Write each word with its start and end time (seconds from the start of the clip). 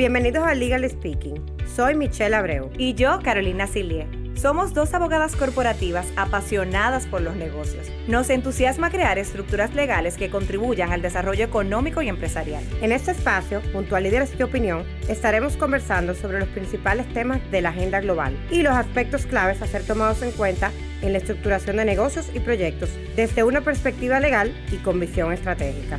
Bienvenidos 0.00 0.46
a 0.46 0.54
Legal 0.54 0.88
Speaking. 0.88 1.44
Soy 1.76 1.94
Michelle 1.94 2.34
Abreu. 2.34 2.70
Y 2.78 2.94
yo, 2.94 3.18
Carolina 3.22 3.66
Silie. 3.66 4.06
Somos 4.34 4.72
dos 4.72 4.94
abogadas 4.94 5.36
corporativas 5.36 6.06
apasionadas 6.16 7.06
por 7.06 7.20
los 7.20 7.36
negocios. 7.36 7.86
Nos 8.08 8.30
entusiasma 8.30 8.88
crear 8.88 9.18
estructuras 9.18 9.74
legales 9.74 10.16
que 10.16 10.30
contribuyan 10.30 10.90
al 10.90 11.02
desarrollo 11.02 11.44
económico 11.44 12.00
y 12.00 12.08
empresarial. 12.08 12.64
En 12.80 12.92
este 12.92 13.10
espacio, 13.10 13.60
junto 13.74 13.94
a 13.94 14.00
Líderes 14.00 14.38
de 14.38 14.44
Opinión, 14.44 14.86
estaremos 15.06 15.58
conversando 15.58 16.14
sobre 16.14 16.40
los 16.40 16.48
principales 16.48 17.06
temas 17.12 17.38
de 17.50 17.60
la 17.60 17.68
agenda 17.68 18.00
global 18.00 18.34
y 18.50 18.62
los 18.62 18.72
aspectos 18.72 19.26
claves 19.26 19.60
a 19.60 19.66
ser 19.66 19.82
tomados 19.82 20.22
en 20.22 20.30
cuenta 20.30 20.72
en 21.02 21.12
la 21.12 21.18
estructuración 21.18 21.76
de 21.76 21.84
negocios 21.84 22.30
y 22.32 22.40
proyectos 22.40 22.88
desde 23.16 23.42
una 23.44 23.60
perspectiva 23.60 24.18
legal 24.18 24.50
y 24.72 24.76
con 24.76 24.98
visión 24.98 25.30
estratégica. 25.30 25.98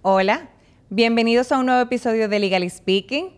Hola, 0.00 0.48
Bienvenidos 0.94 1.50
a 1.50 1.58
un 1.58 1.64
nuevo 1.64 1.80
episodio 1.80 2.28
de 2.28 2.38
Legal 2.38 2.70
Speaking. 2.70 3.30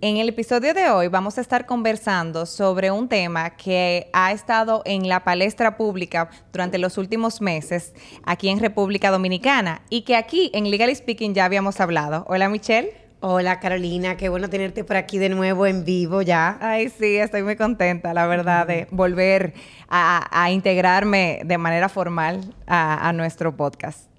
En 0.00 0.18
el 0.18 0.28
episodio 0.28 0.72
de 0.74 0.90
hoy 0.90 1.08
vamos 1.08 1.38
a 1.38 1.40
estar 1.40 1.66
conversando 1.66 2.46
sobre 2.46 2.92
un 2.92 3.08
tema 3.08 3.50
que 3.56 4.08
ha 4.12 4.30
estado 4.30 4.82
en 4.84 5.08
la 5.08 5.24
palestra 5.24 5.76
pública 5.76 6.30
durante 6.52 6.78
los 6.78 6.98
últimos 6.98 7.40
meses 7.40 7.94
aquí 8.22 8.48
en 8.48 8.60
República 8.60 9.10
Dominicana 9.10 9.82
y 9.90 10.02
que 10.02 10.14
aquí 10.14 10.52
en 10.54 10.70
Legal 10.70 10.94
Speaking 10.94 11.34
ya 11.34 11.46
habíamos 11.46 11.80
hablado. 11.80 12.24
Hola 12.28 12.48
Michelle. 12.48 12.94
Hola 13.18 13.58
Carolina, 13.58 14.16
qué 14.16 14.28
bueno 14.28 14.48
tenerte 14.48 14.84
por 14.84 14.96
aquí 14.96 15.18
de 15.18 15.30
nuevo 15.30 15.66
en 15.66 15.84
vivo 15.84 16.22
ya. 16.22 16.58
Ay, 16.60 16.90
sí, 16.90 17.16
estoy 17.16 17.42
muy 17.42 17.56
contenta, 17.56 18.14
la 18.14 18.28
verdad, 18.28 18.68
de 18.68 18.86
volver 18.92 19.54
a, 19.88 20.48
integrarme 20.52 21.40
de 21.44 21.58
manera 21.58 21.88
formal 21.88 22.54
a 22.68 23.12
nuestro 23.12 23.56
podcast. 23.56 24.09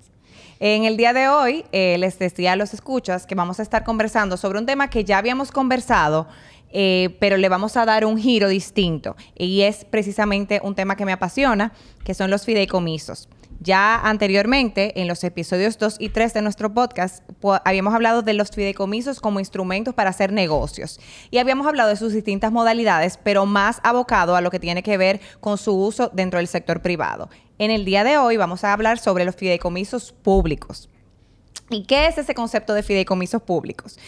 En 0.63 0.85
el 0.85 0.95
día 0.95 1.11
de 1.11 1.27
hoy 1.27 1.65
eh, 1.71 1.97
les 1.97 2.19
decía 2.19 2.51
a 2.51 2.55
los 2.55 2.75
escuchas 2.75 3.25
que 3.25 3.33
vamos 3.33 3.59
a 3.59 3.63
estar 3.63 3.83
conversando 3.83 4.37
sobre 4.37 4.59
un 4.59 4.67
tema 4.67 4.91
que 4.91 5.03
ya 5.03 5.17
habíamos 5.17 5.51
conversado, 5.51 6.27
eh, 6.69 7.17
pero 7.19 7.35
le 7.37 7.49
vamos 7.49 7.77
a 7.77 7.85
dar 7.85 8.05
un 8.05 8.15
giro 8.15 8.47
distinto. 8.47 9.15
Y 9.35 9.61
es 9.61 9.85
precisamente 9.85 10.61
un 10.63 10.75
tema 10.75 10.95
que 10.95 11.03
me 11.03 11.13
apasiona, 11.13 11.73
que 12.03 12.13
son 12.13 12.29
los 12.29 12.45
fideicomisos. 12.45 13.27
Ya 13.59 13.99
anteriormente, 14.07 15.01
en 15.01 15.07
los 15.07 15.23
episodios 15.23 15.79
2 15.79 15.97
y 15.99 16.09
3 16.09 16.35
de 16.35 16.41
nuestro 16.43 16.71
podcast, 16.73 17.23
habíamos 17.65 17.95
hablado 17.95 18.21
de 18.21 18.33
los 18.33 18.51
fideicomisos 18.51 19.19
como 19.19 19.39
instrumentos 19.39 19.95
para 19.95 20.11
hacer 20.11 20.31
negocios. 20.31 20.99
Y 21.31 21.39
habíamos 21.39 21.65
hablado 21.65 21.89
de 21.89 21.95
sus 21.95 22.13
distintas 22.13 22.51
modalidades, 22.51 23.19
pero 23.23 23.47
más 23.47 23.79
abocado 23.83 24.35
a 24.35 24.41
lo 24.41 24.51
que 24.51 24.59
tiene 24.59 24.83
que 24.83 24.97
ver 24.97 25.21
con 25.39 25.57
su 25.57 25.75
uso 25.75 26.09
dentro 26.13 26.37
del 26.37 26.47
sector 26.47 26.83
privado. 26.83 27.29
En 27.61 27.69
el 27.69 27.85
día 27.85 28.03
de 28.03 28.17
hoy 28.17 28.37
vamos 28.37 28.63
a 28.63 28.73
hablar 28.73 28.97
sobre 28.97 29.23
los 29.23 29.35
fideicomisos 29.35 30.13
públicos. 30.13 30.89
¿Y 31.69 31.83
qué 31.83 32.07
es 32.07 32.17
ese 32.17 32.33
concepto 32.33 32.73
de 32.73 32.81
fideicomisos 32.81 33.43
públicos? 33.43 33.99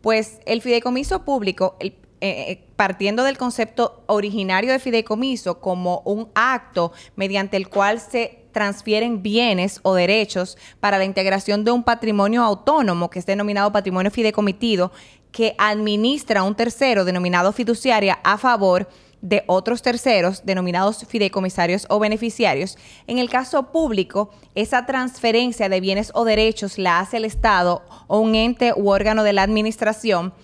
Pues 0.00 0.40
el 0.46 0.62
fideicomiso 0.62 1.22
público, 1.22 1.76
eh, 1.80 1.94
eh, 2.22 2.64
partiendo 2.74 3.22
del 3.22 3.36
concepto 3.36 4.02
originario 4.06 4.72
de 4.72 4.78
fideicomiso 4.78 5.60
como 5.60 6.00
un 6.06 6.30
acto 6.34 6.92
mediante 7.14 7.58
el 7.58 7.68
cual 7.68 8.00
se 8.00 8.46
transfieren 8.50 9.22
bienes 9.22 9.80
o 9.82 9.92
derechos 9.92 10.56
para 10.80 10.96
la 10.96 11.04
integración 11.04 11.64
de 11.64 11.70
un 11.70 11.82
patrimonio 11.82 12.42
autónomo, 12.42 13.10
que 13.10 13.18
es 13.18 13.26
denominado 13.26 13.72
patrimonio 13.72 14.10
fideicomitido, 14.10 14.90
que 15.32 15.54
administra 15.58 16.44
un 16.44 16.54
tercero 16.54 17.04
denominado 17.04 17.52
fiduciaria 17.52 18.20
a 18.24 18.38
favor 18.38 18.84
de 18.84 19.11
otros 19.46 19.82
terceros 19.82 20.44
denominados 20.44 21.04
fideicomisarios 21.06 21.86
o 21.88 21.98
beneficiarios. 21.98 22.76
En 23.06 23.18
el 23.18 23.30
caso 23.30 23.70
público, 23.70 24.30
esa 24.54 24.86
transferencia 24.86 25.68
de 25.68 25.80
bienes 25.80 26.10
o 26.14 26.24
derechos 26.24 26.78
la 26.78 27.00
hace 27.00 27.18
el 27.18 27.24
Estado 27.24 27.82
o 28.08 28.18
un 28.18 28.34
ente 28.34 28.72
u 28.76 28.90
órgano 28.90 29.22
de 29.22 29.32
la 29.32 29.42
administración 29.42 30.34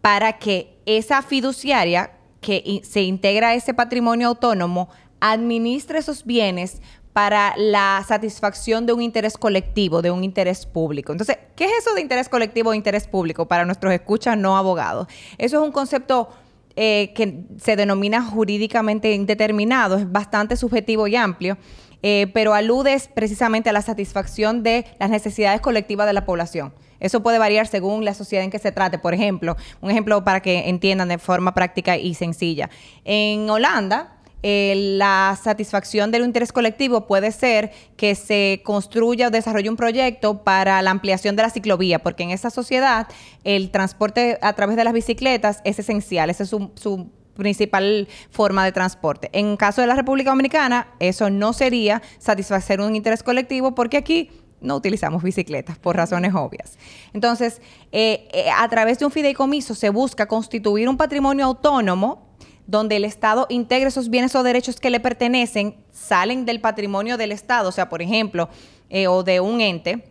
para 0.00 0.38
que 0.38 0.78
esa 0.86 1.22
fiduciaria 1.22 2.12
que 2.40 2.80
se 2.84 3.02
integra 3.02 3.48
a 3.48 3.54
ese 3.54 3.74
patrimonio 3.74 4.28
autónomo 4.28 4.88
administre 5.20 5.98
esos 5.98 6.24
bienes 6.24 6.80
para 7.12 7.54
la 7.56 8.04
satisfacción 8.06 8.84
de 8.84 8.92
un 8.92 9.00
interés 9.00 9.38
colectivo, 9.38 10.02
de 10.02 10.10
un 10.10 10.22
interés 10.22 10.66
público. 10.66 11.12
Entonces, 11.12 11.38
¿qué 11.56 11.64
es 11.64 11.72
eso 11.78 11.94
de 11.94 12.02
interés 12.02 12.28
colectivo 12.28 12.70
o 12.70 12.74
interés 12.74 13.08
público 13.08 13.46
para 13.48 13.64
nuestros 13.64 13.94
escuchas 13.94 14.36
no 14.36 14.56
abogados? 14.56 15.08
Eso 15.38 15.56
es 15.56 15.62
un 15.62 15.72
concepto 15.72 16.28
eh, 16.76 17.12
que 17.14 17.44
se 17.58 17.74
denomina 17.74 18.22
jurídicamente 18.22 19.12
indeterminado, 19.12 19.96
es 19.96 20.10
bastante 20.10 20.56
subjetivo 20.56 21.06
y 21.06 21.16
amplio. 21.16 21.56
Eh, 22.02 22.30
pero 22.34 22.54
alude 22.54 23.00
precisamente 23.14 23.70
a 23.70 23.72
la 23.72 23.82
satisfacción 23.82 24.62
de 24.62 24.84
las 25.00 25.10
necesidades 25.10 25.60
colectivas 25.60 26.06
de 26.06 26.12
la 26.12 26.24
población. 26.24 26.72
Eso 27.00 27.22
puede 27.22 27.38
variar 27.38 27.66
según 27.66 28.04
la 28.04 28.14
sociedad 28.14 28.44
en 28.44 28.50
que 28.50 28.58
se 28.58 28.72
trate. 28.72 28.98
Por 28.98 29.14
ejemplo, 29.14 29.56
un 29.80 29.90
ejemplo 29.90 30.22
para 30.22 30.40
que 30.40 30.68
entiendan 30.68 31.08
de 31.08 31.18
forma 31.18 31.54
práctica 31.54 31.96
y 31.96 32.14
sencilla. 32.14 32.70
En 33.04 33.48
Holanda, 33.50 34.15
eh, 34.48 34.94
la 34.96 35.36
satisfacción 35.42 36.12
del 36.12 36.22
interés 36.22 36.52
colectivo 36.52 37.08
puede 37.08 37.32
ser 37.32 37.72
que 37.96 38.14
se 38.14 38.62
construya 38.64 39.26
o 39.26 39.30
desarrolle 39.32 39.68
un 39.68 39.74
proyecto 39.74 40.44
para 40.44 40.80
la 40.82 40.92
ampliación 40.92 41.34
de 41.34 41.42
la 41.42 41.50
ciclovía, 41.50 41.98
porque 41.98 42.22
en 42.22 42.30
esa 42.30 42.50
sociedad 42.50 43.08
el 43.42 43.72
transporte 43.72 44.38
a 44.42 44.52
través 44.52 44.76
de 44.76 44.84
las 44.84 44.92
bicicletas 44.92 45.62
es 45.64 45.80
esencial, 45.80 46.30
esa 46.30 46.44
es 46.44 46.50
su, 46.50 47.10
principal 47.34 48.06
forma 48.30 48.64
de 48.64 48.70
transporte. 48.70 49.30
En 49.32 49.56
caso 49.56 49.80
de 49.80 49.88
la 49.88 49.96
República 49.96 50.30
Dominicana, 50.30 50.94
eso 51.00 51.28
no 51.28 51.52
sería 51.52 52.00
satisfacer 52.18 52.80
un 52.80 52.94
interés 52.94 53.24
colectivo 53.24 53.74
porque 53.74 53.96
aquí 53.96 54.30
no 54.60 54.76
utilizamos 54.76 55.24
bicicletas 55.24 55.76
por 55.76 55.96
razones 55.96 56.34
obvias. 56.36 56.78
Entonces, 57.12 57.60
eh, 57.90 58.28
eh, 58.32 58.48
a 58.56 58.68
través 58.68 59.00
de 59.00 59.06
un 59.06 59.10
fideicomiso 59.10 59.74
se 59.74 59.90
busca 59.90 60.26
constituir 60.26 60.88
un 60.88 60.96
patrimonio 60.96 61.46
autónomo 61.46 62.25
donde 62.66 62.96
el 62.96 63.04
Estado 63.04 63.46
integre 63.48 63.88
esos 63.88 64.10
bienes 64.10 64.34
o 64.34 64.42
derechos 64.42 64.80
que 64.80 64.90
le 64.90 65.00
pertenecen, 65.00 65.76
salen 65.92 66.44
del 66.44 66.60
patrimonio 66.60 67.16
del 67.16 67.32
Estado, 67.32 67.68
o 67.68 67.72
sea, 67.72 67.88
por 67.88 68.02
ejemplo, 68.02 68.48
eh, 68.90 69.06
o 69.06 69.22
de 69.22 69.40
un 69.40 69.60
ente. 69.60 70.04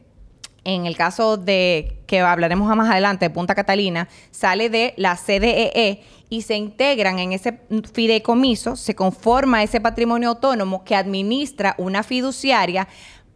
En 0.63 0.87
el 0.87 0.97
caso 0.97 1.37
de 1.37 1.99
que 2.07 2.21
hablaremos 2.21 2.75
más 2.75 2.89
adelante 2.89 3.25
de 3.25 3.29
Punta 3.29 3.53
Catalina, 3.53 4.07
sale 4.31 4.69
de 4.69 4.95
la 4.97 5.15
CDEE 5.15 5.71
e 5.75 6.03
y 6.27 6.41
se 6.41 6.55
integran 6.55 7.19
en 7.19 7.33
ese 7.33 7.59
fideicomiso, 7.93 8.75
se 8.75 8.95
conforma 8.95 9.61
ese 9.61 9.79
patrimonio 9.79 10.29
autónomo 10.29 10.83
que 10.83 10.95
administra 10.95 11.75
una 11.77 12.01
fiduciaria 12.01 12.87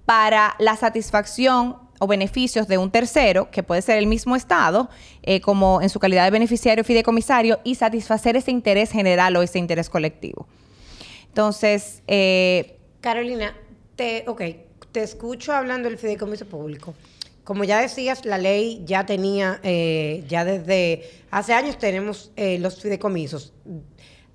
para 0.06 0.56
la 0.57 0.75
satisfacción 0.75 1.88
o 2.00 2.08
beneficios 2.08 2.68
de 2.68 2.78
un 2.78 2.90
tercero, 2.90 3.52
que 3.52 3.62
puede 3.62 3.82
ser 3.82 3.98
el 3.98 4.08
mismo 4.08 4.36
Estado, 4.36 4.90
eh, 5.22 5.42
como 5.42 5.82
en 5.82 5.90
su 5.90 6.00
calidad 6.00 6.24
de 6.24 6.32
beneficiario 6.32 6.84
fideicomisario, 6.84 7.60
y 7.64 7.76
satisfacer 7.76 8.36
ese 8.36 8.52
interés 8.52 8.92
general 8.92 9.36
o 9.36 9.44
ese 9.44 9.60
interés 9.60 9.90
colectivo. 9.90 10.48
Entonces, 11.28 12.02
eh, 12.08 12.78
Carolina, 13.02 13.54
te, 13.96 14.24
ok, 14.28 14.42
te 14.92 15.04
escucho 15.04 15.54
hablando 15.54 15.90
del 15.90 15.98
fideicomiso 15.98 16.46
público. 16.46 16.96
Como 17.44 17.64
ya 17.64 17.82
decías, 17.82 18.26
la 18.26 18.38
ley 18.38 18.81
ya 18.86 19.06
tenía, 19.06 19.60
eh, 19.64 20.24
ya 20.28 20.46
desde 20.46 21.10
hace 21.31 21.54
años 21.54 21.78
tenemos 21.78 22.31
los 22.36 22.81
fideicomisos. 22.81 23.54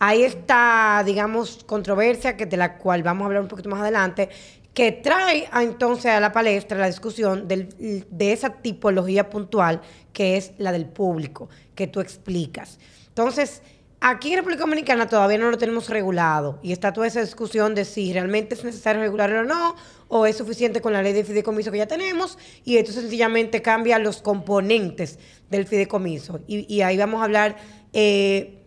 Hay 0.01 0.23
esta, 0.25 1.03
digamos, 1.07 1.63
controversia 1.65 2.37
que 2.37 2.47
de 2.47 2.57
la 2.57 2.77
cual 2.77 3.03
vamos 3.03 3.23
a 3.23 3.27
hablar 3.27 3.43
un 3.43 3.49
poquito 3.49 3.69
más 3.69 3.81
adelante, 3.81 4.29
que 4.75 4.91
trae 4.91 5.49
entonces 5.55 6.07
a 6.07 6.21
la 6.21 6.33
palestra 6.33 6.77
la 6.77 6.89
discusión 6.89 7.47
de 7.49 8.33
esa 8.33 8.51
tipología 8.51 9.31
puntual 9.31 9.81
que 10.12 10.37
es 10.37 10.53
la 10.59 10.73
del 10.73 10.87
público, 10.87 11.49
que 11.77 11.87
tú 11.87 12.01
explicas. 12.01 12.81
Entonces, 13.09 13.63
aquí 14.01 14.33
en 14.33 14.39
República 14.39 14.63
Dominicana 14.63 15.09
todavía 15.09 15.39
no 15.39 15.51
lo 15.51 15.59
tenemos 15.59 15.89
regulado 15.89 16.59
y 16.61 16.73
está 16.73 16.93
toda 16.93 17.07
esa 17.07 17.21
discusión 17.21 17.77
de 17.77 17.84
si 17.84 18.13
realmente 18.13 18.57
es 18.57 18.65
necesario 18.65 19.01
regularlo 19.01 19.41
o 19.41 19.45
no, 19.45 19.77
o 20.09 20.27
es 20.27 20.37
suficiente 20.37 20.81
con 20.81 20.93
la 20.93 21.03
ley 21.03 21.13
de 21.13 21.25
fideicomiso 21.25 21.71
que 21.71 21.79
ya 21.79 21.87
tenemos, 21.87 22.37
y 22.65 22.77
esto 22.77 22.93
sencillamente 22.93 23.63
cambia 23.63 23.98
los 24.01 24.22
componentes 24.22 25.19
del 25.51 25.66
fideicomiso. 25.66 26.41
Y, 26.47 26.81
ahí 26.83 26.97
vamos 26.97 27.21
a 27.21 27.25
hablar 27.25 27.57
eh, 27.93 28.59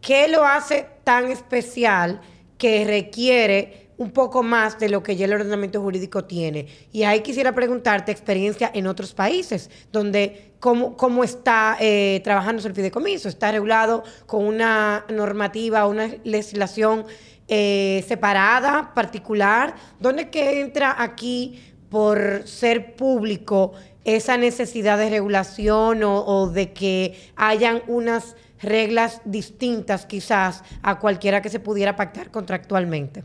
qué 0.00 0.28
lo 0.28 0.44
hace 0.44 0.86
tan 1.04 1.30
especial 1.30 2.20
que 2.58 2.84
requiere 2.84 3.87
un 3.98 4.12
poco 4.12 4.44
más 4.44 4.78
de 4.78 4.88
lo 4.88 5.02
que 5.02 5.16
ya 5.16 5.26
el 5.26 5.34
ordenamiento 5.34 5.82
jurídico 5.82 6.24
tiene. 6.24 6.66
Y 6.92 7.02
ahí 7.02 7.20
quisiera 7.20 7.52
preguntarte 7.54 8.12
experiencia 8.12 8.70
en 8.72 8.86
otros 8.86 9.12
países, 9.12 9.70
donde 9.92 10.52
cómo, 10.60 10.96
cómo 10.96 11.24
está 11.24 11.76
eh, 11.80 12.20
trabajando 12.22 12.66
el 12.66 12.74
fideicomiso. 12.74 13.28
¿Está 13.28 13.50
regulado 13.50 14.04
con 14.26 14.44
una 14.44 15.04
normativa, 15.08 15.86
una 15.86 16.08
legislación 16.22 17.06
eh, 17.48 18.04
separada, 18.06 18.94
particular? 18.94 19.74
¿Dónde 19.98 20.30
que 20.30 20.60
entra 20.60 20.94
aquí 21.02 21.60
por 21.90 22.46
ser 22.46 22.94
público 22.94 23.72
esa 24.04 24.36
necesidad 24.36 24.96
de 24.96 25.10
regulación 25.10 26.04
o, 26.04 26.24
o 26.24 26.48
de 26.50 26.72
que 26.72 27.18
hayan 27.34 27.82
unas 27.88 28.36
reglas 28.62 29.22
distintas 29.24 30.06
quizás 30.06 30.62
a 30.82 31.00
cualquiera 31.00 31.42
que 31.42 31.48
se 31.48 31.58
pudiera 31.58 31.96
pactar 31.96 32.30
contractualmente? 32.30 33.24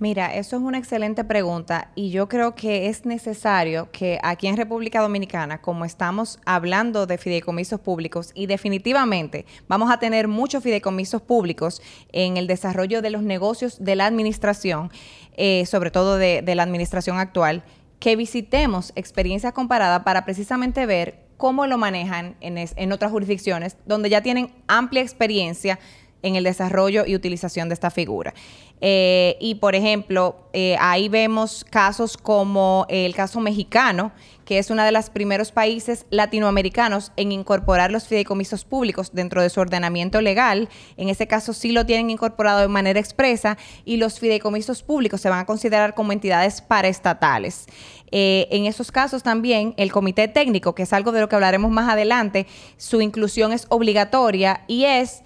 Mira, 0.00 0.34
eso 0.34 0.56
es 0.56 0.62
una 0.62 0.78
excelente 0.78 1.22
pregunta 1.22 1.92
y 1.94 2.10
yo 2.10 2.28
creo 2.28 2.56
que 2.56 2.88
es 2.88 3.06
necesario 3.06 3.92
que 3.92 4.18
aquí 4.24 4.48
en 4.48 4.56
República 4.56 5.00
Dominicana, 5.00 5.60
como 5.60 5.84
estamos 5.84 6.40
hablando 6.44 7.06
de 7.06 7.16
fideicomisos 7.16 7.78
públicos 7.78 8.32
y 8.34 8.46
definitivamente 8.46 9.46
vamos 9.68 9.92
a 9.92 10.00
tener 10.00 10.26
muchos 10.26 10.64
fideicomisos 10.64 11.22
públicos 11.22 11.80
en 12.10 12.36
el 12.36 12.48
desarrollo 12.48 13.02
de 13.02 13.10
los 13.10 13.22
negocios 13.22 13.84
de 13.84 13.94
la 13.94 14.06
administración, 14.06 14.90
eh, 15.36 15.64
sobre 15.64 15.92
todo 15.92 16.16
de, 16.16 16.42
la 16.42 16.64
administración 16.64 17.18
actual, 17.18 17.62
que 18.00 18.16
visitemos 18.16 18.92
experiencias 18.96 19.52
comparadas 19.52 20.02
para 20.02 20.24
precisamente 20.24 20.86
ver 20.86 21.20
cómo 21.36 21.68
lo 21.68 21.78
manejan 21.78 22.34
en, 22.40 22.58
en 22.58 22.92
otras 22.92 23.12
jurisdicciones 23.12 23.76
donde 23.86 24.10
ya 24.10 24.22
tienen 24.22 24.52
amplia 24.66 25.02
experiencia 25.02 25.78
en 26.24 26.36
el 26.36 26.44
desarrollo 26.44 27.04
y 27.06 27.14
utilización 27.14 27.68
de 27.68 27.74
esta 27.74 27.90
figura. 27.90 28.34
Eh, 28.80 29.36
y 29.40 29.54
por 29.54 29.74
ejemplo, 29.74 30.36
eh, 30.52 30.76
ahí 30.80 31.08
vemos 31.08 31.64
casos 31.64 32.16
como 32.16 32.86
el 32.88 33.14
caso 33.14 33.40
mexicano, 33.40 34.12
que 34.44 34.58
es 34.58 34.70
uno 34.70 34.84
de 34.84 34.92
los 34.92 35.08
primeros 35.10 35.52
países 35.52 36.04
latinoamericanos 36.10 37.12
en 37.16 37.32
incorporar 37.32 37.90
los 37.90 38.06
fideicomisos 38.06 38.64
públicos 38.64 39.12
dentro 39.14 39.40
de 39.40 39.48
su 39.48 39.60
ordenamiento 39.60 40.20
legal. 40.20 40.68
En 40.96 41.08
ese 41.08 41.26
caso 41.26 41.52
sí 41.52 41.72
lo 41.72 41.86
tienen 41.86 42.10
incorporado 42.10 42.60
de 42.60 42.68
manera 42.68 43.00
expresa 43.00 43.56
y 43.84 43.96
los 43.96 44.18
fideicomisos 44.18 44.82
públicos 44.82 45.20
se 45.20 45.30
van 45.30 45.38
a 45.38 45.46
considerar 45.46 45.94
como 45.94 46.12
entidades 46.12 46.60
paraestatales. 46.60 47.66
Eh, 48.10 48.48
en 48.50 48.66
esos 48.66 48.92
casos 48.92 49.22
también 49.22 49.74
el 49.76 49.90
comité 49.90 50.28
técnico, 50.28 50.74
que 50.74 50.82
es 50.82 50.92
algo 50.92 51.10
de 51.10 51.20
lo 51.20 51.28
que 51.28 51.36
hablaremos 51.36 51.70
más 51.70 51.88
adelante, 51.88 52.46
su 52.76 53.00
inclusión 53.00 53.52
es 53.52 53.66
obligatoria 53.70 54.64
y 54.68 54.84
es 54.84 55.22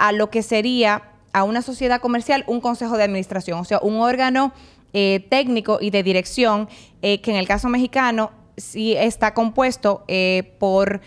a 0.00 0.12
lo 0.12 0.30
que 0.30 0.42
sería 0.42 1.02
a 1.32 1.44
una 1.44 1.62
sociedad 1.62 2.00
comercial 2.00 2.42
un 2.46 2.60
consejo 2.60 2.96
de 2.96 3.04
administración, 3.04 3.60
o 3.60 3.64
sea, 3.64 3.78
un 3.82 4.00
órgano 4.00 4.52
eh, 4.92 5.24
técnico 5.28 5.78
y 5.80 5.90
de 5.90 6.02
dirección 6.02 6.68
eh, 7.02 7.20
que 7.20 7.30
en 7.30 7.36
el 7.36 7.46
caso 7.46 7.68
mexicano 7.68 8.32
sí 8.56 8.94
está 8.96 9.34
compuesto 9.34 10.04
eh, 10.08 10.54
por 10.58 11.00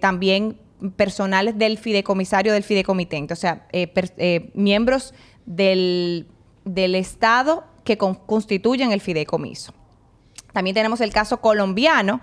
también 0.00 0.56
personales 0.94 1.58
del 1.58 1.76
fideicomisario 1.76 2.52
del 2.52 2.62
fideicomitente, 2.62 3.34
o 3.34 3.36
sea, 3.36 3.66
miembros 4.54 5.12
del, 5.44 6.28
del 6.64 6.94
Estado 6.94 7.64
que 7.82 7.98
constituyen 7.98 8.92
el 8.92 9.00
fideicomiso. 9.00 9.74
También 10.52 10.74
tenemos 10.74 11.00
el 11.00 11.12
caso 11.12 11.40
colombiano, 11.40 12.20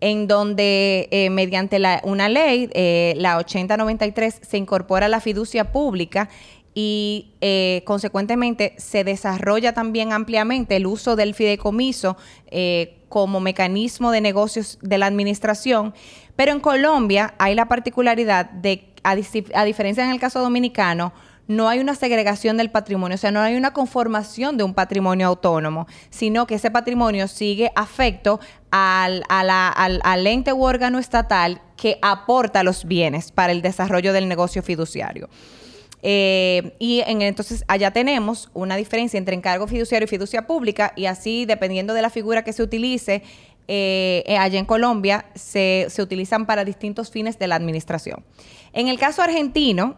en 0.00 0.26
donde 0.26 1.08
eh, 1.10 1.30
mediante 1.30 1.80
una 2.02 2.28
ley, 2.28 2.68
eh, 2.74 3.14
la 3.16 3.38
8093, 3.38 4.40
se 4.42 4.56
incorpora 4.56 5.08
la 5.08 5.20
fiducia 5.20 5.72
pública 5.72 6.28
y 6.74 7.32
eh, 7.40 7.82
consecuentemente 7.86 8.74
se 8.76 9.02
desarrolla 9.04 9.72
también 9.72 10.12
ampliamente 10.12 10.76
el 10.76 10.86
uso 10.86 11.16
del 11.16 11.34
fideicomiso 11.34 12.16
como 13.08 13.40
mecanismo 13.40 14.10
de 14.10 14.20
negocios 14.20 14.78
de 14.82 14.98
la 14.98 15.06
administración. 15.06 15.94
Pero 16.34 16.52
en 16.52 16.60
Colombia 16.60 17.34
hay 17.38 17.54
la 17.54 17.66
particularidad 17.66 18.50
de, 18.50 18.92
a 19.02 19.14
diferencia 19.64 20.04
en 20.04 20.10
el 20.10 20.20
caso 20.20 20.40
dominicano, 20.40 21.14
no 21.48 21.68
hay 21.68 21.78
una 21.78 21.94
segregación 21.94 22.56
del 22.56 22.70
patrimonio, 22.70 23.14
o 23.14 23.18
sea, 23.18 23.30
no 23.30 23.40
hay 23.40 23.54
una 23.54 23.72
conformación 23.72 24.56
de 24.56 24.64
un 24.64 24.74
patrimonio 24.74 25.28
autónomo, 25.28 25.86
sino 26.10 26.46
que 26.46 26.56
ese 26.56 26.70
patrimonio 26.70 27.28
sigue 27.28 27.70
afecto 27.74 28.40
al, 28.70 29.22
al, 29.28 30.26
ente 30.26 30.52
u 30.52 30.64
órgano 30.64 30.98
estatal 30.98 31.60
que 31.76 31.98
aporta 32.02 32.62
los 32.62 32.84
bienes 32.84 33.30
para 33.30 33.52
el 33.52 33.62
desarrollo 33.62 34.12
del 34.12 34.28
negocio 34.28 34.62
fiduciario. 34.62 35.28
Eh, 36.02 36.74
y 36.78 37.02
entonces 37.06 37.64
allá 37.68 37.90
tenemos 37.90 38.50
una 38.52 38.76
diferencia 38.76 39.18
entre 39.18 39.34
encargo 39.34 39.66
fiduciario 39.66 40.04
y 40.04 40.08
fiducia 40.08 40.46
pública 40.46 40.92
y 40.94 41.06
así 41.06 41.46
dependiendo 41.46 41.94
de 41.94 42.02
la 42.02 42.10
figura 42.10 42.44
que 42.44 42.52
se 42.52 42.62
utilice, 42.62 43.22
eh, 43.66 44.36
allá 44.38 44.58
en 44.58 44.66
Colombia 44.66 45.26
se, 45.34 45.86
se, 45.88 46.02
utilizan 46.02 46.46
para 46.46 46.64
distintos 46.64 47.10
fines 47.10 47.38
de 47.38 47.48
la 47.48 47.56
administración. 47.56 48.24
En 48.72 48.86
el 48.86 48.98
caso 48.98 49.22
argentino, 49.22 49.96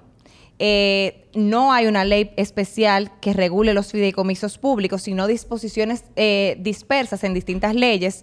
eh, 0.59 1.29
no 1.35 1.73
hay 1.73 1.87
una 1.87 2.05
ley 2.05 2.33
especial 2.37 3.13
que 3.21 3.33
regule 3.33 3.75
los 3.75 3.93
fideicomisos 3.93 4.59
públicos, 4.59 5.03
sino 5.03 5.27
disposiciones 5.27 6.05
eh, 6.17 6.57
dispersas 6.61 7.25
en 7.25 7.35
distintas 7.35 7.75
leyes. 7.75 8.23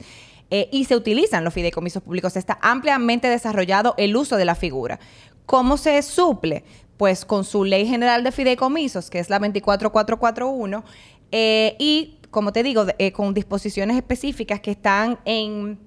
Eh, 0.52 0.70
y 0.72 0.86
se 0.86 0.96
utilizan 0.96 1.44
los 1.44 1.54
fideicomisos 1.54 2.04
públicos. 2.04 2.36
Está 2.36 2.60
ampliamente 2.62 3.28
desarrollado 3.28 3.96
el 3.98 4.16
uso 4.16 4.38
de 4.38 4.46
la 4.46 4.54
figura. 4.54 5.00
¿Cómo 5.46 5.78
se 5.78 6.02
suple? 6.04 6.64
Pues 6.98 7.26
con 7.26 7.44
su 7.46 7.64
ley 7.64 7.88
general 7.88 8.24
de 8.24 8.32
fideicomisos, 8.32 9.10
que 9.10 9.20
es 9.20 9.30
la 9.30 9.40
24441, 9.40 10.84
y, 11.32 12.20
como 12.30 12.54
te 12.54 12.64
digo, 12.64 12.86
con 13.14 13.34
disposiciones 13.34 13.98
específicas 13.98 14.60
que 14.62 14.72
están 14.72 15.20
en, 15.26 15.80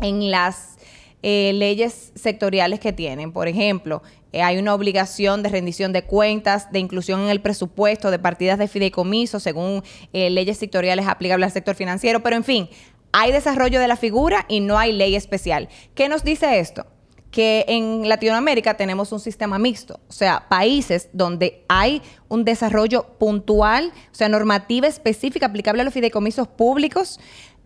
en 0.00 0.30
las 0.30 0.76
leyes 1.22 2.12
sectoriales 2.14 2.78
que 2.78 2.92
tienen. 2.92 3.32
Por 3.32 3.48
ejemplo, 3.48 4.02
eh, 4.32 4.42
hay 4.42 4.58
una 4.58 4.74
obligación 4.74 5.42
de 5.42 5.50
rendición 5.50 5.92
de 5.92 6.04
cuentas, 6.04 6.70
de 6.72 6.78
inclusión 6.78 7.20
en 7.20 7.28
el 7.28 7.40
presupuesto, 7.40 8.10
de 8.10 8.18
partidas 8.18 8.58
de 8.58 8.68
fideicomiso, 8.68 9.40
según 9.40 9.82
eh, 10.12 10.30
leyes 10.30 10.58
sectoriales 10.58 11.06
aplicables 11.06 11.46
al 11.46 11.52
sector 11.52 11.74
financiero, 11.74 12.22
pero 12.22 12.36
en 12.36 12.44
fin, 12.44 12.68
hay 13.12 13.30
desarrollo 13.32 13.78
de 13.78 13.88
la 13.88 13.96
figura 13.96 14.46
y 14.48 14.60
no 14.60 14.78
hay 14.78 14.92
ley 14.92 15.14
especial. 15.14 15.68
¿Qué 15.94 16.08
nos 16.08 16.24
dice 16.24 16.58
esto? 16.58 16.86
que 17.32 17.64
en 17.66 18.08
Latinoamérica 18.10 18.76
tenemos 18.76 19.10
un 19.10 19.18
sistema 19.18 19.58
mixto, 19.58 20.00
o 20.06 20.12
sea, 20.12 20.48
países 20.50 21.08
donde 21.14 21.64
hay 21.66 22.02
un 22.28 22.44
desarrollo 22.44 23.04
puntual, 23.18 23.90
o 24.12 24.14
sea, 24.14 24.28
normativa 24.28 24.86
específica 24.86 25.46
aplicable 25.46 25.80
a 25.80 25.84
los 25.86 25.94
fideicomisos 25.94 26.46
públicos 26.46 27.18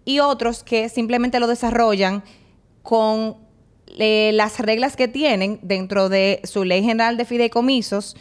y 0.05 0.21
otros 0.21 0.62
que 0.62 0.89
simplemente 0.89 1.41
lo 1.41 1.49
desarrollan 1.49 2.23
con 2.83 3.39
las 3.87 4.59
reglas 4.61 4.97
que 4.97 5.09
tienen 5.09 5.59
dentro 5.62 6.09
de 6.09 6.41
su 6.44 6.65
ley 6.65 6.83
general 6.83 7.17
de 7.17 7.25
fideicomisos 7.25 8.17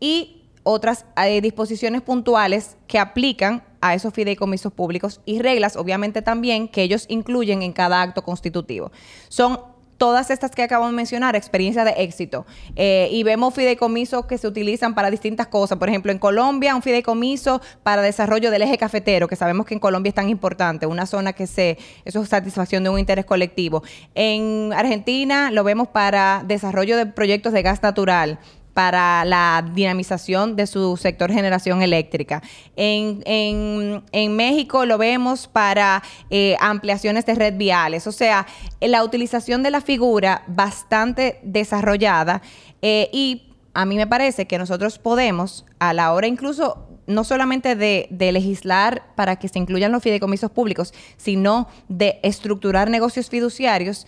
y 0.00 0.42
otras 0.64 1.06
eh, 1.16 1.40
disposiciones 1.40 2.02
puntuales 2.02 2.76
que 2.86 2.98
aplican 2.98 3.64
a 3.80 3.94
esos 3.94 4.14
fideicomisos 4.14 4.72
públicos 4.72 5.20
y 5.26 5.40
reglas, 5.40 5.76
obviamente 5.76 6.22
también, 6.22 6.68
que 6.68 6.82
ellos 6.82 7.06
incluyen 7.08 7.62
en 7.62 7.72
cada 7.72 8.00
acto 8.00 8.22
constitutivo. 8.22 8.92
Son 9.28 9.58
todas 9.96 10.30
estas 10.30 10.50
que 10.50 10.62
acabo 10.62 10.86
de 10.86 10.92
mencionar, 10.92 11.36
experiencia 11.36 11.84
de 11.84 11.92
éxito. 11.98 12.46
Eh, 12.76 13.08
y 13.10 13.22
vemos 13.22 13.54
fideicomisos 13.54 14.26
que 14.26 14.38
se 14.38 14.46
utilizan 14.46 14.94
para 14.94 15.10
distintas 15.10 15.46
cosas. 15.46 15.78
Por 15.78 15.88
ejemplo, 15.88 16.12
en 16.12 16.18
Colombia, 16.18 16.74
un 16.74 16.82
fideicomiso 16.82 17.60
para 17.82 18.02
desarrollo 18.02 18.50
del 18.50 18.62
eje 18.62 18.78
cafetero, 18.78 19.28
que 19.28 19.36
sabemos 19.36 19.66
que 19.66 19.74
en 19.74 19.80
Colombia 19.80 20.08
es 20.08 20.14
tan 20.14 20.28
importante, 20.28 20.86
una 20.86 21.06
zona 21.06 21.32
que 21.32 21.46
se, 21.46 21.78
eso 22.04 22.22
es 22.22 22.28
satisfacción 22.28 22.82
de 22.84 22.90
un 22.90 22.98
interés 22.98 23.24
colectivo. 23.24 23.82
En 24.14 24.72
Argentina 24.74 25.50
lo 25.50 25.64
vemos 25.64 25.88
para 25.88 26.42
desarrollo 26.46 26.96
de 26.96 27.06
proyectos 27.06 27.52
de 27.52 27.62
gas 27.62 27.82
natural 27.82 28.38
para 28.74 29.24
la 29.24 29.64
dinamización 29.74 30.56
de 30.56 30.66
su 30.66 30.96
sector 30.96 31.30
generación 31.32 31.82
eléctrica. 31.82 32.42
En, 32.76 34.02
México 34.12 34.86
lo 34.86 34.98
vemos 34.98 35.46
para 35.46 36.02
eh, 36.30 36.56
ampliaciones 36.60 37.26
de 37.26 37.34
red 37.34 37.56
viales, 37.56 38.06
o 38.06 38.12
sea, 38.12 38.46
la 38.80 39.04
utilización 39.04 39.62
de 39.62 39.70
la 39.70 39.80
figura 39.80 40.42
bastante 40.46 41.38
desarrollada 41.42 42.42
eh, 42.80 43.08
y 43.12 43.52
a 43.74 43.84
mí 43.84 43.96
me 43.96 44.06
parece 44.06 44.46
que 44.46 44.58
nosotros 44.58 44.98
podemos, 44.98 45.64
a 45.78 45.92
la 45.92 46.12
hora 46.12 46.26
incluso 46.26 46.88
no 47.06 47.24
solamente 47.24 47.74
de, 47.74 48.08
legislar 48.32 49.02
para 49.16 49.36
que 49.36 49.48
se 49.48 49.58
incluyan 49.58 49.92
los 49.92 50.02
fideicomisos 50.02 50.50
públicos, 50.50 50.94
sino 51.16 51.68
de 51.88 52.20
estructurar 52.22 52.90
negocios 52.90 53.28
fiduciarios, 53.28 54.06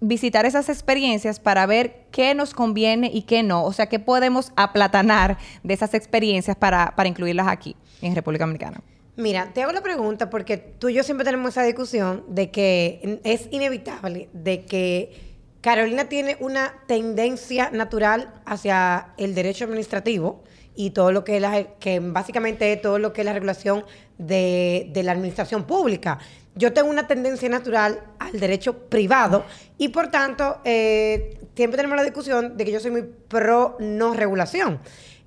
visitar 0.00 0.46
esas 0.46 0.68
experiencias 0.68 1.40
para 1.40 1.66
ver 1.66 2.04
qué 2.10 2.34
nos 2.34 2.54
conviene 2.54 3.10
y 3.12 3.22
qué 3.22 3.42
no. 3.42 3.64
O 3.64 3.72
sea, 3.72 3.86
qué 3.86 3.98
podemos 3.98 4.52
aplatanar 4.56 5.38
de 5.62 5.74
esas 5.74 5.94
experiencias 5.94 6.56
para, 6.56 6.92
incluirlas 7.04 7.48
aquí, 7.48 7.76
en 8.02 8.14
República 8.14 8.44
Dominicana. 8.44 8.80
Mira, 9.16 9.52
te 9.54 9.62
hago 9.62 9.72
la 9.72 9.82
pregunta 9.82 10.28
porque 10.28 10.56
tú 10.56 10.88
y 10.88 10.94
yo 10.94 11.04
siempre 11.04 11.24
tenemos 11.24 11.50
esa 11.50 11.62
discusión 11.62 12.24
de 12.28 12.50
que 12.50 13.20
es 13.22 13.48
inevitable, 13.52 14.28
de 14.32 14.64
que 14.64 15.34
Carolina 15.60 16.08
tiene 16.08 16.36
una 16.40 16.74
tendencia 16.86 17.70
natural 17.70 18.34
hacia 18.44 19.14
el 19.16 19.34
derecho 19.34 19.64
administrativo 19.64 20.42
y 20.74 20.90
todo 20.90 21.12
lo 21.12 21.24
que 21.24 21.36
es 21.36 21.42
la, 21.42 21.62
que 21.78 22.00
básicamente 22.00 22.76
todo 22.76 22.98
lo 22.98 23.12
que 23.12 23.20
es 23.20 23.24
la 23.24 23.32
regulación 23.32 23.84
de, 24.18 24.90
de 24.92 25.02
la 25.04 25.12
administración 25.12 25.64
pública 25.64 26.18
yo 26.56 26.72
tengo 26.72 26.88
una 26.88 27.06
tendencia 27.06 27.48
natural 27.48 28.00
al 28.18 28.38
derecho 28.38 28.78
privado 28.88 29.44
y 29.76 29.88
por 29.88 30.10
tanto 30.10 30.58
eh, 30.64 31.38
siempre 31.56 31.76
tenemos 31.76 31.96
la 31.96 32.04
discusión 32.04 32.56
de 32.56 32.64
que 32.64 32.72
yo 32.72 32.80
soy 32.80 32.90
muy 32.90 33.02
pro 33.02 33.76
no 33.80 34.14
regulación. 34.14 34.80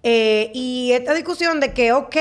Eh, 0.04 0.52
y 0.54 0.92
esta 0.94 1.14
discusión 1.14 1.60
de 1.60 1.74
que, 1.74 1.92
ok, 1.92 2.16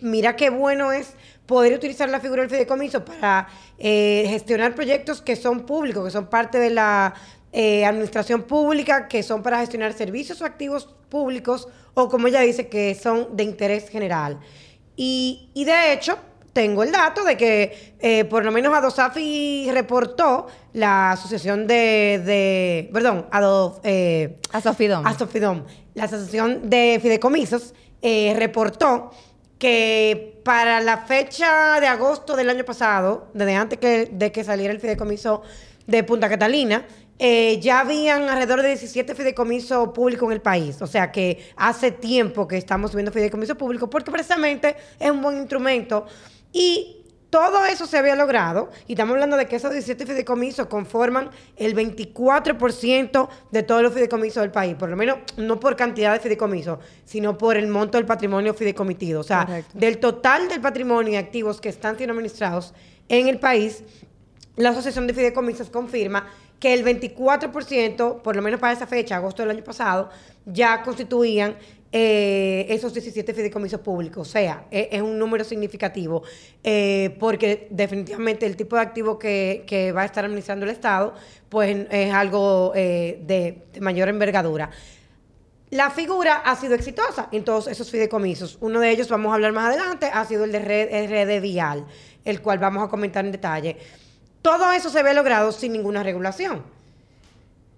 mira 0.00 0.36
qué 0.36 0.48
bueno 0.48 0.92
es 0.92 1.14
poder 1.44 1.74
utilizar 1.74 2.08
la 2.08 2.20
figura 2.20 2.42
del 2.42 2.50
fideicomiso 2.50 3.04
para 3.04 3.48
eh, 3.78 4.24
gestionar 4.28 4.74
proyectos 4.74 5.20
que 5.20 5.36
son 5.36 5.66
públicos, 5.66 6.04
que 6.04 6.10
son 6.10 6.26
parte 6.28 6.58
de 6.58 6.70
la 6.70 7.14
administración 7.86 8.42
pública, 8.42 9.08
que 9.08 9.22
son 9.22 9.42
para 9.42 9.60
gestionar 9.60 9.94
servicios 9.94 10.42
o 10.42 10.44
activos 10.44 10.94
públicos, 11.08 11.68
o 11.94 12.10
como 12.10 12.26
ella 12.28 12.40
dice, 12.40 12.68
que 12.68 12.94
son 12.94 13.34
de 13.34 13.44
interés 13.44 13.88
general. 13.88 14.38
Y, 14.94 15.48
y 15.54 15.64
de 15.64 15.94
hecho, 15.94 16.18
tengo 16.56 16.82
el 16.82 16.90
dato 16.90 17.22
de 17.22 17.36
que 17.36 17.96
eh, 18.00 18.24
por 18.24 18.42
lo 18.42 18.50
menos 18.50 18.72
Adosafi 18.72 19.68
reportó 19.72 20.46
la 20.72 21.12
asociación 21.12 21.66
de, 21.66 22.22
de 22.24 22.88
perdón, 22.94 23.26
Ado, 23.30 23.78
eh, 23.84 24.38
Asofidom. 24.52 25.06
Asofidom, 25.06 25.64
la 25.92 26.04
asociación 26.04 26.70
de 26.70 26.98
fideicomisos 27.02 27.74
eh, 28.00 28.34
reportó 28.38 29.10
que 29.58 30.40
para 30.46 30.80
la 30.80 31.04
fecha 31.04 31.78
de 31.78 31.88
agosto 31.88 32.34
del 32.36 32.48
año 32.48 32.64
pasado, 32.64 33.28
desde 33.34 33.54
antes 33.54 33.78
que, 33.78 34.08
de 34.10 34.32
que 34.32 34.42
saliera 34.42 34.72
el 34.72 34.80
fideicomiso 34.80 35.42
de 35.86 36.04
Punta 36.04 36.26
Catalina, 36.30 36.86
eh, 37.18 37.58
ya 37.60 37.80
habían 37.80 38.28
alrededor 38.30 38.62
de 38.62 38.68
17 38.68 39.14
fideicomisos 39.14 39.88
públicos 39.90 40.26
en 40.26 40.32
el 40.32 40.40
país. 40.40 40.80
O 40.80 40.86
sea 40.86 41.12
que 41.12 41.50
hace 41.56 41.90
tiempo 41.90 42.48
que 42.48 42.56
estamos 42.56 42.94
viendo 42.94 43.12
fideicomisos 43.12 43.58
públicos 43.58 43.90
porque 43.90 44.10
precisamente 44.10 44.74
es 44.98 45.10
un 45.10 45.20
buen 45.20 45.36
instrumento. 45.36 46.06
Y 46.58 47.04
todo 47.28 47.66
eso 47.66 47.86
se 47.86 47.98
había 47.98 48.16
logrado, 48.16 48.70
y 48.86 48.94
estamos 48.94 49.12
hablando 49.12 49.36
de 49.36 49.44
que 49.44 49.56
esos 49.56 49.70
17 49.70 50.06
fideicomisos 50.06 50.68
conforman 50.68 51.28
el 51.58 51.76
24% 51.76 53.28
de 53.50 53.62
todos 53.62 53.82
los 53.82 53.92
fideicomisos 53.92 54.40
del 54.40 54.50
país, 54.52 54.74
por 54.74 54.88
lo 54.88 54.96
menos 54.96 55.18
no 55.36 55.60
por 55.60 55.76
cantidad 55.76 56.14
de 56.14 56.20
fideicomisos, 56.20 56.78
sino 57.04 57.36
por 57.36 57.58
el 57.58 57.68
monto 57.68 57.98
del 57.98 58.06
patrimonio 58.06 58.54
fideicomitido. 58.54 59.20
O 59.20 59.22
sea, 59.22 59.44
Correcto. 59.44 59.78
del 59.78 59.98
total 59.98 60.48
del 60.48 60.62
patrimonio 60.62 61.12
y 61.12 61.16
activos 61.16 61.60
que 61.60 61.68
están 61.68 61.98
siendo 61.98 62.12
administrados 62.14 62.72
en 63.10 63.28
el 63.28 63.38
país, 63.38 63.82
la 64.56 64.70
Asociación 64.70 65.06
de 65.06 65.12
Fideicomisos 65.12 65.68
confirma 65.68 66.26
que 66.58 66.72
el 66.72 66.86
24%, 66.86 68.22
por 68.22 68.34
lo 68.34 68.40
menos 68.40 68.60
para 68.60 68.72
esa 68.72 68.86
fecha, 68.86 69.16
agosto 69.16 69.42
del 69.42 69.50
año 69.50 69.62
pasado, 69.62 70.08
ya 70.46 70.82
constituían 70.82 71.56
eh, 71.92 72.66
esos 72.68 72.92
17 72.92 73.32
fideicomisos 73.32 73.80
públicos. 73.80 74.28
O 74.28 74.30
sea, 74.30 74.66
e- 74.70 74.88
es, 74.92 75.02
un 75.02 75.18
número 75.18 75.44
significativo, 75.44 76.22
eh, 76.62 77.16
porque 77.18 77.68
definitivamente 77.70 78.44
el 78.46 78.56
tipo 78.56 78.76
de 78.76 78.82
activo 78.82 79.18
que, 79.18 79.64
que 79.66 79.92
va 79.92 80.02
a 80.02 80.04
estar 80.04 80.24
administrando 80.24 80.64
el 80.64 80.72
Estado, 80.72 81.14
pues 81.48 81.86
es 81.90 82.12
algo 82.12 82.72
eh, 82.74 83.20
de, 83.22 83.80
mayor 83.80 84.08
envergadura. 84.08 84.70
La 85.70 85.90
figura 85.90 86.36
ha 86.44 86.54
sido 86.56 86.74
exitosa 86.74 87.28
en 87.32 87.44
todos 87.44 87.66
esos 87.66 87.90
fideicomisos. 87.90 88.58
Uno 88.60 88.80
de 88.80 88.90
ellos, 88.90 89.08
vamos 89.08 89.32
a 89.32 89.34
hablar 89.34 89.52
más 89.52 89.66
adelante, 89.66 90.10
ha 90.12 90.24
sido 90.24 90.44
el 90.44 90.52
de 90.52 90.60
Red, 90.60 90.88
RD 91.08 91.40
Vial, 91.40 91.86
el 92.24 92.40
cual 92.40 92.58
vamos 92.58 92.84
a 92.84 92.88
comentar 92.88 93.24
en 93.24 93.32
detalle. 93.32 93.76
Todo 94.42 94.70
eso 94.72 94.90
se 94.90 95.02
ve 95.02 95.12
logrado 95.12 95.50
sin 95.50 95.72
ninguna 95.72 96.02
regulación. 96.02 96.62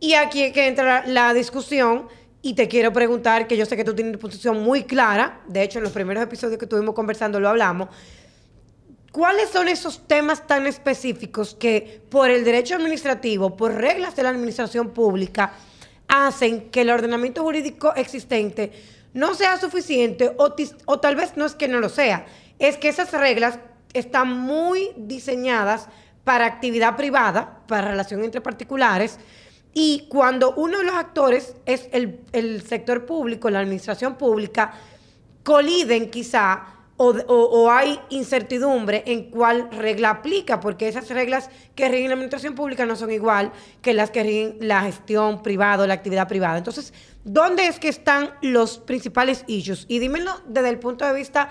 Y 0.01 0.15
aquí 0.15 0.43
es 0.43 0.53
que 0.53 0.69
entra 0.69 1.05
la 1.07 1.35
discusión 1.35 2.09
y 2.41 2.55
te 2.55 2.69
quiero 2.69 2.93
preguntar, 2.93 3.47
que 3.47 3.57
yo 3.57 3.67
sé 3.67 3.77
que 3.77 3.85
tú 3.85 3.95
tienes 3.95 4.15
una 4.15 4.21
posición 4.21 4.63
muy 4.63 4.85
clara, 4.85 5.41
de 5.49 5.63
hecho 5.63 5.79
en 5.79 5.85
los 5.85 5.93
primeros 5.93 6.23
episodios 6.23 6.59
que 6.59 6.65
estuvimos 6.65 6.95
conversando 6.95 7.41
lo 7.41 7.49
hablamos, 7.49 7.89
¿cuáles 9.11 9.51
son 9.51 9.69
esos 9.69 10.07
temas 10.07 10.47
tan 10.47 10.67
específicos 10.67 11.55
que 11.55 12.01
por 12.11 12.31
el 12.31 12.45
derecho 12.45 12.77
administrativo, 12.77 13.57
por 13.57 13.75
reglas 13.75 14.15
de 14.15 14.23
la 14.23 14.29
administración 14.29 14.91
pública, 14.91 15.53
hacen 16.07 16.71
que 16.71 16.83
el 16.83 16.91
ordenamiento 16.91 17.43
jurídico 17.43 17.93
existente 17.97 18.73
no 19.15 19.35
sea 19.35 19.59
suficiente 19.59 20.33
o, 20.39 20.55
o 20.87 21.01
tal 21.01 21.17
vez 21.17 21.37
no 21.37 21.45
es 21.45 21.55
que 21.55 21.69
no 21.69 21.81
lo 21.81 21.89
sea, 21.89 22.27
es 22.59 22.77
que 22.77 22.89
esas 22.89 23.11
reglas 23.13 23.59
están 23.93 24.29
muy 24.29 24.93
diseñadas 24.97 25.89
para 26.25 26.47
actividad 26.47 26.97
privada, 26.97 27.63
para 27.67 27.89
relación 27.89 28.23
entre 28.23 28.41
particulares, 28.41 29.19
y 29.81 30.07
cuando 30.09 30.55
uno 30.55 30.79
de 30.79 30.85
los 30.85 30.97
actores 30.97 31.55
es 31.65 31.89
el, 31.93 32.19
el 32.33 32.63
sector 32.63 33.07
público, 33.07 33.49
la 33.49 33.61
administración 33.61 34.17
pública, 34.17 34.73
coliden 35.45 36.11
quizá 36.11 36.67
o, 36.97 37.71
hay 37.71 38.01
incertidumbre 38.09 39.05
en 39.07 39.31
cuál 39.31 39.71
regla 39.71 40.11
aplica, 40.11 40.59
porque 40.59 40.89
esas 40.89 41.09
reglas 41.11 41.49
que 41.77 41.89
rigen 41.89 42.09
la 42.09 42.15
administración 42.15 42.57
pública 42.57 42.87
no 42.87 42.97
son 42.97 43.13
igual 43.13 43.53
que 43.81 43.95
las 43.95 44.11
que 44.11 44.25
rigen 44.25 44.57
la 44.59 44.83
gestión 44.83 45.45
privada 45.45 45.85
o 45.85 45.87
la 45.87 45.95
actividad 45.95 46.27
privada. 46.27 46.59
Entonces, 46.59 46.93
¿dónde 47.23 47.69
es 47.69 47.79
que 47.79 47.89
están 47.89 48.31
los 48.43 48.79
principales 48.79 49.45
issues? 49.47 49.87
Y 49.87 50.01
dímelo 50.01 50.33
desde 50.49 50.71
el 50.71 50.81
punto 50.81 51.07
de 51.07 51.13
vista 51.13 51.51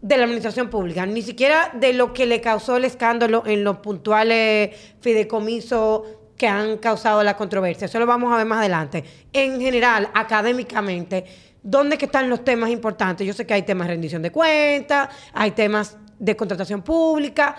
de 0.00 0.16
la 0.16 0.24
administración 0.24 0.70
pública, 0.70 1.04
ni 1.04 1.20
siquiera 1.20 1.72
de 1.74 1.92
lo 1.92 2.14
que 2.14 2.24
le 2.24 2.40
causó 2.40 2.78
el 2.78 2.86
escándalo 2.86 3.42
en 3.44 3.64
los 3.64 3.80
puntuales 3.80 4.74
fideicomisos 5.02 6.19
que 6.40 6.48
han 6.48 6.78
causado 6.78 7.22
la 7.22 7.36
controversia. 7.36 7.84
Eso 7.84 7.98
lo 7.98 8.06
vamos 8.06 8.32
a 8.32 8.38
ver 8.38 8.46
más 8.46 8.60
adelante. 8.60 9.04
En 9.30 9.60
general, 9.60 10.08
académicamente, 10.14 11.26
¿dónde 11.62 11.98
que 11.98 12.06
están 12.06 12.30
los 12.30 12.42
temas 12.42 12.70
importantes? 12.70 13.26
Yo 13.26 13.34
sé 13.34 13.46
que 13.46 13.52
hay 13.52 13.62
temas 13.62 13.88
de 13.88 13.92
rendición 13.92 14.22
de 14.22 14.32
cuentas, 14.32 15.10
hay 15.34 15.50
temas 15.50 15.98
de 16.18 16.34
contratación 16.36 16.80
pública. 16.80 17.56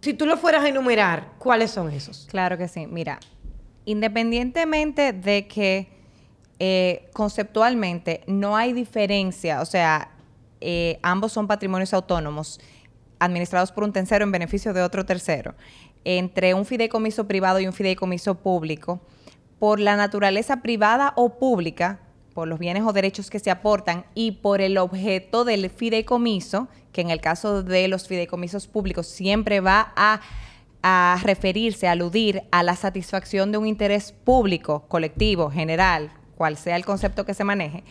Si 0.00 0.14
tú 0.14 0.24
lo 0.24 0.38
fueras 0.38 0.64
a 0.64 0.68
enumerar, 0.70 1.32
¿cuáles 1.38 1.72
son 1.72 1.90
esos? 1.90 2.26
Claro 2.30 2.56
que 2.56 2.68
sí. 2.68 2.86
Mira, 2.86 3.20
independientemente 3.84 5.12
de 5.12 5.46
que 5.46 5.88
eh, 6.58 7.10
conceptualmente 7.12 8.22
no 8.26 8.56
hay 8.56 8.72
diferencia, 8.72 9.60
o 9.60 9.66
sea, 9.66 10.08
eh, 10.62 10.98
ambos 11.02 11.32
son 11.32 11.46
patrimonios 11.46 11.92
autónomos 11.92 12.60
administrados 13.18 13.72
por 13.72 13.84
un 13.84 13.92
tercero 13.92 14.24
en 14.24 14.32
beneficio 14.32 14.72
de 14.72 14.82
otro 14.82 15.04
tercero, 15.04 15.54
entre 16.04 16.54
un 16.54 16.64
fideicomiso 16.64 17.26
privado 17.26 17.60
y 17.60 17.66
un 17.66 17.72
fideicomiso 17.72 18.36
público, 18.36 19.00
por 19.58 19.78
la 19.78 19.94
naturaleza 19.96 20.60
privada 20.60 21.12
o 21.16 21.38
pública, 21.38 22.00
por 22.34 22.48
los 22.48 22.58
bienes 22.58 22.82
o 22.84 22.92
derechos 22.92 23.30
que 23.30 23.38
se 23.38 23.50
aportan 23.50 24.04
y 24.14 24.32
por 24.32 24.60
el 24.60 24.78
objeto 24.78 25.44
del 25.44 25.70
fideicomiso, 25.70 26.68
que 26.92 27.00
en 27.00 27.10
el 27.10 27.20
caso 27.20 27.62
de 27.62 27.88
los 27.88 28.08
fideicomisos 28.08 28.66
públicos 28.66 29.06
siempre 29.06 29.60
va 29.60 29.92
a, 29.94 30.20
referirse, 31.22 31.86
a 31.86 31.92
aludir 31.92 32.42
a 32.50 32.64
la 32.64 32.74
satisfacción 32.74 33.52
de 33.52 33.58
un 33.58 33.68
interés 33.68 34.10
público, 34.10 34.84
colectivo, 34.88 35.48
general, 35.48 36.10
cual 36.36 36.56
sea 36.56 36.74
el 36.74 36.84
concepto 36.84 37.24
que 37.24 37.34
se 37.34 37.44
maneje, 37.44 37.84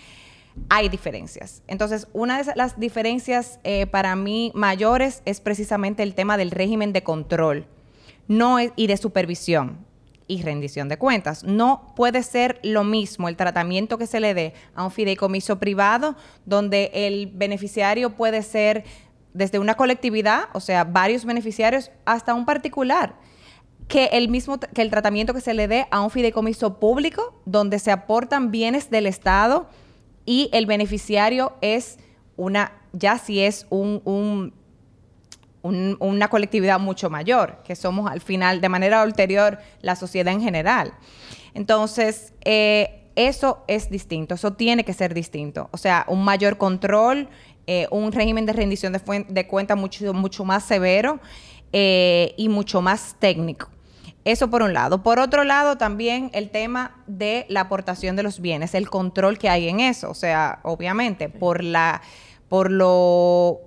hay 0.67 0.89
diferencias. 0.89 1.63
Entonces, 1.67 2.09
una 2.11 2.43
de 2.43 2.51
las 2.57 2.77
diferencias 2.77 3.61
eh, 3.63 3.87
para 3.87 4.17
mí 4.17 4.51
mayores 4.53 5.21
es 5.23 5.39
precisamente 5.39 6.03
el 6.03 6.15
tema 6.15 6.35
del 6.35 6.51
régimen 6.51 6.91
de 6.91 7.03
control 7.03 7.65
no 8.27 8.59
es- 8.59 8.71
y 8.75 8.87
de 8.87 8.97
supervisión 8.97 9.85
y 10.27 10.41
rendición 10.43 10.87
de 10.87 10.97
cuentas. 10.97 11.43
No 11.43 11.93
puede 11.95 12.23
ser 12.23 12.59
lo 12.63 12.83
mismo 12.83 13.27
el 13.27 13.35
tratamiento 13.35 13.97
que 13.97 14.07
se 14.07 14.19
le 14.19 14.33
dé 14.33 14.53
a 14.75 14.83
un 14.85 14.91
fideicomiso 14.91 15.59
privado, 15.59 16.15
donde 16.45 16.89
el 16.93 17.27
beneficiario 17.27 18.11
puede 18.11 18.41
ser 18.41 18.85
desde 19.33 19.59
una 19.59 19.75
colectividad, 19.75 20.45
o 20.53 20.59
sea, 20.59 20.83
varios 20.83 21.25
beneficiarios, 21.25 21.91
hasta 22.05 22.33
un 22.33 22.45
particular 22.45 23.15
que 23.87 24.05
el 24.13 24.29
mismo 24.29 24.57
que 24.59 24.81
el 24.81 24.89
tratamiento 24.89 25.33
que 25.33 25.41
se 25.41 25.53
le 25.53 25.67
dé 25.67 25.85
a 25.91 25.99
un 26.01 26.09
fideicomiso 26.09 26.79
público 26.79 27.41
donde 27.45 27.77
se 27.79 27.91
aportan 27.91 28.49
bienes 28.51 28.89
del 28.89 29.05
Estado 29.05 29.67
y 30.25 30.49
el 30.53 30.65
beneficiario 30.65 31.53
es 31.59 31.97
una 32.37 32.71
ya 32.93 33.17
si 33.17 33.41
es 33.41 33.65
un, 33.69 34.01
un- 34.05 34.53
un- 35.61 35.97
una 35.99 36.27
colectividad 36.29 36.79
mucho 36.79 37.09
mayor, 37.09 37.61
que 37.63 37.75
somos 37.75 38.09
al 38.09 38.21
final, 38.21 38.61
de 38.61 38.69
manera 38.69 39.03
ulterior, 39.03 39.59
la 39.81 39.95
sociedad 39.95 40.33
en 40.33 40.41
general. 40.41 40.93
Entonces, 41.53 42.33
eh, 42.45 43.09
eso 43.15 43.63
es 43.67 43.89
distinto, 43.89 44.35
eso 44.35 44.53
tiene 44.53 44.83
que 44.85 44.93
ser 44.93 45.13
distinto. 45.13 45.69
O 45.71 45.77
sea, 45.77 46.05
un 46.07 46.23
mayor 46.23 46.57
control, 46.57 47.27
eh, 47.67 47.87
un 47.91 48.11
régimen 48.11 48.45
de 48.45 48.53
rendición 48.53 48.93
de, 48.93 49.25
de 49.27 49.47
cuenta 49.47 49.75
mucho, 49.75 50.13
mucho 50.13 50.45
más 50.45 50.63
severo 50.63 51.19
eh, 51.73 52.33
y 52.37 52.49
mucho 52.49 52.81
más 52.81 53.15
técnico. 53.19 53.69
Eso 54.23 54.49
por 54.49 54.61
un 54.61 54.73
lado. 54.73 55.03
Por 55.03 55.19
otro 55.19 55.43
lado, 55.43 55.77
también 55.77 56.29
el 56.33 56.51
tema 56.51 57.03
de 57.07 57.45
la 57.49 57.61
aportación 57.61 58.15
de 58.15 58.23
los 58.23 58.39
bienes, 58.39 58.75
el 58.75 58.89
control 58.89 59.37
que 59.37 59.49
hay 59.49 59.67
en 59.67 59.79
eso. 59.79 60.09
O 60.09 60.13
sea, 60.13 60.59
obviamente, 60.63 61.27
por 61.27 61.63
la, 61.63 62.01
por 62.47 62.71
lo 62.71 63.61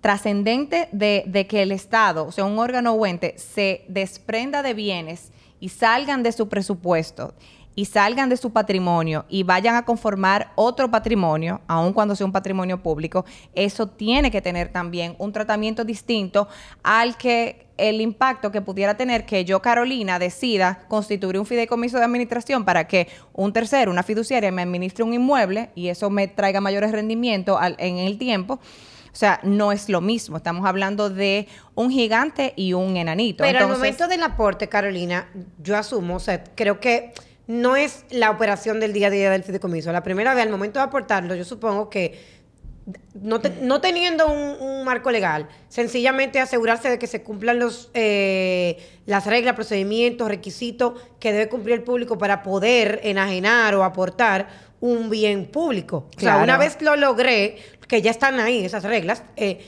trascendente 0.00 0.88
de, 0.92 1.46
que 1.48 1.62
el 1.62 1.72
Estado, 1.72 2.26
o 2.26 2.32
sea, 2.32 2.44
un 2.44 2.58
órgano 2.58 2.92
o 2.92 3.06
ente, 3.06 3.34
se 3.38 3.84
desprenda 3.88 4.62
de 4.62 4.74
bienes 4.74 5.32
y 5.60 5.70
salgan 5.70 6.22
de 6.22 6.32
su 6.32 6.48
presupuesto 6.48 7.34
y 7.74 7.84
salgan 7.84 8.28
de 8.28 8.36
su 8.36 8.50
patrimonio 8.50 9.24
y 9.28 9.44
vayan 9.44 9.76
a 9.76 9.84
conformar 9.84 10.52
otro 10.56 10.90
patrimonio, 10.90 11.60
aun 11.68 11.92
cuando 11.92 12.16
sea 12.16 12.26
un 12.26 12.32
patrimonio 12.32 12.82
público, 12.82 13.24
eso 13.54 13.86
tiene 13.86 14.32
que 14.32 14.42
tener 14.42 14.72
también 14.72 15.14
un 15.18 15.32
tratamiento 15.32 15.84
distinto 15.84 16.48
al 16.82 17.16
que 17.16 17.68
el 17.76 18.00
impacto 18.00 18.50
que 18.50 18.60
pudiera 18.60 18.96
tener 18.96 19.24
que 19.24 19.44
yo, 19.44 19.62
Carolina, 19.62 20.18
decida 20.18 20.80
constituir 20.88 21.38
un 21.38 21.46
fideicomiso 21.46 21.98
de 21.98 22.04
administración 22.04 22.64
para 22.64 22.88
que 22.88 23.06
un 23.32 23.52
tercero, 23.52 23.92
una 23.92 24.02
fiduciaria, 24.02 24.50
me 24.50 24.62
administre 24.62 25.04
un 25.04 25.14
inmueble 25.14 25.70
y 25.76 25.86
eso 25.86 26.10
me 26.10 26.26
traiga 26.26 26.60
mayores 26.60 26.90
rendimientos 26.90 27.56
en 27.78 27.98
el 27.98 28.18
tiempo. 28.18 28.58
O 29.18 29.20
sea, 29.20 29.40
no 29.42 29.72
es 29.72 29.88
lo 29.88 30.00
mismo. 30.00 30.36
Estamos 30.36 30.64
hablando 30.64 31.10
de 31.10 31.48
un 31.74 31.90
gigante 31.90 32.52
y 32.54 32.72
un 32.72 32.96
enanito. 32.96 33.42
Pero 33.42 33.58
al 33.58 33.68
momento 33.68 34.06
del 34.06 34.22
aporte, 34.22 34.68
Carolina, 34.68 35.28
yo 35.60 35.76
asumo, 35.76 36.14
o 36.14 36.20
sea, 36.20 36.44
creo 36.54 36.78
que 36.78 37.14
no 37.48 37.74
es 37.74 38.04
la 38.10 38.30
operación 38.30 38.78
del 38.78 38.92
día 38.92 39.08
a 39.08 39.10
día 39.10 39.28
del 39.32 39.42
fideicomiso. 39.42 39.90
La 39.90 40.04
primera 40.04 40.34
vez, 40.34 40.44
al 40.44 40.50
momento 40.50 40.78
de 40.78 40.84
aportarlo, 40.84 41.34
yo 41.34 41.44
supongo 41.44 41.90
que 41.90 42.38
no, 43.20 43.40
no 43.60 43.80
teniendo 43.80 44.28
un, 44.28 44.84
marco 44.84 45.10
legal, 45.10 45.48
sencillamente 45.68 46.38
asegurarse 46.38 46.88
de 46.88 47.00
que 47.00 47.08
se 47.08 47.24
cumplan 47.24 47.58
los, 47.58 47.90
eh, 47.94 48.78
las 49.04 49.26
reglas, 49.26 49.56
procedimientos, 49.56 50.28
requisitos 50.28 50.94
que 51.18 51.32
debe 51.32 51.48
cumplir 51.48 51.74
el 51.74 51.82
público 51.82 52.18
para 52.18 52.44
poder 52.44 53.00
enajenar 53.02 53.74
o 53.74 53.82
aportar 53.82 54.68
un 54.80 55.10
bien 55.10 55.46
público. 55.46 56.08
O 56.16 56.20
sea, 56.20 56.38
una 56.38 56.56
vez 56.56 56.80
lo 56.80 56.94
logré, 56.96 57.58
que 57.88 58.02
ya 58.02 58.10
están 58.10 58.38
ahí 58.38 58.64
esas 58.64 58.84
reglas, 58.84 59.24
eh, 59.36 59.60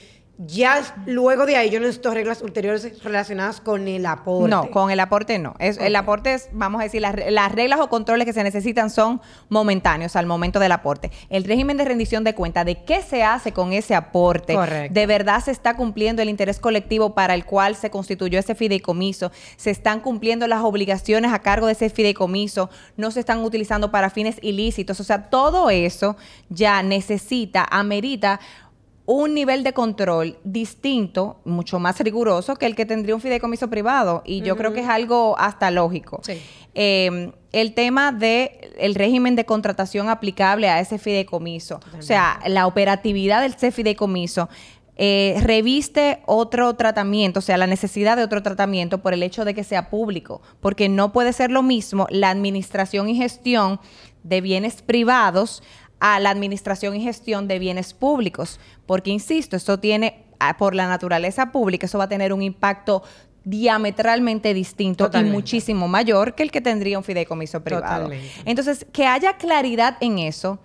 ya 0.46 0.82
luego 1.04 1.44
de 1.44 1.56
ahí 1.56 1.68
yo 1.68 1.80
necesito 1.80 2.14
reglas 2.14 2.40
ulteriores 2.40 3.04
relacionadas 3.04 3.60
con 3.60 3.86
el 3.86 4.06
aporte. 4.06 4.48
No, 4.48 4.70
con 4.70 4.90
el 4.90 4.98
aporte 4.98 5.38
no. 5.38 5.54
Es, 5.58 5.76
El 5.76 5.94
aporte 5.94 6.32
es, 6.32 6.48
vamos 6.52 6.80
a 6.80 6.84
decir, 6.84 7.02
las, 7.02 7.52
reglas 7.52 7.78
o 7.80 7.90
controles 7.90 8.24
que 8.24 8.32
se 8.32 8.42
necesitan 8.42 8.88
son 8.88 9.20
momentáneos 9.50 10.16
al 10.16 10.24
momento 10.24 10.58
del 10.58 10.72
aporte. 10.72 11.10
El 11.28 11.44
régimen 11.44 11.76
de 11.76 11.84
rendición 11.84 12.24
de 12.24 12.34
cuenta, 12.34 12.64
de 12.64 12.82
qué 12.84 13.02
se 13.02 13.22
hace 13.22 13.52
con 13.52 13.74
ese 13.74 13.94
aporte, 13.94 14.54
Correcto. 14.54 14.94
de 14.94 15.06
verdad 15.06 15.44
se 15.44 15.50
está 15.50 15.76
cumpliendo 15.76 16.22
el 16.22 16.30
interés 16.30 16.58
colectivo 16.58 17.14
para 17.14 17.34
el 17.34 17.44
cual 17.44 17.76
se 17.76 17.90
constituyó 17.90 18.38
ese 18.38 18.54
fideicomiso, 18.54 19.32
se 19.56 19.70
están 19.70 20.00
cumpliendo 20.00 20.46
las 20.46 20.62
obligaciones 20.62 21.34
a 21.34 21.40
cargo 21.40 21.66
de 21.66 21.72
ese 21.72 21.90
fideicomiso, 21.90 22.70
no 22.96 23.10
se 23.10 23.20
están 23.20 23.40
utilizando 23.44 23.90
para 23.90 24.08
fines 24.08 24.38
ilícitos. 24.40 25.00
O 25.00 25.04
sea, 25.04 25.28
todo 25.28 25.68
eso 25.68 26.16
ya 26.48 26.82
necesita, 26.82 27.66
amerita 27.70 28.40
un 29.12 29.34
nivel 29.34 29.64
de 29.64 29.72
control 29.72 30.38
distinto, 30.44 31.40
mucho 31.44 31.80
más 31.80 31.98
riguroso 31.98 32.54
que 32.54 32.66
el 32.66 32.76
que 32.76 32.86
tendría 32.86 33.16
un 33.16 33.20
fideicomiso 33.20 33.68
privado. 33.68 34.22
Y 34.24 34.42
yo 34.42 34.56
creo 34.56 34.72
que 34.72 34.82
es 34.82 34.88
algo 34.88 35.36
hasta 35.36 35.72
lógico. 35.72 36.22
Em, 36.74 37.32
el 37.50 37.74
tema 37.74 38.12
del 38.12 38.50
el 38.78 38.94
régimen 38.94 39.34
de 39.34 39.44
contratación 39.44 40.08
aplicable 40.08 40.68
a 40.68 40.78
ese 40.78 40.98
fideicomiso, 40.98 41.80
o 41.98 42.02
sea, 42.02 42.38
la 42.46 42.68
operatividad 42.68 43.42
del 43.42 43.54
ese 43.54 43.72
fideicomiso. 43.72 44.48
Eh, 45.02 45.38
reviste 45.42 46.20
otro 46.26 46.74
tratamiento, 46.74 47.38
o 47.38 47.42
sea, 47.42 47.56
la 47.56 47.66
necesidad 47.66 48.16
de 48.16 48.22
otro 48.22 48.42
tratamiento 48.42 48.98
por 48.98 49.14
el 49.14 49.22
hecho 49.24 49.44
de 49.44 49.54
que 49.54 49.64
sea 49.64 49.88
público, 49.88 50.40
porque 50.60 50.88
no 50.88 51.10
puede 51.10 51.32
ser 51.32 51.50
lo 51.50 51.62
mismo 51.62 52.06
la 52.10 52.30
administración 52.30 53.08
y 53.08 53.16
gestión 53.16 53.80
de 54.22 54.40
bienes 54.42 54.82
privados 54.82 55.62
a 56.00 56.18
la 56.18 56.30
administración 56.30 56.96
y 56.96 57.02
gestión 57.02 57.46
de 57.46 57.58
bienes 57.58 57.94
públicos, 57.94 58.58
porque, 58.86 59.10
insisto, 59.10 59.56
esto 59.56 59.78
tiene, 59.78 60.24
por 60.58 60.74
la 60.74 60.88
naturaleza 60.88 61.52
pública, 61.52 61.86
eso 61.86 61.98
va 61.98 62.04
a 62.04 62.08
tener 62.08 62.32
un 62.32 62.42
impacto 62.42 63.02
diametralmente 63.44 64.52
distinto 64.52 65.10
y 65.12 65.24
muchísimo 65.24 65.88
mayor 65.88 66.34
que 66.34 66.42
el 66.42 66.50
que 66.50 66.60
tendría 66.60 66.98
un 66.98 67.04
fideicomiso 67.04 67.62
privado. 67.62 68.10
Entonces, 68.44 68.86
que 68.92 69.06
haya 69.06 69.36
claridad 69.36 69.96
en 70.00 70.18
eso 70.18 70.58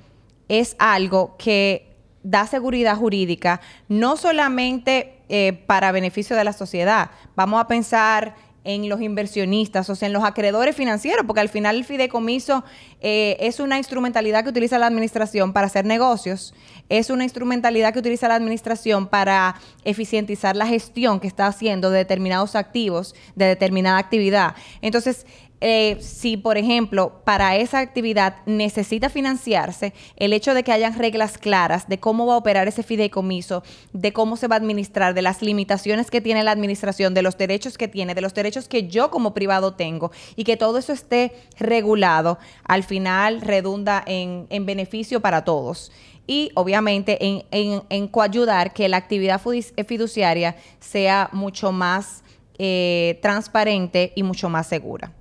es 0.47 0.75
algo 0.79 1.35
que 1.37 1.95
da 2.23 2.47
seguridad 2.47 2.97
jurídica, 2.97 3.61
no 3.87 4.17
solamente 4.17 5.19
eh, 5.29 5.53
para 5.67 5.91
beneficio 5.91 6.35
de 6.35 6.43
la 6.43 6.53
sociedad. 6.53 7.11
Vamos 7.35 7.61
a 7.61 7.67
pensar 7.67 8.35
en 8.65 8.89
los 8.89 9.00
inversionistas, 9.00 9.89
o 9.89 9.95
sea, 9.95 10.07
en 10.07 10.13
los 10.13 10.24
acreedores 10.24 10.75
financieros, 10.75 11.25
porque 11.25 11.39
al 11.39 11.50
final 11.50 11.77
el 11.77 11.86
fideicomiso 11.86 12.65
eh, 13.00 13.38
es 13.39 13.60
una 13.60 13.77
instrumentalidad 13.77 14.43
que 14.43 14.50
utiliza 14.50 14.77
la 14.79 14.88
administración 14.88 15.53
para 15.53 15.67
hacer 15.67 15.86
negocios, 15.86 16.53
es 16.89 17.10
una 17.10 17.24
instrumentalidad 17.24 17.93
que 17.93 18.00
utiliza 18.00 18.27
la 18.27 18.36
administración 18.36 19.07
para 19.07 19.55
eficientizar 19.84 20.55
la 20.55 20.67
gestión 20.67 21.19
que 21.19 21.27
está 21.27 21.48
haciendo 21.48 21.91
de 21.91 22.00
determinados 22.00 22.55
activos, 22.55 23.15
de 23.36 23.45
determinada 23.45 24.00
actividad. 24.00 24.55
Entonces, 24.81 25.25
eh, 25.67 25.98
si, 26.00 26.38
por 26.38 26.60
ejemplo, 26.60 27.24
para 27.24 27.55
esa 27.55 27.79
actividad 27.79 28.36
necesita 28.45 29.10
financiarse, 29.10 29.93
el 30.15 30.31
hecho 30.31 30.53
de 30.53 30.62
que 30.62 30.72
hayan 30.72 30.95
reglas 30.95 31.39
claras 31.39 31.89
de 31.89 32.00
cómo 32.00 32.27
va 32.27 32.36
a 32.36 32.38
operar 32.38 32.67
ese 32.67 32.84
fideicomiso, 32.84 33.63
de 33.91 34.13
cómo 34.13 34.38
se 34.38 34.48
va 34.48 34.57
a 34.57 34.60
administrar, 34.60 35.15
de 35.15 35.24
las 35.24 35.41
limitaciones 35.41 36.12
que 36.12 36.22
tiene 36.22 36.43
la 36.43 36.51
administración, 36.51 37.15
de 37.15 37.24
los 37.24 37.36
derechos 37.39 37.79
que 37.79 37.88
tiene, 37.88 38.13
de 38.13 38.22
los 38.22 38.36
derechos 38.36 38.67
que 38.67 38.88
yo 38.88 39.10
como 39.10 39.34
privado 39.34 39.74
tengo, 39.74 40.12
y 40.36 40.43
que 40.43 40.55
todo 40.55 40.77
eso 40.77 40.93
esté 40.93 41.34
regulado, 41.57 42.37
al 42.63 42.83
final 42.83 43.42
redunda 43.42 44.03
en, 44.05 44.46
beneficio 44.68 45.20
para 45.20 45.46
todos 45.46 45.92
y 46.27 46.51
obviamente 46.53 47.18
en, 47.25 47.81
en, 47.89 48.07
coayudar 48.07 48.72
que 48.72 48.87
la 48.87 48.98
actividad 48.98 49.42
fiduciaria 49.87 50.57
sea 50.79 51.27
mucho 51.31 51.72
más 51.72 52.24
eh, 52.59 53.18
transparente 53.24 54.13
y 54.16 54.22
mucho 54.22 54.48
más 54.48 54.68
segura. 54.68 55.11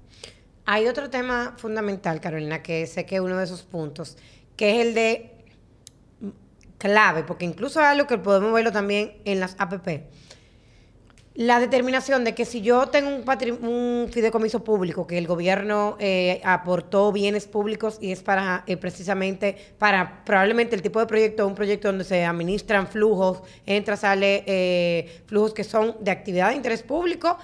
Hay 0.67 0.87
otro 0.87 1.11
tema 1.11 1.55
fundamental, 1.59 2.21
Carolina, 2.21 2.63
que 2.63 2.87
sé 2.87 3.05
que 3.05 3.17
es 3.17 3.21
uno 3.21 3.37
de 3.37 3.45
esos 3.45 3.63
puntos, 3.63 4.17
que 4.57 4.71
es 4.71 4.87
el 4.87 4.95
de 4.95 5.31
clave, 6.79 7.23
porque 7.25 7.45
incluso 7.45 7.81
es 7.81 7.87
algo 7.87 8.07
que 8.07 8.17
podemos 8.17 8.53
verlo 8.53 8.73
también 8.73 9.13
en 9.25 9.41
las 9.41 9.57
APP. 9.59 10.05
La 11.35 11.59
determinación 11.59 12.23
de 12.25 12.35
que 12.35 12.45
si 12.45 12.61
yo 12.63 12.87
tengo 12.87 13.09
un, 13.09 13.69
un 13.69 14.09
fideicomiso 14.11 14.63
público, 14.63 15.07
que 15.07 15.19
el 15.19 15.27
gobierno 15.27 15.97
eh, 15.99 16.41
aportó 16.45 17.11
bienes 17.11 17.47
públicos 17.47 17.99
y 18.01 18.13
es 18.13 18.23
para 18.23 18.63
eh, 18.67 18.77
precisamente 18.77 19.57
para 19.79 20.25
probablemente 20.25 20.77
el 20.77 20.83
tipo 20.83 21.01
de 21.01 21.07
proyecto, 21.07 21.47
un 21.47 21.57
proyecto 21.57 21.89
donde 21.89 22.05
se 22.05 22.25
administran 22.25 22.87
flujos, 22.87 23.43
entra, 23.67 23.97
sale, 23.97 24.45
eh, 24.47 25.23
flujos 25.27 25.53
que 25.53 25.65
son 25.65 25.97
de 26.01 26.13
actividad 26.13 26.51
de 26.51 26.57
interés 26.57 26.85
público, 26.85 27.37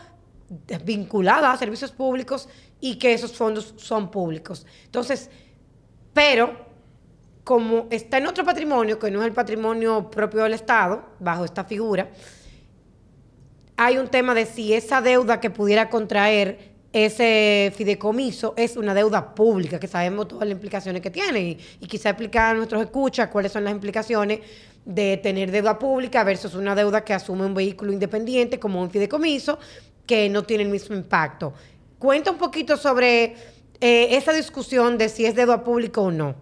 vinculada 0.84 1.52
a 1.52 1.56
servicios 1.56 1.90
públicos 1.90 2.48
y 2.80 2.96
que 2.96 3.12
esos 3.12 3.32
fondos 3.32 3.74
son 3.76 4.10
públicos. 4.10 4.66
Entonces, 4.84 5.30
pero 6.12 6.68
como 7.44 7.86
está 7.90 8.18
en 8.18 8.26
otro 8.26 8.44
patrimonio, 8.44 8.98
que 8.98 9.10
no 9.10 9.20
es 9.20 9.26
el 9.26 9.32
patrimonio 9.32 10.10
propio 10.10 10.42
del 10.44 10.54
Estado, 10.54 11.02
bajo 11.18 11.44
esta 11.44 11.64
figura, 11.64 12.10
hay 13.76 13.98
un 13.98 14.08
tema 14.08 14.34
de 14.34 14.46
si 14.46 14.74
esa 14.74 15.00
deuda 15.00 15.40
que 15.40 15.50
pudiera 15.50 15.88
contraer 15.88 16.70
ese 16.92 17.72
fideicomiso 17.76 18.52
es 18.56 18.76
una 18.76 18.94
deuda 18.94 19.34
pública, 19.34 19.78
que 19.78 19.86
sabemos 19.86 20.28
todas 20.28 20.46
las 20.46 20.54
implicaciones 20.54 21.00
que 21.00 21.10
tiene, 21.10 21.40
y, 21.40 21.58
y 21.80 21.86
quizá 21.86 22.10
explicar 22.10 22.54
a 22.54 22.58
nuestros 22.58 22.82
escuchas 22.82 23.28
cuáles 23.28 23.52
son 23.52 23.64
las 23.64 23.72
implicaciones 23.72 24.40
de 24.84 25.16
tener 25.18 25.50
deuda 25.50 25.78
pública 25.78 26.24
versus 26.24 26.54
una 26.54 26.74
deuda 26.74 27.04
que 27.04 27.14
asume 27.14 27.44
un 27.46 27.54
vehículo 27.54 27.92
independiente 27.92 28.58
como 28.58 28.82
un 28.82 28.90
fideicomiso, 28.90 29.58
que 30.06 30.28
no 30.28 30.42
tiene 30.42 30.64
el 30.64 30.70
mismo 30.70 30.96
impacto. 30.96 31.54
Cuenta 32.00 32.30
un 32.30 32.38
poquito 32.38 32.78
sobre 32.78 33.36
eh, 33.78 34.16
esa 34.16 34.32
discusión 34.32 34.96
de 34.96 35.10
si 35.10 35.26
es 35.26 35.34
deuda 35.34 35.62
pública 35.62 36.00
o 36.00 36.10
no. 36.10 36.34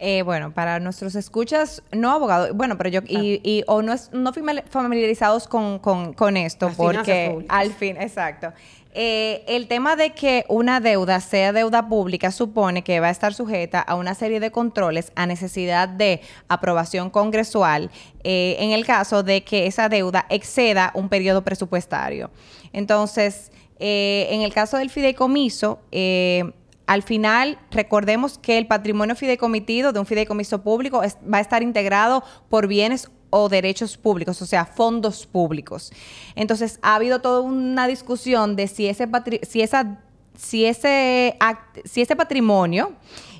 Eh, 0.00 0.22
bueno, 0.22 0.52
para 0.52 0.80
nuestros 0.80 1.14
escuchas, 1.14 1.80
no 1.92 2.10
abogados, 2.10 2.50
bueno, 2.52 2.76
pero 2.76 2.90
yo, 2.90 3.00
y, 3.06 3.62
o 3.68 3.82
no, 3.82 3.92
es, 3.92 4.10
no 4.12 4.32
familiarizados 4.32 5.46
con, 5.46 5.78
con, 5.78 6.36
esto, 6.36 6.72
porque 6.76 7.46
al 7.48 7.72
fin, 7.72 7.96
exacto. 7.98 8.52
Eh, 8.92 9.44
el 9.46 9.68
tema 9.68 9.94
de 9.94 10.12
que 10.12 10.44
una 10.48 10.80
deuda 10.80 11.20
sea 11.20 11.52
deuda 11.52 11.88
pública 11.88 12.32
supone 12.32 12.82
que 12.82 12.98
va 12.98 13.06
a 13.06 13.10
estar 13.10 13.32
sujeta 13.32 13.80
a 13.80 13.94
una 13.94 14.14
serie 14.14 14.40
de 14.40 14.50
controles 14.50 15.12
a 15.14 15.26
necesidad 15.26 15.88
de 15.88 16.20
aprobación 16.48 17.10
congresual 17.10 17.90
en 18.24 18.72
el 18.72 18.84
caso 18.84 19.22
de 19.22 19.44
que 19.44 19.66
esa 19.68 19.88
deuda 19.88 20.26
exceda 20.30 20.90
un 20.94 21.08
periodo 21.08 21.44
presupuestario. 21.44 22.30
Entonces, 22.72 23.52
eh, 23.78 24.28
en 24.30 24.42
el 24.42 24.52
caso 24.52 24.76
del 24.76 24.90
fideicomiso, 24.90 25.80
eh, 25.92 26.52
al 26.86 27.02
final, 27.02 27.58
recordemos 27.70 28.38
que 28.38 28.58
el 28.58 28.66
patrimonio 28.66 29.16
fideicomitido 29.16 29.92
de 29.92 29.98
un 29.98 30.06
fideicomiso 30.06 30.62
público 30.62 31.00
va 31.00 31.38
a 31.38 31.40
estar 31.40 31.62
integrado 31.62 32.22
por 32.48 32.68
bienes 32.68 33.10
o 33.30 33.48
derechos 33.48 33.96
públicos, 33.96 34.40
o 34.40 34.46
sea, 34.46 34.64
fondos 34.64 35.26
públicos. 35.26 35.92
Entonces, 36.36 36.78
ha 36.82 36.94
habido 36.94 37.20
toda 37.20 37.40
una 37.40 37.88
discusión 37.88 38.54
de 38.54 38.68
si 38.68 38.86
ese, 38.86 39.08
si 39.42 39.62
esa, 39.62 40.00
si 40.38 40.64
ese, 40.64 41.36
si 41.84 42.02
ese 42.02 42.14
patrimonio 42.14 42.92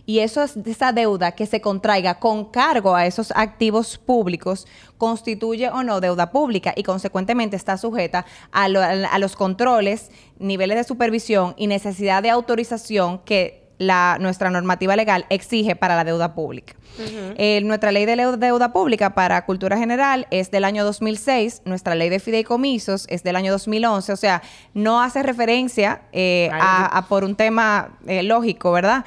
y 0.06 0.20
eso 0.20 0.42
es 0.42 0.56
esa 0.56 0.92
deuda 0.92 1.32
que 1.32 1.46
se 1.46 1.60
contraiga 1.60 2.20
con 2.20 2.46
cargo 2.46 2.94
a 2.94 3.06
esos 3.06 3.32
activos 3.34 3.98
públicos 3.98 4.66
constituye 4.96 5.68
o 5.68 5.82
no 5.82 6.00
deuda 6.00 6.30
pública 6.30 6.72
y 6.76 6.84
consecuentemente 6.84 7.56
está 7.56 7.76
sujeta 7.76 8.24
a 8.52 9.18
los 9.18 9.36
controles, 9.36 10.10
niveles 10.38 10.78
de 10.78 10.84
supervisión 10.84 11.54
y 11.56 11.66
necesidad 11.66 12.22
de 12.22 12.30
autorización 12.30 13.18
que 13.18 13.65
la, 13.78 14.16
nuestra 14.20 14.50
normativa 14.50 14.96
legal 14.96 15.26
exige 15.28 15.76
para 15.76 15.96
la 15.96 16.04
deuda 16.04 16.34
pública. 16.34 16.74
Eh, 16.98 17.60
nuestra 17.62 17.92
ley 17.92 18.06
de 18.06 18.16
deuda 18.16 18.72
pública 18.72 19.14
para 19.14 19.44
cultura 19.44 19.76
general 19.76 20.26
es 20.30 20.50
del 20.50 20.64
año 20.64 20.82
2006, 20.84 21.62
nuestra 21.66 21.94
ley 21.94 22.08
de 22.08 22.20
fideicomisos 22.20 23.06
es 23.10 23.22
del 23.22 23.36
año 23.36 23.52
2011, 23.52 24.12
o 24.12 24.16
sea, 24.16 24.42
no 24.72 25.02
hace 25.02 25.22
referencia 25.22 26.02
eh, 26.12 26.48
a, 26.52 27.04
por 27.08 27.24
un 27.24 27.36
tema 27.36 27.98
eh, 28.06 28.22
lógico, 28.22 28.72
¿verdad? 28.72 29.04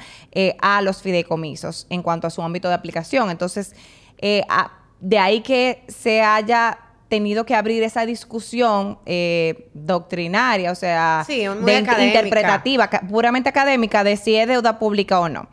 a 0.60 0.82
los 0.82 1.02
fideicomisos 1.02 1.86
en 1.90 2.02
cuanto 2.02 2.28
a 2.28 2.30
su 2.30 2.42
ámbito 2.42 2.68
de 2.68 2.74
aplicación. 2.74 3.30
Entonces, 3.30 3.74
de 4.20 5.18
ahí 5.18 5.40
que 5.40 5.82
se 5.88 6.22
haya 6.22 6.78
tenido 7.10 7.44
que 7.44 7.54
abrir 7.54 7.82
esa 7.82 8.06
discusión 8.06 8.98
eh, 9.04 9.68
doctrinaria, 9.74 10.72
o 10.72 10.74
sea, 10.74 11.26
de, 11.28 12.04
interpretativa, 12.06 12.88
puramente 12.88 13.50
académica, 13.50 14.02
de 14.02 14.16
si 14.16 14.36
es 14.36 14.48
deuda 14.48 14.78
pública 14.78 15.20
o 15.20 15.28
no. 15.28 15.48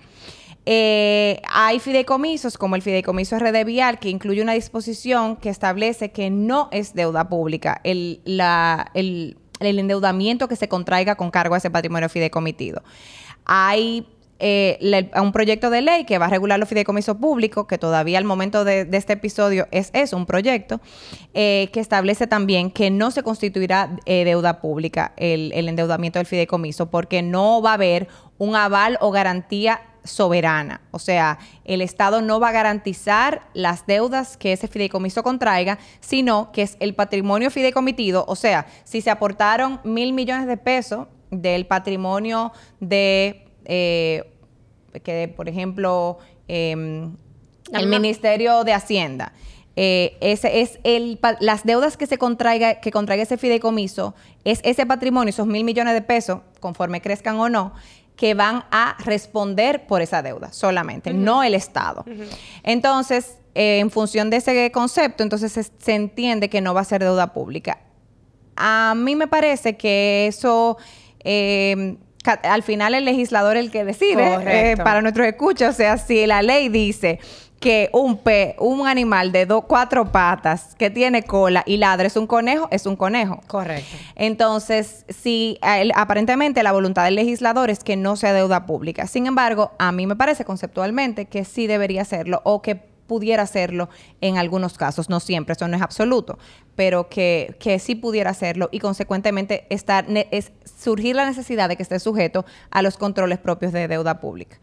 Eh, 0.66 1.42
hay 1.50 1.80
fideicomisos, 1.80 2.58
como 2.58 2.76
el 2.76 2.82
fideicomiso 2.82 3.38
RD 3.40 3.66
Vial, 3.66 4.00
que 4.00 4.10
incluye 4.10 4.42
una 4.42 4.54
disposición 4.54 5.36
que 5.38 5.50
establece 5.50 6.12
que 6.12 6.30
no 6.30 6.70
es 6.72 6.94
deuda 6.94 7.28
pública 7.28 7.82
el, 7.84 8.22
el, 8.94 9.38
el 9.60 9.80
endeudamiento 9.80 10.48
que 10.48 10.56
se 10.56 10.68
contraiga 10.68 11.16
con 11.16 11.32
cargo 11.32 11.56
a 11.56 11.58
ese 11.58 11.72
patrimonio 11.72 12.08
fideicomitido. 12.08 12.84
Hay 13.46 14.06
eh, 14.40 15.10
un 15.20 15.32
proyecto 15.32 15.70
de 15.70 15.82
ley 15.82 16.06
que 16.06 16.18
va 16.18 16.28
a 16.28 16.30
regular 16.30 16.60
los 16.60 16.70
fideicomisos 16.70 17.18
públicos, 17.18 17.66
que 17.68 17.78
todavía 17.78 18.18
al 18.18 18.24
momento 18.24 18.64
de, 18.64 18.88
este 18.92 19.14
episodio 19.14 19.68
es 19.72 20.14
un 20.14 20.26
proyecto, 20.26 20.80
eh, 21.34 21.70
que 21.74 21.80
establece 21.80 22.28
también 22.28 22.72
que 22.72 22.90
no 22.90 23.12
se 23.12 23.24
constituirá 23.24 23.96
eh, 24.06 24.26
deuda 24.26 24.62
pública 24.62 25.14
el, 25.18 25.52
el 25.54 25.70
endeudamiento 25.70 26.20
del 26.20 26.26
fideicomiso, 26.26 26.90
porque 26.90 27.22
no 27.22 27.62
va 27.62 27.72
a 27.72 27.74
haber 27.74 28.08
un 28.38 28.56
aval 28.56 28.98
o 29.02 29.12
garantía 29.12 29.82
soberana. 30.04 30.82
O 30.92 31.00
sea, 31.00 31.38
el 31.66 31.82
Estado 31.82 32.22
no 32.22 32.40
va 32.40 32.50
a 32.50 32.54
garantizar 32.54 33.44
las 33.54 33.86
deudas 33.86 34.38
que 34.38 34.54
ese 34.54 34.68
fideicomiso 34.68 35.22
contraiga, 35.24 35.78
sino 36.00 36.52
que 36.52 36.64
es 36.64 36.78
el 36.80 36.96
patrimonio 36.96 37.52
fideicomitido. 37.52 38.26
O 38.28 38.36
sea, 38.36 38.68
si 38.84 39.02
se 39.02 39.10
aportaron 39.10 39.82
mil 39.84 40.14
millones 40.14 40.48
de 40.48 40.58
pesos 40.58 41.08
del 41.30 41.68
patrimonio 41.68 42.54
de, 42.80 43.47
eh, 43.68 44.24
que 45.04 45.28
por 45.28 45.48
ejemplo, 45.48 46.18
em, 46.48 47.16
el 47.74 47.88
Ministerio 47.88 48.64
de 48.64 48.74
Hacienda. 48.74 49.34
Eh, 49.76 50.18
ese 50.22 50.62
es 50.62 50.80
el, 50.84 51.20
las 51.40 51.64
deudas 51.64 51.98
que 51.98 52.08
se 52.08 52.18
contraiga, 52.18 52.80
que 52.80 52.90
contraiga 52.92 53.22
ese 53.22 53.38
fideicomiso, 53.38 54.16
es 54.44 54.60
ese 54.64 54.88
patrimonio, 54.88 55.30
esos 55.30 55.46
mil 55.46 55.64
millones 55.64 55.94
de 55.94 56.02
pesos, 56.02 56.40
conforme 56.60 57.00
crezcan 57.00 57.36
o 57.36 57.48
no, 57.48 57.74
que 58.16 58.34
van 58.34 58.64
a 58.72 58.98
responder 59.06 59.86
por 59.86 60.02
esa 60.02 60.24
deuda 60.24 60.52
solamente, 60.52 61.14
no 61.14 61.44
el 61.44 61.54
Estado. 61.54 62.04
Entonces, 62.64 63.38
eh, 63.54 63.78
en 63.78 63.92
función 63.92 64.32
de 64.32 64.38
ese 64.38 64.72
concepto, 64.72 65.22
entonces 65.22 65.72
se, 65.78 65.94
entiende 65.94 66.50
que 66.50 66.60
no 66.60 66.74
va 66.74 66.82
a 66.82 66.86
ser 66.86 67.04
deuda 67.04 67.32
pública. 67.34 67.78
A 68.56 68.96
mí 68.96 69.16
me 69.16 69.28
parece 69.28 69.78
que 69.78 70.26
eso... 70.26 70.78
Eh, 71.24 71.98
al 72.28 72.64
final 72.64 72.94
el 72.94 73.06
legislador 73.06 73.58
es 73.58 73.66
el 73.66 73.72
que 73.72 73.86
decide 73.86 74.72
eh, 74.72 74.78
para 74.78 75.02
nuestros 75.02 75.28
escuchas. 75.28 75.76
O 75.76 75.78
sea, 75.78 75.98
si 75.98 76.26
la 76.26 76.42
ley 76.42 76.70
dice 76.70 77.20
que 77.60 77.90
un 77.92 78.18
pe, 78.18 78.56
un 78.60 78.88
animal 78.88 79.32
de 79.32 79.46
dos, 79.46 79.64
cuatro 79.68 80.12
patas 80.12 80.76
que 80.76 80.90
tiene 80.90 81.24
cola 81.24 81.64
y 81.66 81.78
ladra 81.78 82.08
es 82.08 82.16
un 82.16 82.28
conejo, 82.28 82.68
es 82.72 82.86
un 82.86 82.96
conejo. 82.96 83.42
Correcto. 83.48 83.96
Entonces, 84.16 85.06
si 85.10 85.58
aparentemente 85.96 86.62
la 86.64 86.72
voluntad 86.72 87.06
del 87.06 87.16
legislador 87.16 87.70
es 87.70 87.84
que 87.84 87.96
no 87.96 88.16
sea 88.16 88.34
deuda 88.34 88.66
pública. 88.66 89.08
Sin 89.08 89.26
embargo, 89.26 89.72
a 89.80 89.92
mí 89.92 90.06
me 90.06 90.16
parece 90.16 90.46
conceptualmente 90.46 91.26
que 91.26 91.46
sí 91.46 91.68
debería 91.68 92.06
serlo 92.06 92.42
o 92.44 92.62
que 92.62 92.80
pudiera 93.08 93.44
hacerlo 93.44 93.90
en 94.22 94.38
algunos 94.38 94.78
casos, 94.78 95.10
no 95.10 95.20
siempre, 95.20 95.54
eso 95.54 95.68
no 95.68 95.76
es 95.76 95.82
absoluto, 95.82 96.38
pero 96.76 97.10
que, 97.10 97.56
que 97.60 97.80
sí 97.80 97.96
pudiera 97.96 98.30
hacerlo 98.30 98.70
y 98.72 98.80
consecuentemente 98.80 99.66
estar, 99.70 100.06
es 100.32 100.52
surgir 100.66 101.16
la 101.16 101.26
necesidad 101.26 101.70
de 101.70 101.78
que 101.78 101.84
esté 101.84 102.00
sujeto 102.00 102.46
a 102.70 102.82
los 102.82 102.98
controles 102.98 103.40
propios 103.40 103.72
de 103.72 103.88
deuda 103.88 104.20
pública. 104.20 104.58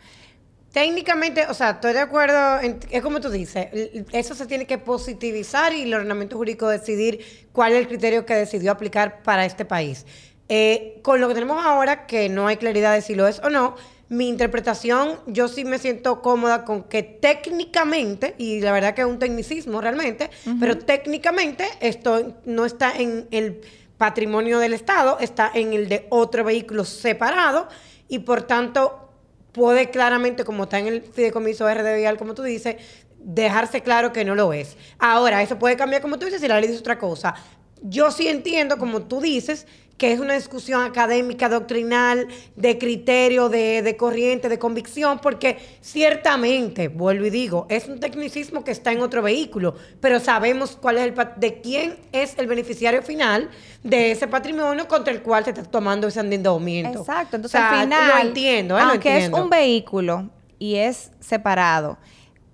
Técnicamente, 0.75 1.47
o 1.47 1.55
sea, 1.55 1.71
estoy 1.71 1.93
de 1.93 2.01
acuerdo, 2.01 2.59
es 2.91 3.01
como 3.01 3.21
tú 3.21 3.31
dices, 3.31 3.69
eso 4.11 4.35
se 4.35 4.47
tiene 4.47 4.67
que 4.67 4.77
positivizar 4.77 5.73
y 5.73 5.83
el 5.83 5.95
ordenamiento 5.95 6.37
jurídico 6.37 6.69
decidir 6.69 7.47
cuál 7.53 7.75
es 7.75 7.79
el 7.79 7.87
criterio 7.87 8.27
que 8.27 8.35
decidió 8.35 8.73
aplicar 8.73 9.23
para 9.23 9.45
este 9.45 9.65
país. 9.65 10.05
Eh, 10.49 10.99
con 11.03 11.21
lo 11.21 11.29
que 11.29 11.35
tenemos 11.35 11.65
ahora, 11.65 12.07
que 12.07 12.29
no 12.29 12.49
hay 12.49 12.57
claridad 12.57 12.93
de 12.93 13.03
si 13.03 13.15
lo 13.15 13.29
es 13.29 13.39
o 13.45 13.51
no, 13.51 13.77
mi 14.17 14.29
interpretación, 14.29 15.19
yo 15.27 15.49
sí 15.49 15.65
me 15.65 15.79
siento 15.79 16.23
cómoda 16.23 16.65
con 16.65 16.85
que 16.85 17.03
técnicamente, 17.03 18.35
y 18.39 18.61
la 18.61 18.73
verdad 18.73 18.95
que 18.95 19.01
es 19.01 19.07
un 19.07 19.19
tecnicismo 19.19 19.81
realmente, 19.81 20.31
pero 20.61 20.79
técnicamente 20.79 21.67
esto 21.81 22.37
no 22.45 22.65
está 22.65 22.93
en 22.97 23.27
el 23.31 23.61
patrimonio 23.97 24.59
del 24.59 24.73
Estado, 24.73 25.19
está 25.21 25.51
en 25.55 25.73
el 25.73 25.89
de 25.89 26.07
otro 26.11 26.45
vehículo 26.45 26.85
separado 26.85 27.69
y 28.09 28.21
por 28.21 28.43
tanto 28.43 29.11
puede 29.53 29.91
claramente, 29.91 30.45
como 30.45 30.65
está 30.65 30.79
en 30.79 30.89
el 30.89 31.03
fideicomiso 31.03 31.73
RD 31.73 31.97
Vial, 31.97 32.17
como 32.17 32.35
tú 32.35 32.43
dices, 32.43 32.77
dejarse 33.19 33.83
claro 33.83 34.13
que 34.13 34.25
no 34.25 34.35
lo 34.35 34.53
es. 34.53 34.77
Ahora, 34.99 35.43
eso 35.43 35.59
puede 35.59 35.77
cambiar, 35.77 36.03
como 36.03 36.19
tú 36.19 36.27
dices, 36.27 36.41
si 36.41 36.49
la 36.49 36.61
ley 36.61 36.69
dice 36.69 36.81
otra 36.81 36.99
cosa. 36.99 37.35
Yo 37.83 38.11
sí 38.11 38.29
entiendo, 38.29 38.79
como 38.79 39.03
tú 39.03 39.21
dices, 39.21 39.67
que 39.97 40.13
es 40.13 40.21
una 40.21 40.35
discusión 40.35 40.83
académica, 40.83 41.49
doctrinal, 41.49 42.27
de 42.57 42.79
criterio, 42.79 43.49
de, 43.49 43.97
corriente, 43.97 44.49
de 44.49 44.59
convicción, 44.59 45.21
porque 45.21 45.59
ciertamente, 45.81 46.89
vuelvo 46.89 47.27
y 47.27 47.31
digo, 47.31 47.67
es 47.69 47.87
un 47.87 48.01
tecnicismo 48.01 48.65
que 48.65 48.73
está 48.73 48.93
en 48.93 49.01
otro 49.01 49.23
vehículo, 49.23 49.75
pero 50.01 50.19
sabemos 50.19 50.77
cuál 50.81 50.99
es 50.99 51.05
el 51.05 51.15
de 51.37 51.61
quién 51.61 51.97
es 52.13 52.37
el 52.39 52.47
beneficiario 52.47 53.03
final 53.03 53.51
de 53.83 54.11
ese 54.11 54.27
patrimonio 54.27 54.89
contra 54.89 55.13
el 55.13 55.23
cual 55.23 55.45
se 55.45 55.51
está 55.51 55.63
tomando 55.63 56.09
ese 56.09 56.21
endeudamiento. 56.21 57.01
Exacto, 57.01 57.37
entonces 57.37 57.61
al 57.61 57.83
final, 57.83 58.09
lo 58.09 58.29
entiendo, 58.29 58.79
¿eh? 58.79 58.83
aunque 58.83 59.25
es 59.25 59.33
un 59.33 59.49
vehículo 59.49 60.29
y 60.59 60.77
es 60.77 61.13
separado, 61.21 61.99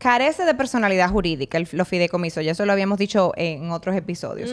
carece 0.00 0.46
de 0.46 0.54
personalidad 0.54 1.10
jurídica, 1.10 1.58
el, 1.58 1.68
los 1.72 1.86
fideicomisos, 1.86 2.42
ya 2.42 2.52
eso 2.52 2.64
lo 2.64 2.72
habíamos 2.72 2.98
dicho 2.98 3.32
en 3.36 3.70
otros 3.70 3.94
episodios. 3.94 4.50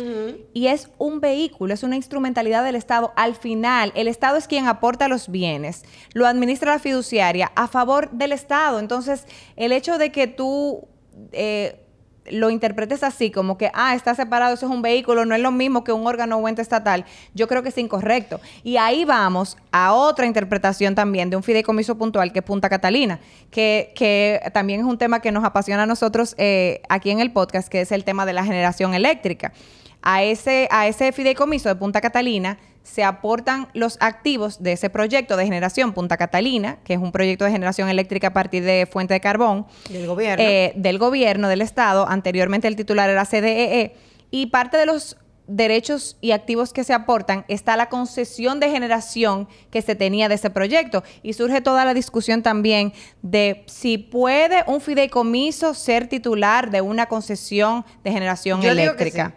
Y 0.54 0.68
es 0.68 0.90
un 0.98 1.22
vehículo, 1.22 1.74
es 1.74 1.84
una 1.84 1.96
instrumentalidad 1.96 2.66
del 2.66 2.76
Estado. 2.76 3.14
Al 3.16 3.34
final, 3.34 3.94
el 3.96 4.10
Estado 4.10 4.36
es 4.36 4.46
quien 4.46 4.68
aporta 4.68 5.08
los 5.08 5.30
bienes, 5.30 5.86
lo 6.14 6.28
administra 6.28 6.74
la 6.74 6.80
fiduciaria 6.80 7.54
a 7.56 7.70
favor 7.70 8.12
del 8.12 8.34
Estado. 8.34 8.80
Entonces, 8.80 9.26
el 9.56 9.72
hecho 9.72 9.98
de 9.98 10.12
que 10.12 10.28
tú... 10.28 10.86
Eh, 11.32 11.84
lo 12.32 12.50
interpretes 12.50 13.04
así, 13.04 13.32
como 13.32 13.58
que, 13.58 13.72
ah, 13.74 13.96
está 13.96 14.16
separado, 14.16 14.54
eso 14.54 14.66
es 14.66 14.72
un 14.72 14.82
vehículo, 14.82 15.26
no 15.26 15.36
es 15.36 15.42
lo 15.42 15.52
mismo 15.52 15.84
que 15.84 15.92
un 15.92 16.06
órgano 16.08 16.38
o 16.38 16.48
ente 16.48 16.62
estatal, 16.62 17.06
yo 17.34 17.48
creo 17.48 17.64
que 17.64 17.70
es 17.70 17.78
incorrecto. 17.78 18.40
Y 18.64 18.78
ahí 18.78 19.06
vamos 19.06 19.58
a 19.72 19.94
otra 19.94 20.26
interpretación 20.26 20.96
también 20.96 21.30
de 21.30 21.36
un 21.36 21.44
fideicomiso 21.44 21.98
puntual 21.98 22.32
que 22.32 22.40
es 22.40 22.46
Punta 22.46 22.70
Catalina, 22.70 23.20
que, 23.52 23.92
que 23.96 24.42
también 24.54 24.82
es 24.82 24.86
un 24.86 24.98
tema 24.98 25.22
que 25.22 25.32
nos 25.32 25.44
apasiona 25.44 25.84
a 25.84 25.86
nosotros 25.86 26.36
eh, 26.38 26.82
aquí 26.90 27.12
en 27.12 27.20
el 27.20 27.32
podcast, 27.32 27.70
que 27.70 27.82
es 27.82 27.92
el 27.92 28.04
tema 28.04 28.26
de 28.26 28.34
la 28.34 28.44
generación 28.44 28.94
eléctrica. 28.94 29.54
A 30.02 30.24
ese, 30.24 30.68
a 30.72 30.88
ese 30.88 31.12
fideicomiso 31.12 31.70
de 31.70 31.76
Punta 31.76 32.02
Catalina 32.02 32.58
se 32.88 33.04
aportan 33.04 33.68
los 33.74 33.98
activos 34.00 34.64
de 34.64 34.72
ese 34.72 34.90
proyecto 34.90 35.36
de 35.36 35.44
generación 35.44 35.94
Punta 35.94 36.16
Catalina, 36.16 36.78
que 36.86 36.94
es 36.94 37.00
un 37.00 37.12
proyecto 37.12 37.44
de 37.44 37.52
generación 37.52 37.90
eléctrica 37.90 38.28
a 38.28 38.34
partir 38.34 38.64
de 38.64 38.88
fuente 38.90 39.14
de 39.14 39.20
carbón. 39.20 39.68
Del 39.90 40.08
gobierno. 40.08 40.44
Eh, 40.44 40.72
del 40.76 40.98
gobierno, 40.98 41.50
del 41.50 41.62
Estado. 41.62 42.08
Anteriormente 42.08 42.68
el 42.68 42.78
titular 42.78 43.10
era 43.10 43.26
CDEE. 43.26 43.82
E. 43.82 43.96
Y 44.32 44.48
parte 44.48 44.78
de 44.78 44.86
los 44.86 45.18
derechos 45.48 46.18
y 46.22 46.32
activos 46.32 46.72
que 46.72 46.84
se 46.84 46.94
aportan 46.94 47.46
está 47.48 47.76
la 47.76 47.90
concesión 47.90 48.60
de 48.60 48.70
generación 48.70 49.48
que 49.70 49.82
se 49.82 49.96
tenía 49.96 50.30
de 50.30 50.36
ese 50.36 50.50
proyecto. 50.50 51.04
Y 51.24 51.34
surge 51.34 51.60
toda 51.60 51.84
la 51.84 51.94
discusión 51.94 52.42
también 52.42 52.94
de 53.22 53.66
si 53.68 53.98
puede 53.98 54.64
un 54.66 54.80
fideicomiso 54.80 55.74
ser 55.74 56.08
titular 56.08 56.72
de 56.72 56.80
una 56.80 57.08
concesión 57.08 57.86
de 58.04 58.12
generación 58.12 58.64
eléctrica. 58.64 59.34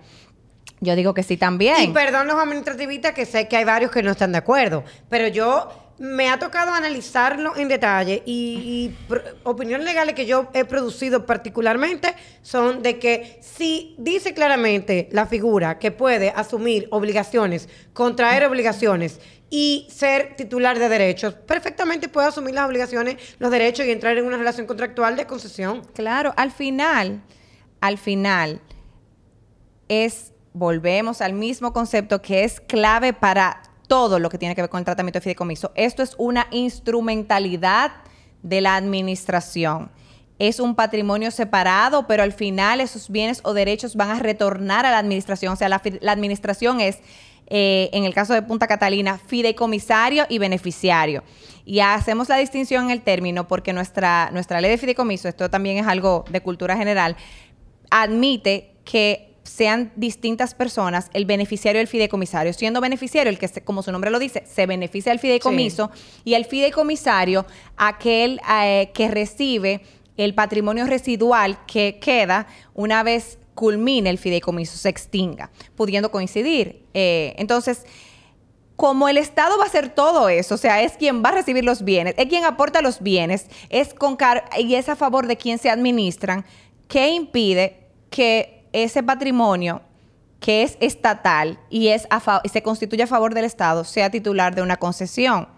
Yo 0.80 0.96
digo 0.96 1.12
que 1.12 1.22
sí 1.22 1.36
también. 1.36 1.82
Y 1.82 1.88
perdón 1.88 2.26
los 2.26 2.36
administrativistas 2.36 3.12
que 3.12 3.26
sé 3.26 3.48
que 3.48 3.56
hay 3.56 3.64
varios 3.64 3.90
que 3.90 4.02
no 4.02 4.12
están 4.12 4.32
de 4.32 4.38
acuerdo, 4.38 4.82
pero 5.08 5.28
yo 5.28 5.68
me 6.00 6.30
ha 6.30 6.38
tocado 6.38 6.72
analizarlo 6.72 7.54
en 7.58 7.68
detalle 7.68 8.22
y, 8.24 8.90
opiniones 9.44 9.84
legales 9.84 10.14
que 10.14 10.24
yo 10.24 10.48
he 10.54 10.64
producido 10.64 11.26
particularmente 11.26 12.14
son 12.40 12.82
de 12.82 12.98
que 12.98 13.38
si 13.42 13.94
dice 13.98 14.32
claramente 14.32 15.10
la 15.12 15.26
figura 15.26 15.78
que 15.78 15.90
puede 15.90 16.30
asumir 16.30 16.88
obligaciones, 16.90 17.68
contraer 17.92 18.44
obligaciones 18.44 19.20
y 19.50 19.88
ser 19.90 20.36
titular 20.36 20.78
de 20.78 20.88
derechos, 20.88 21.34
perfectamente 21.34 22.08
puede 22.08 22.28
asumir 22.28 22.54
las 22.54 22.66
obligaciones, 22.66 23.16
los 23.38 23.50
derechos 23.50 23.84
y 23.84 23.90
entrar 23.90 24.16
en 24.16 24.24
una 24.24 24.38
relación 24.38 24.66
contractual 24.66 25.16
de 25.16 25.26
concesión. 25.26 25.82
Claro, 25.92 26.32
al 26.38 26.50
final, 26.50 27.20
al 27.82 27.98
final 27.98 28.62
es 29.88 30.29
volvemos 30.52 31.20
al 31.20 31.32
mismo 31.32 31.72
concepto 31.72 32.22
que 32.22 32.44
es 32.44 32.60
clave 32.60 33.12
para 33.12 33.62
todo 33.86 34.18
lo 34.18 34.28
que 34.28 34.38
tiene 34.38 34.54
que 34.54 34.62
ver 34.62 34.70
con 34.70 34.78
el 34.78 34.84
tratamiento 34.84 35.18
de 35.18 35.22
fideicomiso. 35.22 35.72
Esto 35.74 36.02
es 36.02 36.14
una 36.16 36.46
instrumentalidad 36.50 37.92
de 38.42 38.60
la 38.60 38.76
administración. 38.76 39.90
Es 40.38 40.60
un 40.60 40.74
patrimonio 40.74 41.30
separado, 41.30 42.06
pero 42.06 42.22
al 42.22 42.32
final 42.32 42.80
esos 42.80 43.10
bienes 43.10 43.40
o 43.42 43.52
derechos 43.52 43.96
van 43.96 44.10
a 44.10 44.18
retornar 44.18 44.86
a 44.86 44.90
la 44.90 44.98
administración. 44.98 45.52
O 45.52 45.56
sea, 45.56 45.68
la, 45.68 45.82
administración 46.12 46.80
es, 46.80 46.98
eh, 47.48 47.90
en 47.92 48.04
el 48.04 48.14
caso 48.14 48.32
de 48.32 48.42
Punta 48.42 48.66
Catalina, 48.66 49.18
fideicomisario 49.18 50.24
y 50.28 50.38
beneficiario. 50.38 51.24
Y 51.66 51.80
hacemos 51.80 52.28
la 52.28 52.36
distinción 52.36 52.84
en 52.84 52.90
el 52.90 53.02
término 53.02 53.46
porque 53.48 53.72
nuestra, 53.72 54.30
nuestra 54.32 54.60
ley 54.60 54.70
de 54.70 54.78
fideicomiso, 54.78 55.28
esto 55.28 55.50
también 55.50 55.76
es 55.76 55.86
algo 55.86 56.24
de 56.30 56.40
cultura 56.40 56.76
general, 56.76 57.16
admite 57.90 58.72
que 58.84 59.29
sean 59.42 59.92
distintas 59.96 60.54
personas 60.54 61.10
el 61.12 61.24
beneficiario 61.24 61.78
del 61.78 61.88
fideicomisario, 61.88 62.52
siendo 62.52 62.80
beneficiario 62.80 63.30
el 63.30 63.38
que, 63.38 63.48
como 63.62 63.82
su 63.82 63.92
nombre 63.92 64.10
lo 64.10 64.18
dice, 64.18 64.44
se 64.46 64.66
beneficia 64.66 65.12
del 65.12 65.18
fideicomiso 65.18 65.90
y 66.24 66.34
el 66.34 66.44
fideicomisario 66.44 67.46
aquel 67.76 68.40
eh, 68.50 68.90
que 68.94 69.08
recibe 69.08 69.82
el 70.16 70.34
patrimonio 70.34 70.86
residual 70.86 71.64
que 71.66 71.98
queda 71.98 72.46
una 72.74 73.02
vez 73.02 73.38
culmine 73.54 74.10
el 74.10 74.18
fideicomiso, 74.18 74.76
se 74.76 74.88
extinga, 74.88 75.50
pudiendo 75.76 76.10
coincidir. 76.10 76.84
Eh, 76.94 77.34
entonces, 77.36 77.84
como 78.76 79.08
el 79.08 79.18
Estado 79.18 79.58
va 79.58 79.64
a 79.64 79.66
hacer 79.66 79.90
todo 79.90 80.28
eso, 80.28 80.54
o 80.54 80.58
sea, 80.58 80.82
es 80.82 80.92
quien 80.92 81.22
va 81.22 81.28
a 81.28 81.32
recibir 81.32 81.64
los 81.64 81.84
bienes, 81.84 82.14
es 82.16 82.26
quien 82.26 82.44
aporta 82.44 82.80
los 82.80 83.00
bienes, 83.02 83.46
es 83.68 83.92
con 83.92 84.16
y 84.58 84.74
es 84.74 84.88
a 84.88 84.96
favor 84.96 85.26
de 85.26 85.36
quien 85.36 85.58
se 85.58 85.68
administran, 85.68 86.46
¿qué 86.88 87.08
impide 87.08 87.88
que 88.08 88.59
ese 88.72 89.02
patrimonio 89.02 89.82
que 90.40 90.62
es 90.62 90.78
estatal 90.80 91.58
y 91.68 91.88
es 91.88 92.08
se 92.50 92.62
constituye 92.62 93.02
a 93.02 93.06
favor 93.06 93.34
del 93.34 93.44
Estado 93.44 93.84
sea 93.84 94.10
titular 94.10 94.54
de 94.54 94.62
una 94.62 94.76
concesión? 94.76 95.48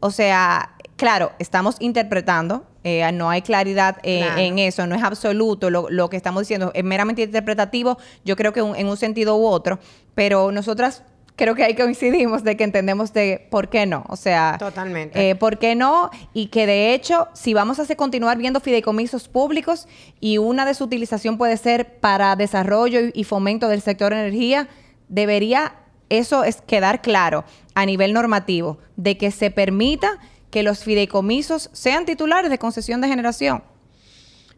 O 0.00 0.10
sea, 0.10 0.76
claro, 0.96 1.32
estamos 1.38 1.76
interpretando, 1.80 2.64
eh, 2.84 3.10
no 3.12 3.28
hay 3.28 3.42
claridad 3.42 3.98
eh, 4.02 4.26
en 4.36 4.58
eso, 4.58 4.86
no 4.86 4.94
es 4.94 5.02
absoluto 5.02 5.68
lo, 5.68 6.10
que 6.10 6.16
estamos 6.16 6.42
diciendo, 6.42 6.70
es 6.74 6.84
meramente 6.84 7.22
interpretativo, 7.22 7.98
yo 8.24 8.36
creo 8.36 8.52
que 8.52 8.60
en 8.60 8.86
un 8.86 8.96
sentido 8.96 9.36
u 9.36 9.46
otro, 9.46 9.78
pero 10.14 10.52
nosotras 10.52 11.02
creo 11.40 11.54
que 11.54 11.64
ahí 11.64 11.74
coincidimos 11.74 12.44
de 12.44 12.54
que 12.54 12.64
entendemos 12.64 13.14
de 13.14 13.48
por 13.50 13.70
qué 13.70 13.86
no, 13.86 14.04
o 14.08 14.16
sea, 14.16 14.56
totalmente, 14.58 15.30
eh, 15.30 15.34
por 15.34 15.58
qué 15.58 15.74
no 15.74 16.10
y 16.34 16.48
que 16.48 16.66
de 16.66 16.92
hecho 16.92 17.28
si 17.32 17.54
vamos 17.54 17.80
a 17.80 17.96
continuar 17.96 18.36
viendo 18.36 18.60
fideicomisos 18.60 19.26
públicos 19.26 19.88
y 20.20 20.36
una 20.36 20.66
de 20.66 20.74
su 20.74 20.84
utilización 20.84 21.38
puede 21.38 21.56
ser 21.56 21.98
para 21.98 22.36
desarrollo 22.36 23.00
y, 23.00 23.12
y 23.14 23.24
fomento 23.24 23.68
del 23.68 23.80
sector 23.80 24.12
energía, 24.12 24.68
debería 25.08 25.76
eso 26.10 26.44
es 26.44 26.60
quedar 26.60 27.00
claro 27.00 27.44
a 27.74 27.86
nivel 27.86 28.12
normativo 28.12 28.76
de 28.96 29.16
que 29.16 29.30
se 29.30 29.50
permita 29.50 30.18
que 30.50 30.62
los 30.62 30.84
fideicomisos 30.84 31.70
sean 31.72 32.04
titulares 32.04 32.50
de 32.50 32.58
concesión 32.58 33.00
de 33.00 33.08
generación. 33.08 33.62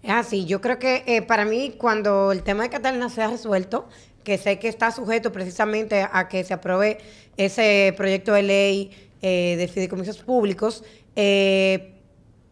Es 0.03 0.11
así, 0.11 0.47
yo 0.47 0.61
creo 0.61 0.81
que 0.81 1.05
eh, 1.07 1.23
para 1.23 1.45
mí 1.45 1.75
cuando 1.79 2.33
el 2.33 2.43
tema 2.43 2.65
de 2.65 2.71
Catalina 2.71 3.09
sea 3.09 3.29
resuelto, 3.29 3.87
que 4.25 4.39
sé 4.39 4.59
que 4.59 4.69
está 4.69 4.91
sujeto 4.91 5.33
precisamente 5.33 6.07
a 6.11 6.29
que 6.29 6.45
se 6.45 6.55
apruebe 6.55 6.99
ese 7.37 7.95
proyecto 7.97 8.33
de 8.33 8.43
ley 8.43 8.91
eh, 9.21 9.57
de 9.57 9.69
fideicomisos 9.69 10.19
públicos, 10.19 10.85
eh, 11.17 11.95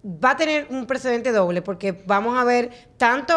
va 0.04 0.30
a 0.30 0.36
tener 0.36 0.66
un 0.70 0.86
precedente 0.86 1.32
doble, 1.32 1.62
porque 1.62 1.92
vamos 2.06 2.38
a 2.38 2.44
ver 2.44 2.70
tanto 2.96 3.34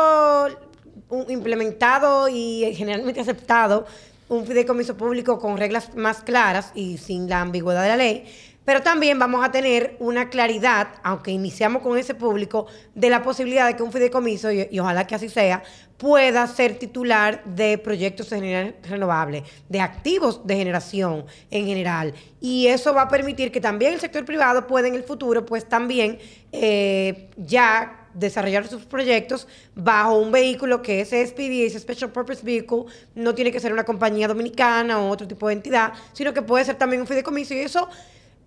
implementado 1.27 2.29
y 2.29 2.73
generalmente 2.75 3.21
aceptado 3.21 3.85
un 4.29 4.45
fideicomiso 4.45 4.95
público 4.97 5.39
con 5.39 5.57
reglas 5.57 5.95
más 5.95 6.21
claras 6.21 6.71
y 6.75 6.97
sin 6.97 7.29
la 7.29 7.41
ambigüedad 7.41 7.83
de 7.83 7.89
la 7.89 7.97
ley, 7.97 8.25
pero 8.65 8.81
también 8.81 9.19
vamos 9.19 9.43
a 9.43 9.51
tener 9.51 9.95
una 9.99 10.29
claridad, 10.29 10.87
aunque 11.03 11.31
iniciamos 11.31 11.81
con 11.81 11.97
ese 11.97 12.15
público, 12.15 12.67
de 12.95 13.09
la 13.09 13.21
posibilidad 13.21 13.67
de 13.67 13.75
que 13.75 13.83
un 13.83 13.91
fideicomiso, 13.91 14.51
y, 14.51 14.79
ojalá 14.79 15.05
que 15.05 15.15
así 15.15 15.29
sea, 15.29 15.63
pueda 15.97 16.45
ser 16.47 16.77
titular 16.79 17.43
de 17.45 17.77
proyectos 17.77 18.29
renovables, 18.29 19.43
de 19.69 19.79
activos 19.79 20.45
de 20.45 20.55
generación 20.55 21.25
en 21.51 21.65
general. 21.65 22.13
Y 22.41 22.67
eso 22.67 22.93
va 22.93 23.03
a 23.03 23.07
permitir 23.07 23.51
que 23.51 23.61
también 23.61 23.93
el 23.93 23.99
sector 23.99 24.25
privado 24.25 24.67
pueda 24.67 24.87
en 24.87 24.95
el 24.95 25.03
futuro, 25.03 25.45
pues 25.45 25.67
también 25.67 26.19
eh, 26.51 27.29
ya 27.37 27.99
desarrollar 28.13 28.67
sus 28.67 28.85
proyectos 28.85 29.47
bajo 29.75 30.17
un 30.19 30.31
vehículo 30.31 30.81
que 30.81 31.01
es 31.01 31.09
SPV, 31.09 31.65
es 31.65 31.73
Special 31.73 32.11
Purpose 32.11 32.43
Vehicle, 32.43 32.85
no 33.15 33.33
tiene 33.33 33.51
que 33.51 33.59
ser 33.59 33.73
una 33.73 33.83
compañía 33.83 34.27
dominicana 34.27 34.99
o 34.99 35.09
otro 35.09 35.27
tipo 35.27 35.47
de 35.47 35.53
entidad, 35.53 35.93
sino 36.13 36.33
que 36.33 36.41
puede 36.41 36.65
ser 36.65 36.75
también 36.75 37.01
un 37.01 37.07
fideicomiso 37.07 37.53
y 37.53 37.59
eso 37.59 37.89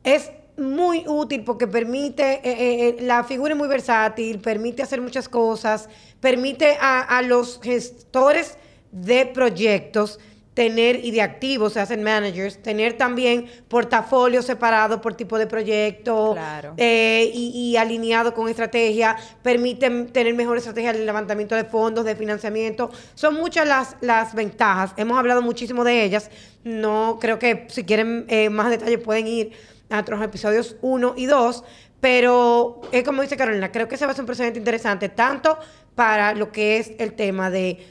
es 0.07 0.31
muy 0.57 1.05
útil 1.07 1.43
porque 1.45 1.67
permite, 1.67 2.35
eh, 2.35 2.41
eh, 2.45 2.89
eh, 2.89 2.97
la 3.01 3.25
figura 3.25 3.53
es 3.53 3.59
muy 3.59 3.69
versátil, 3.69 4.39
permite 4.39 4.83
hacer 4.83 5.01
muchas 5.03 5.29
cosas, 5.29 5.89
permite 6.21 6.79
a, 6.81 7.21
los 7.23 7.61
gestores 7.61 8.57
de 8.93 9.27
proyectos 9.27 10.19
tener 10.55 11.05
y 11.05 11.11
de 11.11 11.21
activos, 11.21 11.75
se 11.75 11.81
hacen 11.81 12.03
managers, 12.03 12.63
tener 12.63 12.97
también 12.97 13.47
portafolios 13.69 14.47
separados 14.47 15.01
por 15.01 15.13
tipo 15.13 15.37
de 15.39 15.47
proyecto 15.47 16.35
y, 16.79 17.77
alineado 17.77 18.33
con 18.33 18.49
estrategia, 18.49 19.17
permite 19.43 19.91
tener 20.05 20.33
mejor 20.33 20.57
estrategia 20.57 20.95
de 20.95 21.05
levantamiento 21.05 21.55
de 21.55 21.65
fondos, 21.65 22.07
de 22.07 22.17
financiamiento. 22.17 22.91
Son 23.15 23.35
muchas 23.35 23.69
las, 23.69 23.97
las 24.01 24.35
ventajas, 24.35 24.93
hemos 24.97 25.19
hablado 25.19 25.43
muchísimo 25.43 25.85
de 25.85 26.05
ellas, 26.05 26.31
no 26.65 27.19
creo 27.21 27.39
que 27.39 27.67
si 27.69 27.85
quieren 27.85 28.27
más 28.51 28.71
detalles 28.71 29.01
pueden 29.01 29.27
ir 29.27 29.76
a 29.91 30.01
otros 30.01 30.23
episodios 30.23 30.77
1 30.83 31.15
y 31.17 31.27
2, 31.27 31.65
pero 32.01 32.81
es 32.93 33.05
como 33.05 33.23
dice 33.23 33.37
Carolina, 33.37 33.73
creo 33.73 33.89
que 33.89 33.95
ese 33.95 34.07
va 34.07 34.13
a 34.13 34.15
ser 34.15 34.23
un 34.23 34.27
precedente 34.27 34.59
interesante, 34.59 35.09
tanto 35.09 35.59
para 35.95 36.35
lo 36.35 36.53
que 36.53 36.79
es 36.79 36.93
el 36.99 37.15
tema 37.15 37.51
de 37.51 37.87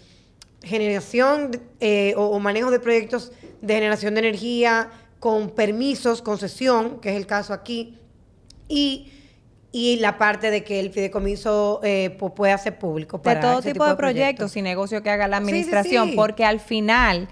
generación 0.63 1.51
eh, 1.79 2.13
o, 2.17 2.39
manejo 2.39 2.71
de 2.71 2.79
proyectos 2.79 3.31
de 3.61 3.75
generación 3.75 4.15
de 4.15 4.21
energía 4.21 4.89
con 5.19 5.49
permisos, 5.49 6.21
concesión, 6.21 6.99
que 6.99 7.09
es 7.09 7.15
el 7.15 7.25
caso 7.25 7.53
aquí, 7.53 7.97
y, 8.67 9.11
la 9.99 10.17
parte 10.17 10.51
de 10.51 10.63
que 10.63 10.79
el 10.79 10.91
fideicomiso 10.91 11.81
eh, 11.83 12.17
pueda 12.35 12.57
ser 12.57 12.79
público. 12.79 13.21
Para 13.21 13.41
de 13.41 13.45
todo 13.45 13.61
tipo, 13.61 13.85
de, 13.85 13.95
proyectos. 13.95 14.55
y 14.55 14.61
negocio 14.61 15.03
que 15.03 15.09
haga 15.09 15.27
la 15.27 15.37
administración, 15.37 16.15
porque 16.15 16.45
al 16.45 16.61
final 16.61 17.27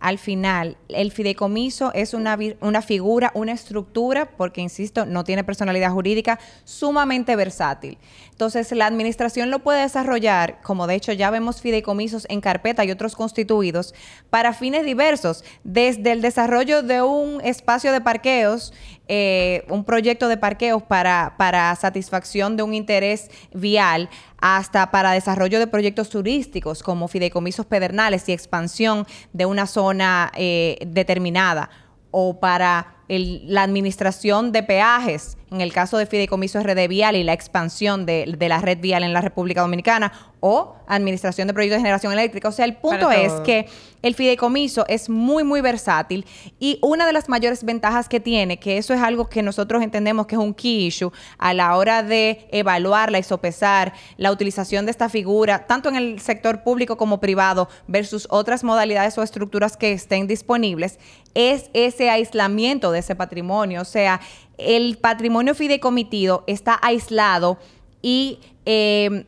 al 0.00 0.18
final, 0.18 0.78
el 0.88 1.12
fideicomiso 1.12 1.92
es 1.92 2.14
una, 2.14 2.38
una 2.60 2.80
figura, 2.80 3.30
una 3.34 3.52
estructura, 3.52 4.30
porque, 4.30 4.62
insisto, 4.62 5.04
no 5.04 5.24
tiene 5.24 5.44
personalidad 5.44 5.92
jurídica, 5.92 6.40
sumamente 6.64 7.36
versátil. 7.36 7.98
Entonces, 8.30 8.72
la 8.72 8.86
administración 8.86 9.50
lo 9.50 9.58
puede 9.58 9.82
desarrollar, 9.82 10.62
como 10.62 10.86
de 10.86 10.94
hecho 10.94 11.12
ya 11.12 11.30
vemos 11.30 11.60
fideicomisos 11.60 12.26
en 12.30 12.40
carpeta 12.40 12.82
y 12.86 12.90
otros 12.90 13.14
constituidos, 13.14 13.94
para 14.30 14.54
fines 14.54 14.86
diversos, 14.86 15.44
desde 15.64 16.12
el 16.12 16.22
desarrollo 16.22 16.82
de 16.82 17.02
un 17.02 17.42
espacio 17.42 17.92
de 17.92 18.00
parqueos, 18.00 18.72
eh, 19.12 19.64
un 19.68 19.82
proyecto 19.82 20.28
de 20.28 20.36
parqueos 20.36 20.84
para, 20.84 21.34
para 21.36 21.74
satisfacción 21.74 22.56
de 22.56 22.62
un 22.62 22.74
interés 22.74 23.28
vial, 23.52 24.08
hasta 24.40 24.92
para 24.92 25.10
desarrollo 25.10 25.58
de 25.58 25.66
proyectos 25.66 26.10
turísticos 26.10 26.84
como 26.84 27.08
fideicomisos 27.08 27.66
pedernales 27.66 28.28
y 28.28 28.32
expansión 28.32 29.04
de 29.32 29.46
una 29.46 29.66
zona 29.66 30.30
eh, 30.36 30.78
determinada 30.86 31.70
o 32.12 32.38
para 32.38 32.99
la 33.18 33.64
administración 33.64 34.52
de 34.52 34.62
peajes, 34.62 35.36
en 35.50 35.60
el 35.60 35.72
caso 35.72 35.98
de 35.98 36.06
Fideicomiso 36.06 36.62
RD 36.62 36.86
Vial 36.88 37.16
y 37.16 37.24
la 37.24 37.32
expansión 37.32 38.06
de, 38.06 38.34
de, 38.38 38.48
la 38.48 38.60
red 38.60 38.78
vial 38.78 39.02
en 39.02 39.12
la 39.12 39.20
República 39.20 39.62
Dominicana, 39.62 40.12
o 40.40 40.76
administración 40.86 41.46
de 41.46 41.54
proyectos 41.54 41.76
de 41.76 41.82
generación 41.82 42.12
eléctrica. 42.12 42.48
O 42.48 42.52
sea, 42.52 42.64
el 42.64 42.76
punto 42.76 43.10
es 43.10 43.32
que 43.44 43.68
el 44.02 44.14
fideicomiso 44.14 44.86
es 44.88 45.10
muy, 45.10 45.44
muy 45.44 45.60
versátil 45.60 46.24
y 46.58 46.78
una 46.80 47.06
de 47.06 47.12
las 47.12 47.28
mayores 47.28 47.62
ventajas 47.62 48.08
que 48.08 48.18
tiene, 48.18 48.58
que 48.58 48.78
eso 48.78 48.94
es 48.94 49.00
algo 49.00 49.28
que 49.28 49.42
nosotros 49.42 49.82
entendemos 49.82 50.26
que 50.26 50.36
es 50.36 50.40
un 50.40 50.54
key 50.54 50.86
issue 50.86 51.12
a 51.38 51.52
la 51.52 51.76
hora 51.76 52.02
de 52.02 52.48
evaluarla 52.50 53.18
y 53.18 53.22
sopesar 53.22 53.92
la 54.16 54.32
utilización 54.32 54.86
de 54.86 54.90
esta 54.90 55.10
figura, 55.10 55.66
tanto 55.66 55.90
en 55.90 55.96
el 55.96 56.20
sector 56.20 56.62
público 56.62 56.96
como 56.96 57.20
privado, 57.20 57.68
versus 57.86 58.26
otras 58.30 58.64
modalidades 58.64 59.18
o 59.18 59.22
estructuras 59.22 59.76
que 59.76 59.92
estén 59.92 60.26
disponibles, 60.26 60.98
es 61.34 61.70
ese 61.74 62.10
aislamiento 62.10 62.90
de 62.90 62.99
ese 63.00 63.14
patrimonio. 63.14 63.82
O 63.82 63.84
sea, 63.84 64.20
el 64.58 64.98
patrimonio 64.98 65.54
fideicomitido 65.54 66.44
está 66.46 66.78
aislado 66.82 67.58
y 68.02 68.38
eh, 68.64 69.26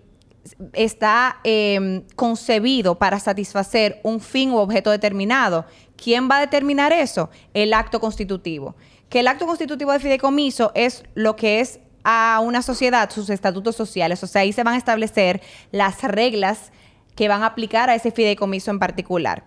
está 0.72 1.38
em, 1.44 2.02
concebido 2.16 2.98
para 2.98 3.18
satisfacer 3.18 4.00
un 4.02 4.20
fin 4.20 4.50
u 4.50 4.58
objeto 4.58 4.90
determinado. 4.90 5.64
¿Quién 5.96 6.28
va 6.30 6.38
a 6.38 6.40
determinar 6.40 6.92
eso? 6.92 7.30
El 7.54 7.74
acto 7.74 8.00
constitutivo. 8.00 8.74
Que 9.08 9.20
el 9.20 9.28
acto 9.28 9.46
constitutivo 9.46 9.92
de 9.92 10.00
fideicomiso 10.00 10.72
es 10.74 11.04
lo 11.14 11.36
que 11.36 11.60
es 11.60 11.80
a 12.04 12.40
una 12.42 12.62
sociedad, 12.62 13.10
sus 13.10 13.30
estatutos 13.30 13.76
sociales. 13.76 14.22
O 14.22 14.26
sea, 14.26 14.42
ahí 14.42 14.52
se 14.52 14.64
van 14.64 14.74
a 14.74 14.78
establecer 14.78 15.40
las 15.70 16.02
reglas 16.02 16.72
que 17.14 17.28
van 17.28 17.42
a 17.42 17.46
aplicar 17.46 17.90
a 17.90 17.94
ese 17.94 18.10
fideicomiso 18.10 18.70
en 18.70 18.78
particular. 18.78 19.44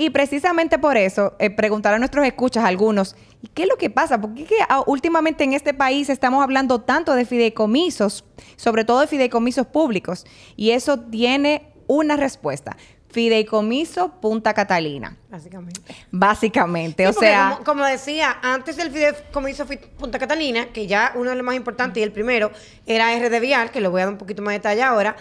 Y 0.00 0.10
precisamente 0.10 0.78
por 0.78 0.96
eso, 0.96 1.34
eh, 1.40 1.50
preguntar 1.50 1.92
a 1.92 1.98
nuestros 1.98 2.24
escuchas, 2.24 2.64
algunos, 2.64 3.16
¿y 3.42 3.48
qué 3.48 3.64
es 3.64 3.68
lo 3.68 3.76
que 3.76 3.90
pasa? 3.90 4.20
¿Por 4.20 4.32
qué 4.32 4.46
ah, 4.68 4.84
últimamente 4.86 5.42
en 5.42 5.54
este 5.54 5.74
país 5.74 6.08
estamos 6.08 6.40
hablando 6.40 6.80
tanto 6.82 7.16
de 7.16 7.24
fideicomisos, 7.24 8.24
sobre 8.54 8.84
todo 8.84 9.00
de 9.00 9.08
fideicomisos 9.08 9.66
públicos? 9.66 10.24
Y 10.54 10.70
eso 10.70 11.00
tiene 11.00 11.72
una 11.88 12.16
respuesta. 12.16 12.76
Fideicomiso 13.10 14.20
Punta 14.20 14.54
Catalina. 14.54 15.16
Básicamente. 15.30 15.80
Básicamente, 16.12 17.08
o 17.08 17.12
sea... 17.12 17.58
Como, 17.64 17.84
decía, 17.84 18.38
antes 18.40 18.76
del 18.76 18.92
Fideicomiso 18.92 19.66
Punta 19.98 20.20
Catalina, 20.20 20.66
que 20.66 20.86
ya 20.86 21.10
uno 21.16 21.30
de 21.30 21.36
los 21.36 21.44
más 21.44 21.56
importantes 21.56 22.00
y 22.00 22.04
el 22.04 22.12
primero 22.12 22.52
era 22.86 23.18
RD 23.18 23.40
Vial, 23.40 23.72
que 23.72 23.80
lo 23.80 23.90
voy 23.90 24.02
a 24.02 24.04
dar 24.04 24.12
un 24.12 24.18
poquito 24.18 24.42
más 24.42 24.52
de 24.52 24.58
detalle 24.58 24.84
ahora, 24.84 25.16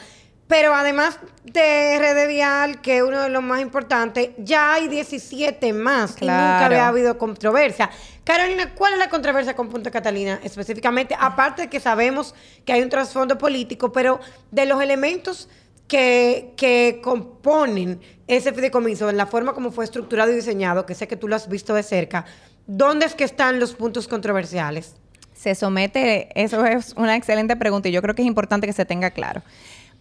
Pero 0.47 0.73
además 0.73 1.19
de 1.43 1.97
Red 1.99 2.27
Vial, 2.27 2.81
que 2.81 2.97
es 2.97 3.03
uno 3.03 3.21
de 3.21 3.29
los 3.29 3.43
más 3.43 3.61
importantes, 3.61 4.29
ya 4.37 4.73
hay 4.73 4.87
17 4.87 5.73
más 5.73 6.15
y 6.21 6.25
nunca 6.25 6.65
había 6.65 6.87
habido 6.87 7.17
controversia. 7.17 7.89
Carolina, 8.23 8.73
¿cuál 8.73 8.93
es 8.93 8.99
la 8.99 9.09
controversia 9.09 9.55
con 9.55 9.69
Punta 9.69 9.91
Catalina 9.91 10.39
específicamente? 10.43 11.15
Aparte 11.19 11.63
de 11.63 11.69
que 11.69 11.79
sabemos 11.79 12.33
que 12.65 12.71
hay 12.71 12.81
un 12.81 12.89
trasfondo 12.89 13.37
político, 13.37 13.91
pero 13.91 14.21
de 14.51 14.65
los 14.65 14.81
elementos 14.81 15.49
que, 15.87 16.53
que 16.55 16.99
componen 17.03 17.99
ese 18.27 18.53
fideicomiso, 18.53 19.09
en 19.09 19.17
la 19.17 19.25
forma 19.25 19.53
como 19.53 19.71
fue 19.71 19.83
estructurado 19.83 20.31
y 20.31 20.35
diseñado, 20.35 20.85
que 20.85 20.95
sé 20.95 21.07
que 21.07 21.17
tú 21.17 21.27
lo 21.27 21.35
has 21.35 21.49
visto 21.49 21.73
de 21.73 21.83
cerca, 21.83 22.25
¿dónde 22.67 23.05
es 23.05 23.15
que 23.15 23.23
están 23.23 23.59
los 23.59 23.73
puntos 23.73 24.07
controversiales? 24.07 24.95
Se 25.33 25.55
somete, 25.55 26.29
eso 26.35 26.65
es 26.65 26.93
una 26.97 27.15
excelente 27.15 27.55
pregunta 27.55 27.89
y 27.89 27.91
yo 27.91 28.01
creo 28.01 28.15
que 28.15 28.23
es 28.23 28.27
importante 28.27 28.65
que 28.65 28.73
se 28.73 28.85
tenga 28.85 29.11
claro. 29.11 29.43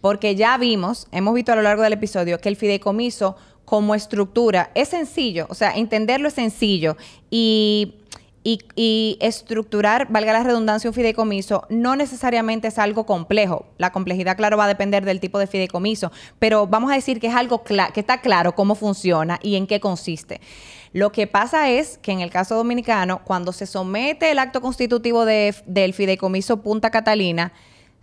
Porque 0.01 0.35
ya 0.35 0.57
vimos, 0.57 1.07
hemos 1.11 1.33
visto 1.33 1.51
a 1.51 1.55
lo 1.55 1.61
largo 1.61 1.83
del 1.83 1.93
episodio, 1.93 2.39
que 2.39 2.49
el 2.49 2.55
fideicomiso 2.55 3.35
como 3.67 3.95
estructura 3.95 4.71
es 4.75 4.87
sencillo, 4.87 5.45
o 5.49 5.53
sea, 5.53 5.71
entenderlo 5.71 6.29
es 6.29 6.35
sencillo 6.35 6.95
y, 7.29 7.95
estructurar, 9.19 10.07
valga 10.09 10.31
la 10.31 10.43
redundancia, 10.43 10.89
un 10.89 10.93
fideicomiso 10.93 11.65
no 11.67 11.97
necesariamente 11.97 12.69
es 12.69 12.79
algo 12.79 13.05
complejo. 13.05 13.65
La 13.77 13.91
complejidad, 13.91 14.37
claro, 14.37 14.55
va 14.55 14.63
a 14.63 14.69
depender 14.69 15.03
del 15.03 15.19
tipo 15.19 15.37
de 15.37 15.47
fideicomiso, 15.47 16.13
pero 16.39 16.65
vamos 16.65 16.91
a 16.91 16.95
decir 16.95 17.19
que 17.19 17.27
es 17.27 17.35
algo 17.35 17.65
que 17.65 17.99
está 17.99 18.21
claro 18.21 18.55
cómo 18.55 18.75
funciona 18.75 19.37
y 19.43 19.57
en 19.57 19.67
qué 19.67 19.81
consiste. 19.81 20.39
Lo 20.93 21.11
que 21.11 21.27
pasa 21.27 21.69
es 21.69 21.97
que 21.97 22.13
en 22.13 22.21
el 22.21 22.29
caso 22.29 22.55
dominicano, 22.55 23.19
cuando 23.25 23.51
se 23.51 23.65
somete 23.65 24.31
el 24.31 24.39
acto 24.39 24.61
constitutivo 24.61 25.25
del 25.25 25.93
fideicomiso 25.93 26.61
Punta 26.61 26.89
Catalina, 26.89 27.51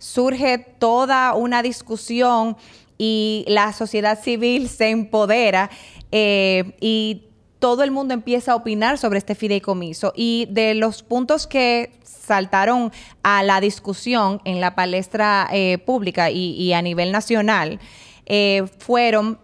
surge 0.05 0.59
toda 0.59 1.33
una 1.33 1.63
discusión 1.63 2.57
y 2.97 3.43
la 3.47 3.73
sociedad 3.73 4.21
civil 4.21 4.69
se 4.69 4.91
empodera 4.91 5.71
eh, 6.11 6.75
y 6.79 7.23
todo 7.57 7.83
el 7.83 7.89
mundo 7.89 8.13
empieza 8.13 8.51
a 8.51 8.55
opinar 8.55 8.99
sobre 8.99 9.17
este 9.17 9.33
fideicomiso. 9.33 10.13
Y 10.15 10.47
de 10.51 10.75
los 10.75 11.01
puntos 11.01 11.47
que 11.47 11.91
saltaron 12.03 12.91
a 13.23 13.41
la 13.41 13.59
discusión 13.59 14.41
en 14.45 14.61
la 14.61 14.75
palestra 14.75 15.49
eh, 15.51 15.79
pública 15.79 16.29
y, 16.29 16.71
a 16.73 16.83
nivel 16.83 17.11
nacional 17.11 17.79
eh, 18.27 18.63
fueron 18.77 19.39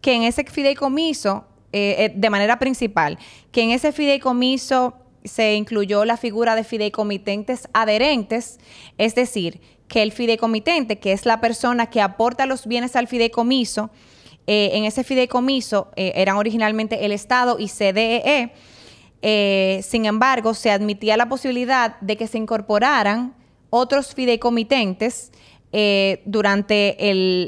que 0.00 0.14
en 0.14 0.22
ese 0.22 0.44
fideicomiso, 0.44 1.44
de 1.72 2.28
manera 2.30 2.58
principal, 2.58 3.18
que 3.50 3.62
en 3.62 3.70
ese 3.70 3.92
fideicomiso 3.92 5.01
se 5.24 5.54
incluyó 5.54 6.04
la 6.04 6.16
figura 6.16 6.54
de 6.54 6.64
fideicomitentes 6.64 7.68
adherentes, 7.72 8.58
es 8.98 9.14
decir, 9.14 9.60
que 9.88 10.02
el 10.02 10.12
fideicomitente, 10.12 10.98
que 10.98 11.12
es 11.12 11.26
la 11.26 11.40
persona 11.40 11.90
que 11.90 12.00
aporta 12.00 12.46
los 12.46 12.66
bienes 12.66 12.96
al 12.96 13.08
fideicomiso, 13.08 13.90
eh, 14.46 14.70
en 14.74 14.84
ese 14.84 15.04
fideicomiso 15.04 15.92
eh, 15.94 16.12
eran 16.16 16.36
originalmente 16.36 17.04
el 17.04 17.12
Estado 17.12 17.58
y 17.58 17.68
CDE, 17.68 18.22
e, 18.24 18.52
eh, 19.24 19.82
sin 19.82 20.06
embargo, 20.06 20.54
se 20.54 20.70
admitía 20.70 21.16
la 21.16 21.28
posibilidad 21.28 22.00
de 22.00 22.16
que 22.16 22.26
se 22.26 22.38
incorporaran 22.38 23.34
otros 23.70 24.14
fideicomitentes 24.14 25.30
eh, 25.72 26.22
durante 26.26 26.96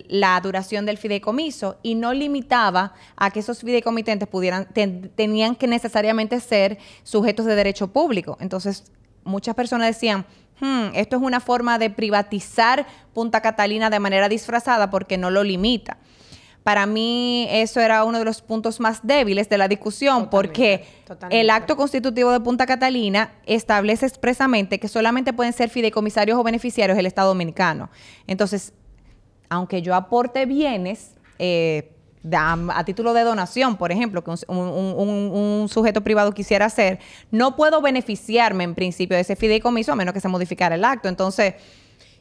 la 0.09 0.41
duración 0.41 0.87
del 0.87 0.97
fideicomiso 0.97 1.77
y 1.83 1.95
no 1.95 2.15
limitaba 2.15 2.95
a 3.17 3.31
que 3.31 3.41
esos 3.41 3.61
fideicomitentes 3.61 4.27
pudieran, 4.29 4.67
tenían 5.15 5.55
que 5.55 5.67
necesariamente 5.67 6.41
ser 6.41 6.79
sujetos 7.03 7.45
de 7.45 7.55
derecho 7.55 7.89
público. 7.89 8.39
Entonces, 8.41 8.85
muchas 9.25 9.55
personas 9.55 9.89
decían, 9.89 10.25
hmm, 10.61 10.95
esto 10.95 11.17
es 11.17 11.23
una 11.23 11.41
forma 11.41 11.79
de 11.79 11.91
privatizar 11.91 12.87
Punta 13.13 13.43
Catalina 13.43 13.91
de 13.91 14.01
manera 14.01 14.29
disfrazada 14.29 14.91
porque 14.91 15.19
no 15.19 15.31
lo 15.31 15.45
limita. 15.45 15.99
Para 16.65 16.87
mí 16.87 17.47
eso 17.51 17.79
era 17.79 18.05
uno 18.05 18.19
de 18.19 18.25
los 18.25 18.41
puntos 18.41 18.81
más 18.81 19.07
débiles 19.07 19.51
de 19.51 19.59
la 19.59 19.69
discusión 19.69 20.31
porque 20.31 20.87
el 21.29 21.51
acto 21.51 21.77
constitutivo 21.77 22.33
de 22.33 22.41
Punta 22.41 22.65
Catalina 22.65 23.33
establece 23.45 24.07
expresamente 24.07 24.81
que 24.81 24.89
solamente 24.89 25.35
pueden 25.35 25.53
ser 25.53 25.69
fideicomisarios 25.69 26.39
o 26.39 26.43
beneficiarios 26.43 26.97
del 26.97 27.05
Estado 27.05 27.29
Dominicano. 27.29 27.91
Entonces, 28.27 28.73
aunque 29.51 29.83
yo 29.83 29.95
aporte 29.95 30.47
bienes, 30.47 31.13
eh, 31.39 31.91
a, 32.33 32.85
título 32.85 33.13
de 33.13 33.23
donación, 33.23 33.77
por 33.77 33.93
ejemplo, 33.93 34.25
que 34.25 34.31
un, 34.49 35.67
sujeto 35.69 36.01
privado 36.03 36.33
quisiera 36.33 36.65
hacer, 36.65 36.99
no 37.31 37.57
puedo 37.57 37.83
beneficiarme 37.83 38.65
en 38.65 38.75
principio 38.75 39.17
de 39.17 39.21
ese 39.21 39.37
fideicomiso 39.37 39.93
a 39.93 39.97
menos 39.97 40.15
que 40.15 40.21
se 40.21 40.29
modificara 40.29 40.77
el 40.77 40.85
acto. 40.85 41.09
Entonces, 41.09 41.55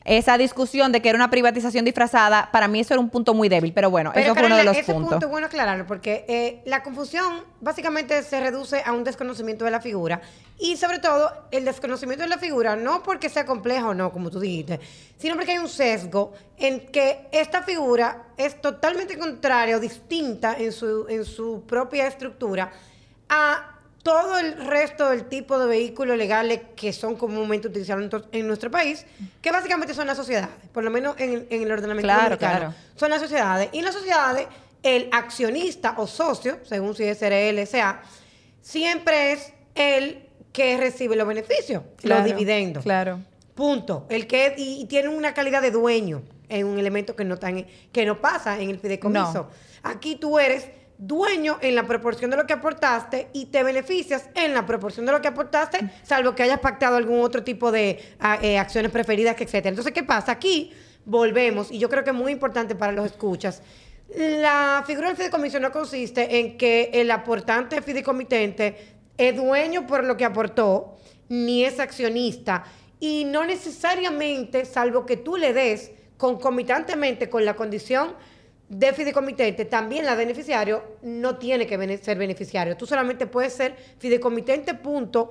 esa 0.06 0.38
discusión 0.38 0.92
de 0.92 1.02
que 1.02 1.10
era 1.10 1.16
una 1.16 1.30
privatización 1.30 1.86
disfrazada, 1.86 2.50
para 2.52 2.68
mí 2.68 2.80
eso 2.80 2.94
era 2.94 3.02
un 3.02 3.10
punto 3.10 3.34
muy 3.34 3.50
débil, 3.50 3.74
pero 3.74 3.90
bueno, 3.90 4.12
eso 4.14 4.36
fue 4.36 4.46
uno 4.46 4.58
de 4.58 4.64
los 4.64 4.78
ese 4.78 4.92
puntos. 4.92 5.12
punto 5.12 5.26
es 5.26 5.32
bueno 5.32 5.48
aclararlo, 5.48 5.86
porque 5.86 6.26
eh, 6.28 6.62
la 6.66 6.84
confusión 6.84 7.44
básicamente 7.62 8.22
se 8.24 8.40
reduce 8.40 8.82
a 8.86 8.92
un 8.92 9.04
desconocimiento 9.04 9.66
de 9.66 9.72
la 9.72 9.80
figura 9.80 10.22
y 10.60 10.78
sobre 10.78 11.00
todo 11.00 11.32
el 11.52 11.66
desconocimiento 11.66 12.24
de 12.24 12.30
la 12.30 12.38
figura, 12.38 12.76
no 12.76 13.02
porque 13.04 13.30
sea 13.30 13.46
compleja 13.46 13.88
o 13.88 13.94
no, 13.94 14.12
como 14.12 14.30
tú 14.30 14.40
dijiste, 14.40 14.80
sino 15.18 15.36
porque 15.36 15.52
hay 15.52 15.58
un 15.58 15.70
sesgo 15.70 16.34
en 16.58 16.88
que 16.88 17.28
esta 17.32 17.64
figura 17.64 18.28
es 18.38 18.62
totalmente 18.62 19.18
contraria 19.18 19.78
o 19.78 19.80
distinta 19.80 20.56
en 20.58 20.72
su, 20.72 21.08
en 21.08 21.26
su 21.26 21.64
propia 21.66 22.08
estructura 22.08 22.72
a 23.30 23.73
todo 24.04 24.38
el 24.38 24.58
resto 24.68 25.10
del 25.10 25.26
tipo 25.26 25.58
de 25.58 25.66
vehículos 25.66 26.18
legales 26.18 26.60
que 26.76 26.92
son 26.92 27.16
comúnmente 27.16 27.70
utilizados 27.70 28.26
en, 28.34 28.46
nuestro 28.46 28.70
país, 28.70 29.06
que 29.42 29.50
básicamente 29.50 29.94
son 29.94 30.08
las 30.08 30.18
sociedades, 30.18 30.50
por 30.74 30.84
lo 30.84 30.92
menos 30.92 31.16
en, 31.18 31.48
el 31.50 31.72
ordenamiento 31.72 32.14
claro, 32.14 32.38
claro. 32.38 32.74
son 32.96 33.10
las 33.10 33.22
sociedades. 33.22 33.70
Y 33.72 33.80
en 33.80 33.86
las 33.86 33.96
sociedades, 33.96 34.48
el 34.84 35.08
accionista 35.14 35.96
o 35.98 36.06
socio, 36.06 36.60
según 36.64 36.96
si 36.96 37.04
es 37.04 37.22
LSA, 37.22 38.02
siempre 38.62 39.32
es 39.32 39.54
el 39.74 40.28
que 40.52 40.78
recibe 40.78 41.16
los 41.16 41.28
beneficios, 41.28 41.84
los 42.04 42.26
dividendos. 42.26 42.84
Claro. 42.84 43.22
Punto. 43.56 44.06
El 44.10 44.28
que 44.28 44.54
y, 44.58 44.86
tiene 44.86 45.08
una 45.08 45.34
calidad 45.34 45.62
de 45.62 45.72
dueño 45.72 46.24
en 46.50 46.68
un 46.68 46.78
elemento 46.78 47.16
que 47.16 47.24
no, 47.24 47.38
tan, 47.38 47.66
que 47.92 48.06
no 48.06 48.20
pasa 48.20 48.60
en 48.60 48.70
el 48.70 48.80
fideicomiso. 48.80 49.50
Aquí 49.82 50.16
tú 50.18 50.40
eres 50.40 50.68
dueño 51.08 51.58
en 51.62 51.76
la 51.76 51.84
proporción 51.84 52.32
de 52.32 52.38
lo 52.38 52.48
que 52.48 52.54
aportaste 52.54 53.28
y 53.34 53.48
te 53.48 53.64
beneficias 53.64 54.30
en 54.36 54.54
la 54.54 54.66
proporción 54.66 55.06
de 55.06 55.12
lo 55.12 55.22
que 55.22 55.28
aportaste, 55.28 55.80
salvo 56.04 56.34
que 56.34 56.44
hayas 56.44 56.60
pactado 56.60 56.96
algún 56.96 57.22
otro 57.22 57.44
tipo 57.44 57.72
de 57.72 58.00
ah, 58.20 58.40
eh, 58.42 58.58
acciones 58.58 58.92
preferidas, 58.92 59.36
etcétera. 59.40 59.70
Entonces, 59.70 59.94
¿qué 59.94 60.04
pasa? 60.04 60.32
Aquí 60.32 60.72
volvemos, 61.06 61.72
y 61.72 61.80
yo 61.80 61.90
creo 61.90 62.04
que 62.04 62.12
es 62.12 62.16
muy 62.16 62.32
importante 62.32 62.76
para 62.76 62.94
los 62.94 63.06
escuchas, 63.06 63.62
la 64.16 64.84
figura 64.86 65.08
del 65.08 65.18
fideicomiso 65.18 65.60
no 65.60 65.72
consiste 65.72 66.40
en 66.40 66.58
que 66.58 66.92
el 66.94 67.12
aportante 67.12 67.82
fideicomitente 67.82 68.96
es 69.18 69.36
dueño 69.36 69.86
por 69.86 70.04
lo 70.04 70.16
que 70.16 70.26
aportó, 70.26 70.98
ni 71.30 71.66
es 71.66 71.80
accionista, 71.80 72.64
y 73.00 73.26
no 73.26 73.44
necesariamente, 73.44 74.64
salvo 74.64 75.06
que 75.06 75.18
tú 75.18 75.36
le 75.36 75.52
des 75.52 75.92
concomitantemente 76.18 77.30
con 77.30 77.44
la 77.44 77.56
condición 77.56 78.16
de 78.74 78.92
fideicomitente, 78.94 79.66
también 79.66 80.06
la 80.06 80.16
beneficiario 80.16 80.98
no 81.04 81.38
tiene 81.38 81.68
que 81.68 81.98
ser 82.00 82.18
beneficiario. 82.18 82.76
Tú 82.76 82.88
solamente 82.88 83.28
puedes 83.28 83.54
ser 83.54 83.76
fideicomitente, 84.00 84.74
punto. 84.74 85.30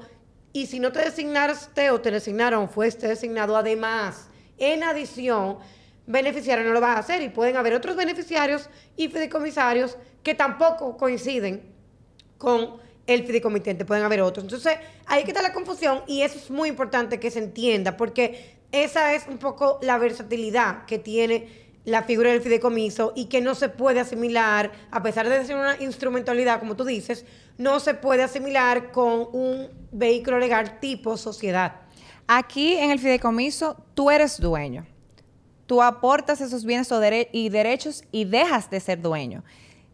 Y 0.53 0.67
si 0.67 0.79
no 0.79 0.93
te 0.93 1.01
designaste 1.01 1.91
o 1.91 2.01
te 2.01 2.11
designaron, 2.11 2.69
fuiste 2.69 3.09
designado 3.09 3.57
además, 3.57 4.29
en 4.59 4.85
adición, 4.85 5.59
beneficiario 6.07 6.65
no 6.65 6.73
lo 6.73 6.81
vas 6.81 6.97
a 6.97 7.01
hacer. 7.01 7.23
Y 7.23 7.31
pueden 7.31 7.57
haber 7.57 7.75
otros 7.75 7.97
beneficiarios 7.97 8.71
y 8.97 9.09
fideicomisarios 9.09 9.99
que 10.23 10.35
tampoco 10.35 10.97
coinciden 10.97 11.63
con 12.39 12.77
el 13.07 13.25
fideicomitente. 13.25 13.85
Pueden 13.85 14.05
haber 14.05 14.21
otros. 14.21 14.45
Entonces, 14.45 14.79
ahí 15.07 15.25
que 15.25 15.33
está 15.33 15.43
la 15.43 15.53
confusión 15.53 16.03
y 16.07 16.23
eso 16.23 16.39
es 16.39 16.49
muy 16.51 16.69
importante 16.69 17.19
que 17.19 17.31
se 17.31 17.41
entienda 17.41 17.97
porque 17.97 18.57
esa 18.71 19.15
es 19.15 19.27
un 19.27 19.39
poco 19.39 19.79
la 19.83 19.99
versatilidad 19.99 20.87
que 20.87 20.99
tiene 20.99 21.62
la 21.85 22.03
figura 22.05 22.31
del 22.31 22.41
fideicomiso 22.41 23.13
y 23.17 23.27
que 23.27 23.41
no 23.41 23.55
se 23.55 23.69
puede 23.69 24.01
asimilar, 24.01 24.73
a 24.91 25.03
pesar 25.03 25.29
de 25.29 25.45
ser 25.45 25.57
una 25.57 25.77
instrumentalidad, 25.81 26.61
como 26.61 26.77
tú 26.77 26.85
dices, 26.85 27.25
no 27.59 27.81
se 27.81 27.95
puede 27.95 28.23
asimilar 28.23 28.93
con 28.93 29.27
un 29.33 29.69
vehículo 29.91 30.39
legal 30.39 30.79
tipo 30.81 31.17
sociedad. 31.17 31.81
Aquí 32.27 32.75
en 32.75 32.91
el 32.91 32.99
fideicomiso 32.99 33.77
tú 33.95 34.11
eres 34.11 34.41
dueño. 34.41 34.87
Tú 35.67 35.83
aportas 35.83 36.41
esos 36.41 36.65
bienes 36.65 36.89
y 37.33 37.49
derechos 37.49 38.05
y 38.13 38.25
dejas 38.25 38.71
de 38.71 38.81
ser 38.81 39.01
dueño. 39.01 39.43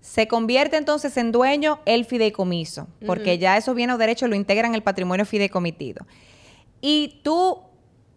Se 0.01 0.29
convierte 0.29 0.77
entonces 0.77 1.17
en 1.17 1.33
dueño 1.33 1.81
el 1.85 2.05
fideicomiso, 2.05 2.87
porque 3.05 3.39
ya 3.39 3.57
esos 3.57 3.75
bienes 3.75 3.97
o 3.97 3.99
derechos 3.99 4.29
lo 4.29 4.37
integran 4.37 4.75
el 4.75 4.83
patrimonio 4.83 5.27
fideicomitido. 5.27 6.07
Y 6.81 7.21
tú, 7.23 7.59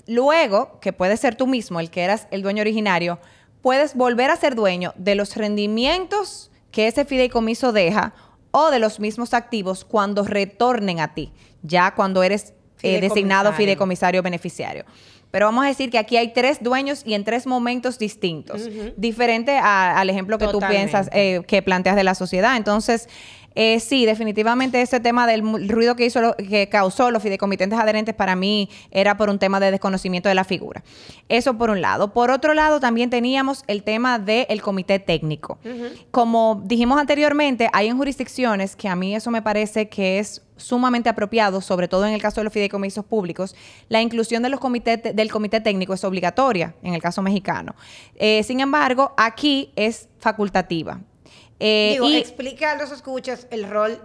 luego, 0.07 0.79
que 0.79 0.93
puede 0.93 1.17
ser 1.17 1.35
tú 1.35 1.47
mismo 1.47 1.79
el 1.79 1.89
que 1.89 2.01
eras 2.01 2.27
el 2.31 2.41
dueño 2.41 2.61
originario, 2.61 3.19
puedes 3.61 3.95
volver 3.95 4.29
a 4.29 4.35
ser 4.35 4.55
dueño 4.55 4.93
de 4.97 5.15
los 5.15 5.35
rendimientos 5.35 6.51
que 6.71 6.87
ese 6.87 7.05
fideicomiso 7.05 7.71
deja 7.71 8.13
o 8.51 8.69
de 8.69 8.79
los 8.79 8.99
mismos 8.99 9.33
activos 9.33 9.85
cuando 9.85 10.23
retornen 10.23 10.99
a 10.99 11.13
ti, 11.13 11.31
ya 11.63 11.93
cuando 11.95 12.23
eres 12.23 12.53
eh, 12.81 12.99
designado 12.99 13.53
fideicomisario 13.53 14.21
beneficiario. 14.21 14.85
pero 15.29 15.45
vamos 15.45 15.63
a 15.63 15.67
decir 15.67 15.89
que 15.89 15.97
aquí 15.97 16.17
hay 16.17 16.33
tres 16.33 16.61
dueños 16.61 17.03
y 17.05 17.13
en 17.13 17.23
tres 17.23 17.47
momentos 17.47 17.97
distintos, 17.97 18.67
diferente 18.97 19.57
al 19.57 20.09
ejemplo 20.09 20.37
que 20.37 20.47
tú 20.47 20.59
piensas, 20.59 21.09
eh, 21.13 21.41
que 21.47 21.61
planteas 21.61 21.95
de 21.95 22.03
la 22.03 22.15
sociedad. 22.15 22.57
Entonces, 22.57 23.07
eh, 23.55 23.79
sí, 23.79 24.05
definitivamente 24.05 24.81
ese 24.81 24.99
tema 24.99 25.27
del 25.27 25.69
ruido 25.69 25.95
que 25.95 26.05
hizo 26.05 26.35
que 26.37 26.69
causó 26.69 27.11
los 27.11 27.21
fideicomitentes 27.21 27.77
adherentes 27.77 28.15
para 28.15 28.35
mí 28.35 28.69
era 28.91 29.17
por 29.17 29.29
un 29.29 29.39
tema 29.39 29.59
de 29.59 29.71
desconocimiento 29.71 30.29
de 30.29 30.35
la 30.35 30.43
figura. 30.43 30.83
Eso 31.29 31.57
por 31.57 31.69
un 31.69 31.81
lado. 31.81 32.13
Por 32.13 32.31
otro 32.31 32.53
lado, 32.53 32.79
también 32.79 33.09
teníamos 33.09 33.63
el 33.67 33.83
tema 33.83 34.19
del 34.19 34.61
comité 34.61 34.99
técnico. 34.99 35.59
Como 36.11 36.61
dijimos 36.65 36.99
anteriormente, 36.99 37.69
hay 37.73 37.87
en 37.87 37.97
jurisdicciones 37.97 38.75
que 38.75 38.87
a 38.87 38.95
mí 38.95 39.15
eso 39.15 39.31
me 39.31 39.41
parece 39.41 39.89
que 39.89 40.19
es 40.19 40.41
sumamente 40.57 41.09
apropiado, 41.09 41.59
sobre 41.59 41.87
todo 41.87 42.05
en 42.05 42.13
el 42.13 42.21
caso 42.21 42.39
de 42.39 42.45
los 42.45 42.53
fideicomisos 42.53 43.03
públicos, 43.03 43.55
la 43.89 44.01
inclusión 44.01 44.43
de 44.43 44.49
los 44.49 44.59
comités 44.59 45.01
del 45.15 45.31
comité 45.31 45.59
técnico 45.59 45.93
es 45.93 46.03
obligatoria 46.03 46.75
en 46.83 46.93
el 46.93 47.01
caso 47.01 47.21
mexicano. 47.21 47.75
Eh, 48.15 48.43
sin 48.43 48.59
embargo, 48.59 49.13
aquí 49.17 49.71
es 49.75 50.07
facultativa. 50.19 50.99
Eh, 51.63 51.91
Digo, 51.91 52.09
explica 52.09 52.71
a 52.71 52.75
los 52.75 52.91
escuchas 52.91 53.45
el 53.51 53.69
rol 53.69 54.01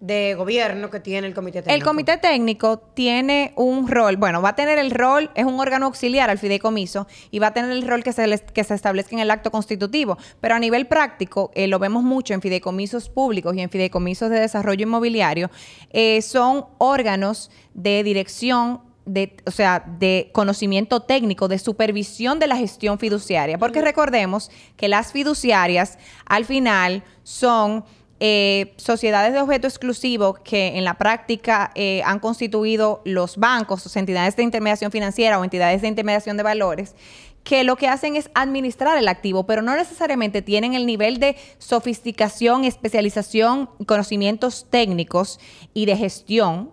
de 0.00 0.34
gobierno 0.34 0.90
que 0.90 1.00
tiene 1.00 1.26
el 1.26 1.34
comité 1.34 1.62
técnico. 1.62 1.74
El 1.74 1.82
comité 1.82 2.18
técnico 2.18 2.78
tiene 2.78 3.52
un 3.56 3.88
rol, 3.88 4.16
bueno, 4.16 4.42
va 4.42 4.50
a 4.50 4.54
tener 4.54 4.78
el 4.78 4.90
rol, 4.90 5.30
es 5.34 5.44
un 5.44 5.58
órgano 5.58 5.86
auxiliar 5.86 6.28
al 6.28 6.38
fideicomiso 6.38 7.08
y 7.30 7.38
va 7.38 7.48
a 7.48 7.54
tener 7.54 7.70
el 7.72 7.86
rol 7.88 8.04
que 8.04 8.12
se, 8.12 8.38
que 8.52 8.62
se 8.62 8.74
establezca 8.74 9.16
en 9.16 9.20
el 9.20 9.30
acto 9.30 9.50
constitutivo, 9.50 10.18
pero 10.40 10.54
a 10.54 10.58
nivel 10.58 10.86
práctico, 10.86 11.50
eh, 11.54 11.66
lo 11.66 11.78
vemos 11.78 12.04
mucho 12.04 12.34
en 12.34 12.42
fideicomisos 12.42 13.08
públicos 13.08 13.56
y 13.56 13.60
en 13.60 13.70
fideicomisos 13.70 14.30
de 14.30 14.38
desarrollo 14.38 14.84
inmobiliario, 14.84 15.50
eh, 15.90 16.22
son 16.22 16.66
órganos 16.76 17.50
de 17.74 18.04
dirección 18.04 18.82
de, 19.08 19.36
o 19.46 19.50
sea, 19.50 19.84
de 19.98 20.30
conocimiento 20.32 21.00
técnico, 21.00 21.48
de 21.48 21.58
supervisión 21.58 22.38
de 22.38 22.46
la 22.46 22.56
gestión 22.56 22.98
fiduciaria. 22.98 23.58
Porque 23.58 23.80
recordemos 23.80 24.50
que 24.76 24.88
las 24.88 25.12
fiduciarias 25.12 25.98
al 26.26 26.44
final 26.44 27.02
son 27.22 27.84
eh, 28.20 28.74
sociedades 28.78 29.32
de 29.32 29.40
objeto 29.40 29.68
exclusivo 29.68 30.34
que 30.34 30.76
en 30.76 30.84
la 30.84 30.94
práctica 30.94 31.70
eh, 31.76 32.02
han 32.04 32.18
constituido 32.18 33.00
los 33.04 33.36
bancos, 33.36 33.86
o 33.86 33.98
entidades 33.98 34.34
de 34.34 34.42
intermediación 34.42 34.90
financiera 34.90 35.38
o 35.38 35.44
entidades 35.44 35.82
de 35.82 35.88
intermediación 35.88 36.36
de 36.36 36.42
valores, 36.42 36.96
que 37.44 37.62
lo 37.64 37.76
que 37.76 37.86
hacen 37.86 38.16
es 38.16 38.28
administrar 38.34 38.98
el 38.98 39.08
activo, 39.08 39.46
pero 39.46 39.62
no 39.62 39.74
necesariamente 39.74 40.42
tienen 40.42 40.74
el 40.74 40.84
nivel 40.84 41.20
de 41.20 41.36
sofisticación, 41.58 42.64
especialización, 42.64 43.70
conocimientos 43.86 44.66
técnicos 44.68 45.38
y 45.72 45.86
de 45.86 45.96
gestión 45.96 46.70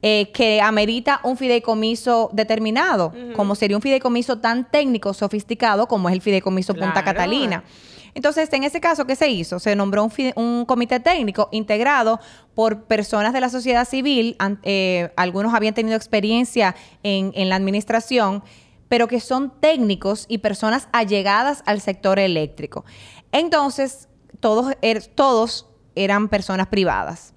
eh, 0.00 0.30
que 0.32 0.60
amerita 0.60 1.20
un 1.24 1.36
fideicomiso 1.36 2.30
determinado, 2.32 3.12
como 3.34 3.54
sería 3.54 3.76
un 3.76 3.82
fideicomiso 3.82 4.38
tan 4.38 4.70
técnico, 4.70 5.12
sofisticado 5.12 5.88
como 5.88 6.08
es 6.08 6.14
el 6.14 6.22
fideicomiso 6.22 6.74
Punta 6.74 7.02
Catalina. 7.02 7.64
Entonces, 8.14 8.48
en 8.52 8.64
ese 8.64 8.80
caso, 8.80 9.06
¿qué 9.06 9.16
se 9.16 9.28
hizo? 9.28 9.58
Se 9.58 9.74
nombró 9.76 10.08
un, 10.36 10.64
comité 10.66 11.00
técnico 11.00 11.48
integrado 11.52 12.20
por 12.54 12.84
personas 12.84 13.32
de 13.32 13.40
la 13.40 13.48
sociedad 13.48 13.84
civil, 13.86 14.36
eh, 14.62 15.10
algunos 15.16 15.54
habían 15.54 15.74
tenido 15.74 15.96
experiencia 15.96 16.74
en, 17.02 17.48
la 17.48 17.56
administración, 17.56 18.42
pero 18.88 19.08
que 19.08 19.20
son 19.20 19.52
técnicos 19.60 20.26
y 20.28 20.38
personas 20.38 20.88
allegadas 20.92 21.62
al 21.66 21.80
sector 21.80 22.18
eléctrico. 22.18 22.84
Entonces, 23.32 24.08
todos, 24.40 24.74
er, 24.80 25.06
todos 25.06 25.66
eran 25.94 26.28
personas 26.28 26.68
privadas. 26.68 27.34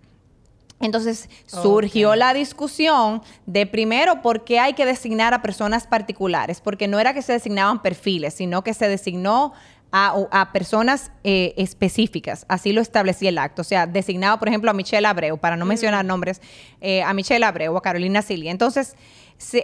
Entonces 0.82 1.30
surgió 1.46 2.16
la 2.16 2.34
discusión 2.34 3.22
de 3.46 3.66
primero 3.66 4.22
por 4.22 4.44
qué 4.44 4.60
hay 4.60 4.74
que 4.74 4.86
designar 4.86 5.34
a 5.34 5.42
personas 5.42 5.88
particulares, 5.88 6.62
porque 6.62 6.88
no 6.88 7.00
era 7.00 7.14
que 7.14 7.22
se 7.22 7.34
designaban 7.34 7.82
perfiles, 7.82 8.34
sino 8.34 8.64
que 8.64 8.74
se 8.74 8.88
designó 8.88 9.54
a, 9.92 10.50
personas 10.54 11.12
eh, 11.24 11.54
específicas. 11.58 12.46
Así 12.48 12.72
lo 12.72 12.82
establecía 12.82 13.30
el 13.30 13.38
acto. 13.38 13.62
O 13.62 13.66
sea, 13.66 13.88
designaba, 13.88 14.40
por 14.40 14.48
ejemplo, 14.48 14.72
a 14.72 14.74
Michelle 14.74 15.06
Abreu, 15.06 15.38
para 15.38 15.58
no 15.58 15.66
mencionar 15.66 16.06
nombres, 16.06 16.42
eh, 16.80 17.04
a 17.04 17.14
Michelle 17.14 17.44
Abreu 17.44 17.74
o 17.74 17.78
a 17.78 17.82
Carolina 17.82 18.22
Cilia. 18.22 18.52
Entonces, 18.52 18.96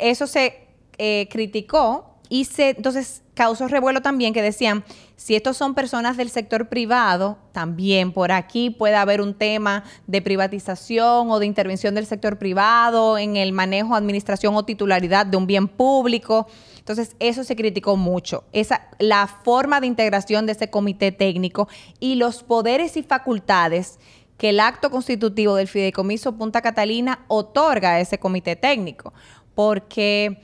eso 0.01 0.27
se 0.27 0.67
eh, 0.97 1.27
criticó 1.31 2.16
y 2.29 2.45
se, 2.45 2.69
entonces 2.69 3.23
causó 3.33 3.67
revuelo 3.67 4.01
también 4.01 4.33
que 4.33 4.41
decían, 4.41 4.83
si 5.15 5.35
estos 5.35 5.57
son 5.57 5.75
personas 5.75 6.17
del 6.17 6.29
sector 6.29 6.69
privado, 6.69 7.37
también 7.51 8.11
por 8.11 8.31
aquí 8.31 8.69
puede 8.69 8.95
haber 8.95 9.21
un 9.21 9.33
tema 9.33 9.83
de 10.07 10.21
privatización 10.21 11.29
o 11.29 11.39
de 11.39 11.45
intervención 11.45 11.95
del 11.95 12.05
sector 12.05 12.37
privado 12.37 13.17
en 13.17 13.35
el 13.35 13.51
manejo, 13.53 13.95
administración 13.95 14.55
o 14.55 14.65
titularidad 14.65 15.25
de 15.25 15.37
un 15.37 15.47
bien 15.47 15.67
público. 15.67 16.47
Entonces, 16.79 17.15
eso 17.19 17.43
se 17.43 17.55
criticó 17.55 17.95
mucho. 17.95 18.43
Esa, 18.53 18.87
la 18.99 19.27
forma 19.27 19.79
de 19.81 19.87
integración 19.87 20.45
de 20.45 20.53
ese 20.53 20.69
comité 20.69 21.11
técnico 21.11 21.67
y 21.99 22.15
los 22.15 22.43
poderes 22.43 22.97
y 22.97 23.03
facultades 23.03 23.99
que 24.37 24.49
el 24.49 24.59
acto 24.59 24.91
constitutivo 24.91 25.55
del 25.55 25.67
Fideicomiso 25.67 26.33
Punta 26.33 26.61
Catalina 26.61 27.25
otorga 27.27 27.91
a 27.91 27.99
ese 27.99 28.19
comité 28.19 28.55
técnico. 28.55 29.13
Porque 29.55 30.39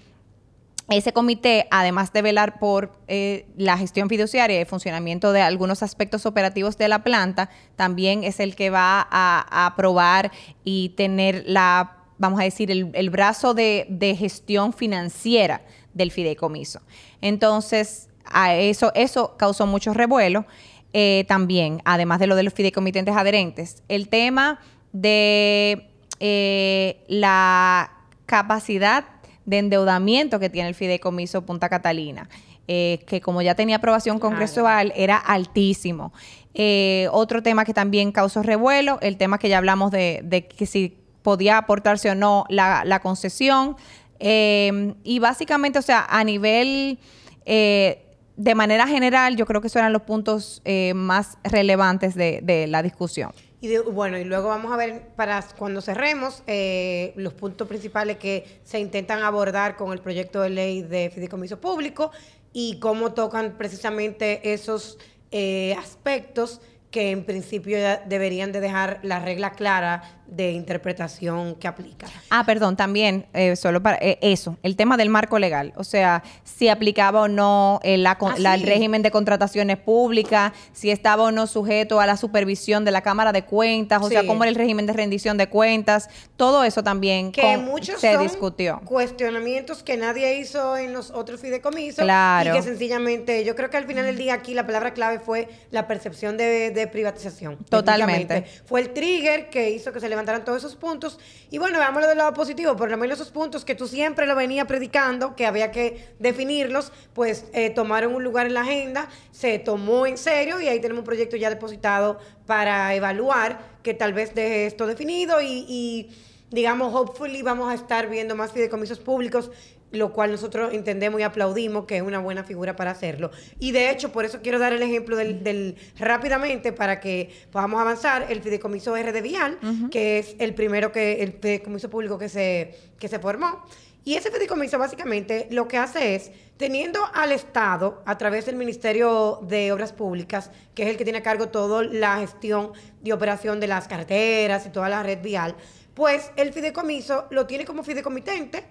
ese 0.90 1.14
comité, 1.14 1.68
además 1.72 2.12
de 2.12 2.22
velar 2.22 2.60
por 2.60 2.92
eh, 3.08 3.46
la 3.58 3.78
gestión 3.78 4.10
fiduciaria 4.10 4.58
y 4.58 4.60
el 4.60 4.66
funcionamiento 4.66 5.32
de 5.32 5.42
algunos 5.42 5.82
aspectos 5.82 6.26
operativos 6.26 6.78
de 6.78 6.88
la 6.88 7.04
planta, 7.04 7.50
también 7.76 8.24
es 8.24 8.40
el 8.40 8.56
que 8.56 8.70
va 8.70 9.08
a, 9.10 9.66
aprobar 9.66 10.32
y 10.64 10.90
tener 10.90 11.44
la, 11.48 11.98
vamos 12.18 12.40
a 12.40 12.44
decir, 12.44 12.70
el, 12.70 13.10
brazo 13.10 13.54
de, 13.54 14.16
gestión 14.20 14.74
financiera 14.74 15.62
del 15.94 16.12
fideicomiso. 16.12 16.82
Entonces, 17.22 18.10
a 18.26 18.54
eso, 18.56 18.92
eso 18.94 19.36
causó 19.38 19.66
mucho 19.66 19.94
revuelo 19.94 20.46
eh, 20.92 21.24
también, 21.28 21.82
además 21.86 22.20
de 22.20 22.28
lo 22.28 22.36
de 22.36 22.44
los 22.44 22.54
fideicomitentes 22.54 23.16
adherentes. 23.16 23.84
El 23.88 24.10
tema 24.10 24.60
de 24.92 25.90
eh, 26.20 27.04
la 27.08 27.92
capacidad 28.26 29.06
de 29.46 29.58
endeudamiento 29.58 30.40
que 30.40 30.50
tiene 30.50 30.70
el 30.70 30.76
fideicomiso 30.76 31.46
Punta 31.46 31.70
Catalina. 31.70 32.30
Eh, 32.70 33.04
que 33.08 33.20
como 33.20 33.42
ya 33.42 33.56
tenía 33.56 33.76
aprobación 33.76 34.20
congresual, 34.20 34.94
era 34.96 35.18
altísimo. 35.18 36.14
Eh, 36.54 37.10
otro 37.12 37.44
tema 37.44 37.66
que 37.66 37.74
también 37.74 38.14
causó 38.14 38.42
revuelo, 38.42 39.00
el 39.02 39.18
tema 39.18 39.38
que 39.38 39.50
ya 39.50 39.58
hablamos 39.58 39.92
de, 39.92 40.48
que 40.58 40.66
si 40.66 40.98
podía 41.24 41.58
aportarse 41.58 42.10
o 42.10 42.16
no 42.16 42.46
la, 42.48 43.00
concesión. 43.02 43.76
Eh, 44.20 44.94
y 45.04 45.20
básicamente, 45.20 45.78
o 45.78 45.82
sea, 45.82 46.06
a 46.10 46.24
nivel, 46.24 47.00
de 47.46 48.56
manera 48.56 48.88
general, 48.88 49.36
yo 49.36 49.46
creo 49.46 49.60
que 49.60 49.68
esos 49.68 49.78
eran 49.78 49.92
los 49.92 50.04
puntos 50.04 50.62
más 50.96 51.38
relevantes 51.44 52.16
de 52.16 52.66
la 52.70 52.82
discusión. 52.82 53.32
Y 53.64 53.78
bueno, 53.78 54.18
y 54.18 54.26
luego 54.26 54.50
vamos 54.50 54.74
a 54.74 54.76
ver 54.76 55.04
para 55.16 55.42
cuando 55.58 55.80
cerremos 55.80 56.44
eh, 56.48 57.14
los 57.16 57.34
puntos 57.34 57.66
principales 57.66 58.18
que 58.18 58.60
se 58.66 58.78
intentan 58.78 59.24
abordar 59.24 59.78
con 59.78 59.94
el 59.94 60.00
proyecto 60.00 60.42
de 60.42 60.50
ley 60.50 60.82
de 60.82 61.10
fideicomiso 61.10 61.62
público 61.62 62.12
y 62.52 62.78
cómo 62.82 63.14
tocan 63.14 63.58
precisamente 63.58 64.52
esos 64.52 64.98
eh, 65.32 65.78
aspectos 65.80 66.60
que 66.92 67.12
en 67.12 67.24
principio 67.24 67.78
deberían 68.06 68.52
de 68.52 68.60
dejar 68.60 69.00
la 69.02 69.20
regla 69.20 69.54
clara 69.54 70.23
de 70.36 70.52
interpretación 70.52 71.56
que 71.56 71.68
aplica. 71.68 72.08
Ah, 72.30 72.44
perdón, 72.46 72.76
también, 72.76 73.26
eh, 73.34 73.56
solo 73.56 73.82
para 73.82 73.98
eh, 73.98 74.18
eso, 74.22 74.58
el 74.64 74.76
tema 74.76 74.98
del 74.98 75.10
marco 75.10 75.40
legal, 75.40 75.74
o 75.76 75.84
sea, 75.84 76.24
si 76.44 76.70
aplicaba 76.70 77.22
o 77.22 77.28
no 77.28 77.80
el, 77.84 78.06
ah, 78.06 78.18
el 78.36 78.64
régimen 78.64 79.02
de 79.02 79.12
contrataciones 79.12 79.78
públicas, 79.78 80.54
si 80.72 80.92
estaba 80.92 81.24
o 81.24 81.32
no 81.32 81.48
sujeto 81.48 82.00
a 82.00 82.06
la 82.06 82.18
supervisión 82.18 82.86
de 82.86 82.92
la 82.92 83.02
Cámara 83.02 83.32
de 83.32 83.44
Cuentas, 83.44 84.02
o 84.02 84.10
sea, 84.10 84.26
cómo 84.26 84.44
era 84.44 84.50
el 84.50 84.56
régimen 84.56 84.86
de 84.86 84.94
rendición 84.94 85.38
de 85.38 85.48
cuentas, 85.48 86.10
todo 86.36 86.64
eso 86.64 86.84
también 86.84 87.32
que 87.32 87.58
muchos 87.58 88.00
se 88.00 88.18
discutió. 88.18 88.82
Cuestionamientos 88.86 89.84
que 89.84 89.98
nadie 89.98 90.40
hizo 90.40 90.78
en 90.78 90.94
los 90.94 91.12
otros 91.12 91.40
fideicomisos 91.40 92.04
claro. 92.04 92.52
y 92.52 92.54
que 92.54 92.62
sencillamente, 92.62 93.44
yo 93.44 93.56
creo 93.56 93.70
que 93.70 93.78
al 93.78 93.86
final 93.86 94.06
del 94.06 94.18
día 94.18 94.34
aquí 94.34 94.54
la 94.54 94.66
palabra 94.66 94.94
clave 94.94 95.20
fue 95.20 95.50
la 95.72 95.88
percepción 95.88 96.38
de, 96.38 96.90
privatización. 96.92 97.58
Totalmente. 97.70 98.46
Fue 98.66 98.82
el 98.82 98.94
trigger 98.94 99.50
que 99.50 99.70
hizo 99.72 99.94
que 99.94 100.00
se 100.00 100.10
levantaran 100.24 100.46
todos 100.46 100.60
esos 100.60 100.76
puntos. 100.76 101.20
Y 101.52 101.58
bueno, 101.58 101.80
veámoslo 101.80 102.08
del 102.08 102.18
lado 102.18 102.34
positivo, 102.34 102.76
por 102.76 102.90
lo 102.90 102.98
menos 102.98 103.20
esos 103.20 103.32
puntos 103.32 103.66
que 103.66 103.76
tú 103.76 103.88
siempre 103.88 104.26
lo 104.26 104.36
venías 104.36 104.66
predicando, 104.66 105.36
que 105.36 105.46
había 105.46 105.72
que 105.72 106.16
definirlos, 106.20 106.92
pues 107.14 107.46
eh, 107.54 107.70
tomaron 107.70 108.16
un 108.16 108.24
lugar 108.24 108.48
en 108.48 108.54
la 108.54 108.62
agenda, 108.62 109.10
se 109.32 109.60
tomó 109.60 110.08
en 110.08 110.18
serio 110.18 110.60
y 110.62 110.68
ahí 110.68 110.80
tenemos 110.80 111.02
un 111.02 111.06
proyecto 111.06 111.36
ya 111.36 111.50
depositado 111.50 112.20
para 112.46 112.94
evaluar 112.96 113.60
que 113.84 113.94
tal 113.94 114.14
vez 114.14 114.34
deje 114.34 114.66
esto 114.66 114.88
definido 114.88 115.42
y, 115.42 115.66
y 115.68 116.10
digamos, 116.50 116.94
hopefully 116.94 117.42
vamos 117.42 117.70
a 117.70 117.74
estar 117.74 118.10
viendo 118.10 118.36
más 118.36 118.52
fideicomisos 118.52 119.00
públicos 119.00 119.52
lo 119.94 120.12
cual 120.12 120.32
nosotros 120.32 120.74
entendemos 120.74 121.22
y 121.22 121.24
aplaudimos 121.24 121.86
que 121.86 121.98
es 121.98 122.02
una 122.02 122.20
buena 122.20 122.44
figura 122.44 122.76
para 122.76 122.92
hacerlo. 122.92 123.30
Y 123.60 123.72
de 123.72 123.92
hecho, 123.92 124.12
por 124.12 124.26
eso 124.26 124.40
quiero 124.42 124.58
dar 124.58 124.74
el 124.74 124.82
ejemplo 124.82 125.16
del, 125.16 125.78
rápidamente 126.00 126.74
para 126.74 127.00
que 127.00 127.30
podamos 127.52 127.80
avanzar, 127.80 128.26
el 128.30 128.42
fideicomiso 128.42 128.96
RD 128.96 129.22
Vial, 129.22 129.60
que 129.92 130.18
es 130.18 130.36
el 130.40 130.56
primero 130.56 130.92
que, 130.92 131.22
el 131.22 131.34
fideicomiso 131.34 131.92
público 131.92 132.18
que 132.18 132.28
se, 132.28 132.76
que 132.98 133.08
se 133.08 133.20
formó. 133.20 133.64
Y 134.04 134.16
ese 134.16 134.32
fideicomiso 134.32 134.80
básicamente 134.80 135.48
lo 135.52 135.68
que 135.68 135.78
hace 135.78 136.16
es, 136.16 136.32
teniendo 136.58 137.00
al 137.14 137.32
Estado, 137.32 138.02
a 138.06 138.18
través 138.18 138.48
del 138.48 138.56
Ministerio 138.56 139.40
de 139.44 139.72
Obras 139.72 139.94
Públicas, 139.94 140.50
que 140.74 140.84
es 140.84 140.90
el 140.90 140.98
que 140.98 141.04
tiene 141.04 141.20
a 141.20 141.24
cargo 141.24 141.50
toda 141.50 141.84
la 141.84 142.18
gestión 142.18 142.72
y 143.04 143.12
operación 143.12 143.60
de 143.60 143.68
las 143.68 143.88
carreteras 143.88 144.66
y 144.66 144.70
toda 144.70 144.90
la 144.90 145.04
red 145.04 145.22
vial, 145.22 145.56
pues 145.94 146.32
el 146.36 146.52
fideicomiso 146.52 147.28
lo 147.30 147.46
tiene 147.46 147.64
como 147.64 147.84
fideicomitente 147.84 148.64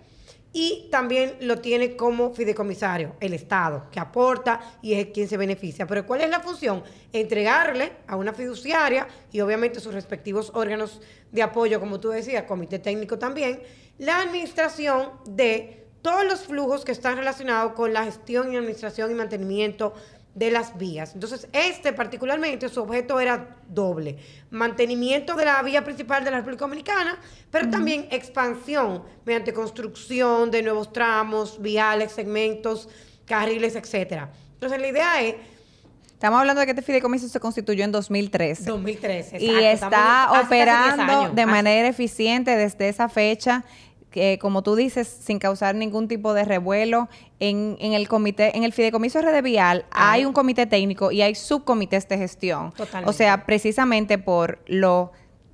y 0.52 0.88
también 0.90 1.36
lo 1.40 1.58
tiene 1.60 1.96
como 1.96 2.34
fideicomisario, 2.34 3.16
el 3.20 3.32
Estado, 3.32 3.86
que 3.90 3.98
aporta 3.98 4.60
y 4.82 4.94
es 4.94 5.06
quien 5.06 5.28
se 5.28 5.36
beneficia. 5.36 5.86
Pero 5.86 6.06
¿cuál 6.06 6.20
es 6.20 6.30
la 6.30 6.40
función? 6.40 6.82
Entregarle 7.12 7.92
a 8.06 8.16
una 8.16 8.34
fiduciaria 8.34 9.08
y 9.30 9.40
obviamente 9.40 9.80
sus 9.80 9.94
respectivos 9.94 10.50
órganos 10.54 11.00
de 11.30 11.42
apoyo, 11.42 11.80
como 11.80 12.00
tú 12.00 12.10
decías, 12.10 12.44
comité 12.44 12.78
técnico 12.78 13.18
también, 13.18 13.62
la 13.98 14.18
administración 14.18 15.10
de 15.26 15.86
todos 16.02 16.24
los 16.24 16.40
flujos 16.40 16.84
que 16.84 16.92
están 16.92 17.16
relacionados 17.16 17.72
con 17.72 17.92
la 17.92 18.04
gestión 18.04 18.52
y 18.52 18.56
administración 18.56 19.10
y 19.10 19.14
mantenimiento 19.14 19.94
de 20.34 20.50
las 20.50 20.78
vías. 20.78 21.14
Entonces, 21.14 21.48
este 21.52 21.92
particularmente, 21.92 22.68
su 22.68 22.82
objeto 22.82 23.20
era 23.20 23.56
doble. 23.68 24.16
Mantenimiento 24.50 25.34
de 25.34 25.44
la 25.44 25.62
vía 25.62 25.84
principal 25.84 26.24
de 26.24 26.30
la 26.30 26.38
República 26.38 26.64
Dominicana, 26.64 27.18
pero 27.50 27.68
también 27.68 28.08
expansión 28.10 29.02
mediante 29.24 29.52
construcción 29.52 30.50
de 30.50 30.62
nuevos 30.62 30.92
tramos, 30.92 31.60
viales, 31.60 32.12
segmentos, 32.12 32.88
carriles, 33.26 33.76
etcétera. 33.76 34.30
Entonces, 34.54 34.80
la 34.80 34.88
idea 34.88 35.22
es 35.22 35.34
Estamos 36.22 36.38
hablando 36.38 36.60
de 36.60 36.66
que 36.66 36.70
este 36.70 36.82
fideicomiso 36.82 37.26
se 37.26 37.40
constituyó 37.40 37.82
en 37.82 37.90
2013. 37.90 38.62
2013, 38.66 39.38
exacto. 39.38 39.44
Y 39.44 39.64
está 39.64 40.40
operando 40.40 41.30
de 41.30 41.46
manera 41.46 41.88
eficiente 41.88 42.54
desde 42.54 42.88
esa 42.88 43.08
fecha 43.08 43.64
que, 44.12 44.38
como 44.38 44.62
tú 44.62 44.76
dices, 44.76 45.08
sin 45.08 45.40
causar 45.40 45.74
ningún 45.74 46.06
tipo 46.06 46.34
de 46.34 46.44
revuelo. 46.44 47.08
En, 47.40 47.76
en 47.80 47.92
el 47.92 48.06
comité, 48.06 48.56
en 48.56 48.62
el 48.62 48.72
fideicomiso 48.72 49.20
Red 49.20 49.42
Vial 49.42 49.84
hay 49.90 50.24
un 50.24 50.32
comité 50.32 50.66
técnico 50.66 51.10
y 51.10 51.22
hay 51.22 51.34
subcomités 51.34 52.08
de 52.08 52.18
gestión. 52.18 52.70
Totalmente. 52.70 53.10
O 53.10 53.12
sea, 53.12 53.46
precisamente 53.46 54.18
por 54.18 54.60
lo 54.66 55.10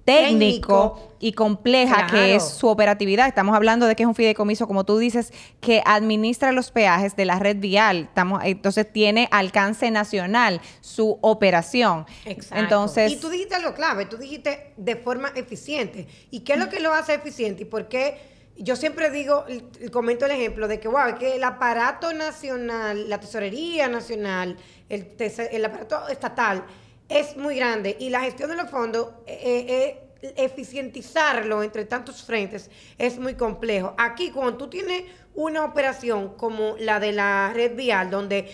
técnico, 0.09 1.15
y 1.21 1.33
compleja 1.33 2.07
que 2.07 2.35
es 2.35 2.43
su 2.43 2.69
operatividad. 2.69 3.29
Estamos 3.29 3.55
hablando 3.55 3.87
de 3.87 3.95
que 3.95 4.05
es 4.05 4.07
un 4.07 4.15
fideicomiso, 4.15 4.67
como 4.67 4.85
tú 4.85 4.97
dices, 4.97 5.35
que 5.61 5.83
administra 5.85 6.53
los 6.53 6.71
peajes 6.71 7.15
de 7.15 7.27
la 7.27 7.39
red 7.39 7.59
vial. 7.59 8.05
Estamos, 8.09 8.43
entonces 8.45 8.91
tiene 8.91 9.29
alcance 9.31 9.91
nacional 9.91 10.63
su 10.81 11.19
operación. 11.21 12.07
Exacto. 12.25 12.57
Entonces, 12.63 13.13
y 13.13 13.17
tú 13.17 13.29
dijiste 13.29 13.57
algo 13.57 13.75
clave, 13.75 14.07
tú 14.07 14.17
dijiste 14.17 14.73
de 14.79 14.97
forma 14.97 15.29
eficiente. 15.35 16.07
¿Y 16.31 16.41
qué 16.41 16.55
es 16.55 16.59
lo 16.59 16.71
que 16.71 16.81
lo 16.81 16.95
hace 16.95 17.13
eficiente? 17.15 17.65
¿Y 17.65 17.67
por 17.67 17.89
qué? 17.89 18.38
Yo 18.59 18.75
siempre 18.77 19.11
digo, 19.11 19.45
comento 19.93 20.27
el 20.27 20.33
ejemplo 20.33 20.67
de 20.67 20.81
que, 20.81 20.89
wow, 20.89 21.17
que 21.19 21.37
el 21.37 21.45
aparato 21.45 22.13
nacional, 22.13 23.09
la 23.09 23.21
tesorería 23.21 23.89
nacional, 23.89 24.57
el, 24.89 25.65
aparato 25.65 26.09
estatal 26.09 26.65
es 27.09 27.37
muy 27.37 27.57
grande 27.57 27.97
y 28.01 28.11
la 28.11 28.21
gestión 28.21 28.51
de 28.51 28.57
los 28.57 28.69
fondos, 28.69 29.11
eh, 29.27 30.05
eh, 30.21 30.33
eficientizarlo 30.37 31.63
entre 31.63 31.85
tantos 31.85 32.25
frentes 32.25 32.71
es 32.99 33.19
muy 33.19 33.35
complejo. 33.35 33.95
Aquí, 33.97 34.31
cuando 34.31 34.57
tú 34.57 34.69
tienes 34.69 35.05
una 35.35 35.65
operación 35.65 36.35
como 36.37 36.77
la 36.79 36.99
de 36.99 37.13
la 37.13 37.53
red 37.55 37.77
vial, 37.77 38.11
donde 38.11 38.53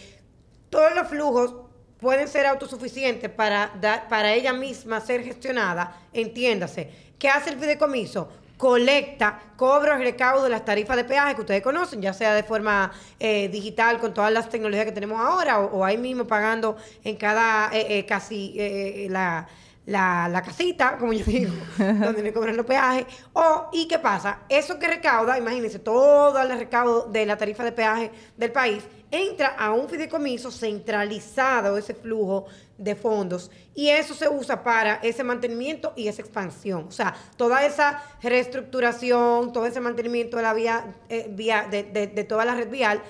todos 0.69 0.95
los 0.95 1.09
flujos 1.09 1.55
pueden 1.99 2.29
ser 2.29 2.45
autosuficientes 2.45 3.31
para, 3.31 3.73
dar, 3.81 4.09
para 4.09 4.35
ella 4.35 4.53
misma 4.53 5.01
ser 5.01 5.25
gestionada, 5.25 6.03
entiéndase. 6.13 6.91
¿Qué 7.19 7.31
hace 7.31 7.51
el 7.51 7.59
fideicomiso? 7.59 8.29
Colecta, 8.57 9.41
cobra 9.57 9.99
y 10.01 10.05
recaudo 10.05 10.45
de 10.45 10.51
las 10.51 10.65
tarifas 10.65 10.97
de 10.97 11.05
peaje 11.05 11.35
que 11.35 11.41
ustedes 11.41 11.63
conocen, 11.63 12.01
ya 12.01 12.13
sea 12.13 12.35
de 12.35 12.43
forma 12.43 12.93
eh, 13.19 13.49
digital 13.49 13.99
con 13.99 14.15
todas 14.15 14.33
las 14.33 14.49
tecnologías 14.49 14.87
que 14.87 14.93
tenemos 14.93 15.21
ahora 15.21 15.59
o, 15.61 15.85
ahí 15.85 15.99
mismo 15.99 16.27
pagando 16.27 16.77
en 17.03 17.17
cada 17.17 17.71
eh, 17.73 17.99
eh, 17.99 18.07
casi 18.07 19.09
la, 19.09 19.47
la, 19.87 20.43
casita, 20.45 20.97
como 20.99 21.13
yo 21.13 21.25
digo, 21.25 21.53
donde 21.79 22.23
me 22.23 22.33
cobran 22.33 22.57
los 22.57 22.67
peajes. 22.67 23.07
O, 23.33 23.69
¿y 23.73 23.89
qué 23.89 23.99
pasa? 23.99 24.41
Eso 24.49 24.79
que 24.79 24.87
recauda, 24.87 25.37
imagínense, 25.37 25.79
todo 25.79 26.41
el 26.41 26.59
recaudo 26.59 27.09
de 27.11 27.27
la 27.27 27.37
tarifa 27.37 27.65
de 27.65 27.73
peaje 27.73 28.11
del 28.37 28.53
país, 28.53 28.85
entra 29.11 29.49
a 29.49 29.73
un 29.73 29.89
fideicomiso 29.89 30.51
centralizado, 30.51 31.77
ese 31.77 31.95
flujo 31.95 32.47
de 32.79 32.95
fondos, 32.95 33.51
y 33.75 33.89
eso 33.89 34.15
se 34.15 34.29
usa 34.29 34.63
para 34.63 34.97
ese 34.97 35.25
mantenimiento 35.25 35.93
y 35.97 36.09
esa 36.09 36.23
expansión. 36.23 36.87
O 36.89 36.93
sea, 36.93 37.15
toda 37.37 37.65
esa 37.65 38.03
reestructuración, 38.23 39.53
todo 39.53 39.67
ese 39.67 39.81
mantenimiento 39.81 40.37
de 40.37 40.43
la 40.43 40.55
vía, 40.55 40.95
eh, 41.09 41.27
vía 41.31 41.67
de, 41.71 41.85
de, 41.85 42.25
toda 42.25 42.45
la 42.45 42.55
red 42.55 42.71
vial, 42.71 43.03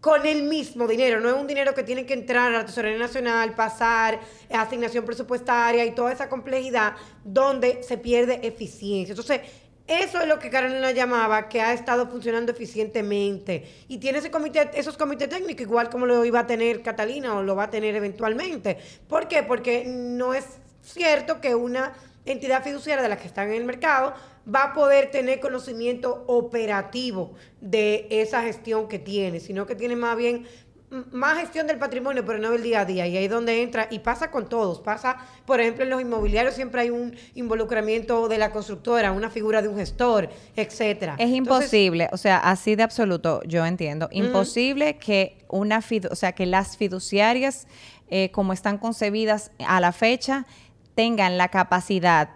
con 0.00 0.26
el 0.26 0.44
mismo 0.44 0.86
dinero, 0.86 1.20
no 1.20 1.28
es 1.30 1.34
un 1.34 1.46
dinero 1.46 1.74
que 1.74 1.82
tiene 1.82 2.06
que 2.06 2.14
entrar 2.14 2.54
a 2.54 2.58
la 2.58 2.66
Tesorería 2.66 2.98
Nacional, 2.98 3.54
pasar 3.54 4.20
asignación 4.50 5.04
presupuestaria 5.04 5.84
y 5.84 5.94
toda 5.94 6.12
esa 6.12 6.28
complejidad 6.28 6.94
donde 7.24 7.82
se 7.82 7.98
pierde 7.98 8.46
eficiencia. 8.46 9.12
Entonces, 9.12 9.40
eso 9.86 10.20
es 10.20 10.26
lo 10.26 10.38
que 10.38 10.50
Carolina 10.50 10.90
llamaba 10.90 11.48
que 11.48 11.60
ha 11.60 11.72
estado 11.72 12.08
funcionando 12.08 12.52
eficientemente. 12.52 13.84
Y 13.88 13.98
tiene 13.98 14.18
ese 14.18 14.30
comité, 14.30 14.70
esos 14.74 14.96
comités 14.96 15.28
técnicos, 15.28 15.62
igual 15.62 15.90
como 15.90 16.06
lo 16.06 16.24
iba 16.24 16.40
a 16.40 16.46
tener 16.46 16.82
Catalina 16.82 17.36
o 17.36 17.42
lo 17.42 17.54
va 17.54 17.64
a 17.64 17.70
tener 17.70 17.94
eventualmente. 17.94 18.78
¿Por 19.08 19.28
qué? 19.28 19.44
Porque 19.44 19.84
no 19.86 20.34
es 20.34 20.44
cierto 20.82 21.40
que 21.40 21.54
una 21.54 21.92
entidad 22.24 22.64
fiduciaria 22.64 23.02
de 23.02 23.08
las 23.08 23.20
que 23.20 23.28
están 23.28 23.48
en 23.48 23.54
el 23.54 23.64
mercado 23.64 24.14
va 24.52 24.64
a 24.64 24.74
poder 24.74 25.10
tener 25.10 25.40
conocimiento 25.40 26.24
operativo 26.26 27.34
de 27.60 28.06
esa 28.10 28.42
gestión 28.42 28.88
que 28.88 28.98
tiene, 28.98 29.40
sino 29.40 29.66
que 29.66 29.74
tiene 29.74 29.96
más 29.96 30.16
bien 30.16 30.46
más 30.90 31.38
gestión 31.38 31.66
del 31.66 31.78
patrimonio, 31.78 32.24
pero 32.24 32.38
no 32.38 32.50
del 32.50 32.62
día 32.62 32.80
a 32.80 32.84
día. 32.84 33.06
Y 33.06 33.16
ahí 33.16 33.24
es 33.24 33.30
donde 33.30 33.62
entra, 33.62 33.88
y 33.90 34.00
pasa 34.00 34.30
con 34.30 34.48
todos. 34.48 34.80
Pasa, 34.80 35.16
por 35.44 35.60
ejemplo, 35.60 35.84
en 35.84 35.90
los 35.90 36.00
inmobiliarios 36.00 36.54
siempre 36.54 36.82
hay 36.82 36.90
un 36.90 37.16
involucramiento 37.34 38.28
de 38.28 38.38
la 38.38 38.52
constructora, 38.52 39.12
una 39.12 39.30
figura 39.30 39.62
de 39.62 39.68
un 39.68 39.76
gestor, 39.76 40.28
etcétera. 40.54 41.16
Es 41.18 41.30
imposible, 41.30 42.08
o 42.12 42.16
sea, 42.16 42.38
así 42.38 42.76
de 42.76 42.82
absoluto, 42.82 43.42
yo 43.44 43.66
entiendo. 43.66 44.08
Imposible 44.12 44.98
que 44.98 45.44
una 45.48 45.80
o 46.10 46.14
sea, 46.14 46.32
que 46.32 46.46
las 46.46 46.76
fiduciarias, 46.76 47.66
eh, 48.08 48.30
como 48.30 48.52
están 48.52 48.78
concebidas 48.78 49.50
a 49.66 49.80
la 49.80 49.92
fecha, 49.92 50.46
tengan 50.94 51.36
la 51.36 51.48
capacidad 51.48 52.30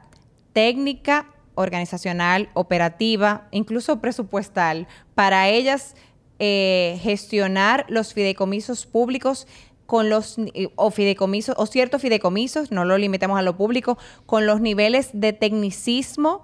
técnica, 0.53 1.26
organizacional, 1.55 2.48
operativa, 2.55 3.48
incluso 3.51 4.01
presupuestal, 4.01 4.88
para 5.14 5.48
ellas 5.48 5.94
eh, 6.43 6.99
gestionar 7.03 7.84
los 7.88 8.14
fideicomisos 8.14 8.86
públicos 8.86 9.47
con 9.84 10.09
los 10.09 10.38
eh, 10.55 10.68
o 10.74 10.91
fideicomisos 10.91 11.55
o 11.59 11.66
ciertos 11.66 12.01
fideicomisos, 12.01 12.70
no 12.70 12.86
lo 12.86 12.97
limitemos 12.97 13.38
a 13.38 13.43
lo 13.43 13.59
público, 13.59 13.99
con 14.24 14.47
los 14.47 14.62
niveles 14.62 15.11
de 15.12 15.34
tecnicismo 15.34 16.43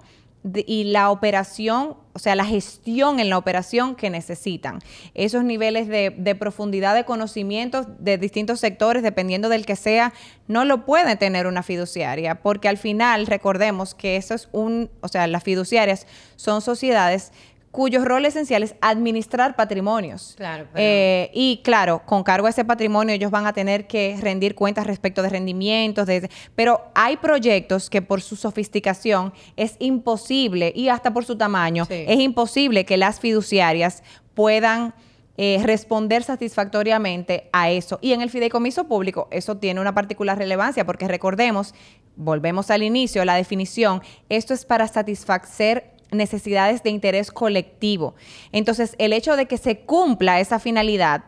y 0.53 0.83
la 0.83 1.09
operación, 1.09 1.95
o 2.13 2.19
sea, 2.19 2.35
la 2.35 2.45
gestión 2.45 3.19
en 3.19 3.29
la 3.29 3.37
operación 3.37 3.95
que 3.95 4.09
necesitan. 4.09 4.79
Esos 5.13 5.43
niveles 5.43 5.87
de, 5.87 6.11
de, 6.11 6.35
profundidad 6.35 6.93
de 6.93 7.05
conocimientos 7.05 7.87
de 7.99 8.17
distintos 8.17 8.59
sectores, 8.59 9.01
dependiendo 9.01 9.49
del 9.49 9.65
que 9.65 9.75
sea, 9.75 10.13
no 10.47 10.63
lo 10.63 10.85
puede 10.85 11.15
tener 11.15 11.47
una 11.47 11.63
fiduciaria, 11.63 12.35
porque 12.35 12.69
al 12.69 12.77
final 12.77 13.25
recordemos 13.27 13.95
que 13.95 14.15
eso 14.15 14.35
es 14.35 14.47
un, 14.51 14.89
o 15.01 15.07
sea, 15.07 15.25
las 15.27 15.43
fiduciarias 15.43 16.05
son 16.35 16.61
sociedades 16.61 17.31
cuyo 17.71 18.03
rol 18.05 18.25
esencial 18.25 18.63
es 18.63 18.75
administrar 18.81 19.55
patrimonios. 19.55 20.33
Claro, 20.37 20.65
eh, 20.75 21.29
y 21.33 21.61
claro, 21.63 22.01
con 22.05 22.23
cargo 22.23 22.47
a 22.47 22.49
ese 22.49 22.65
patrimonio 22.65 23.13
ellos 23.13 23.31
van 23.31 23.45
a 23.45 23.53
tener 23.53 23.87
que 23.87 24.17
rendir 24.19 24.55
cuentas 24.55 24.87
respecto 24.87 25.21
de 25.21 25.29
rendimientos, 25.29 26.07
de, 26.07 26.29
pero 26.55 26.81
hay 26.95 27.17
proyectos 27.17 27.89
que 27.89 28.01
por 28.01 28.21
su 28.21 28.35
sofisticación 28.35 29.33
es 29.55 29.75
imposible, 29.79 30.71
y 30.75 30.89
hasta 30.89 31.13
por 31.13 31.25
su 31.25 31.37
tamaño, 31.37 31.85
es 31.89 32.19
imposible 32.19 32.85
que 32.85 32.97
las 32.97 33.19
fiduciarias 33.19 34.03
puedan 34.33 34.93
eh, 35.39 35.61
responder 35.63 36.23
satisfactoriamente 36.23 37.47
a 37.53 37.69
eso. 37.69 37.99
Y 38.01 38.13
en 38.13 38.21
el 38.21 38.31
fideicomiso 38.31 38.87
público 38.87 39.27
eso 39.29 39.57
tiene 39.57 39.79
una 39.79 39.93
particular 39.93 40.35
relevancia 40.35 40.83
porque 40.83 41.07
recordemos, 41.07 41.75
volvemos 42.15 42.71
al 42.71 42.81
inicio, 42.81 43.23
la 43.23 43.35
definición, 43.35 44.01
esto 44.29 44.55
es 44.55 44.65
para 44.65 44.87
satisfacer 44.87 45.96
necesidades 46.11 46.83
de 46.83 46.89
interés 46.89 47.31
colectivo. 47.31 48.15
Entonces, 48.51 48.95
el 48.97 49.13
hecho 49.13 49.35
de 49.35 49.45
que 49.45 49.57
se 49.57 49.79
cumpla 49.79 50.39
esa 50.39 50.59
finalidad 50.59 51.23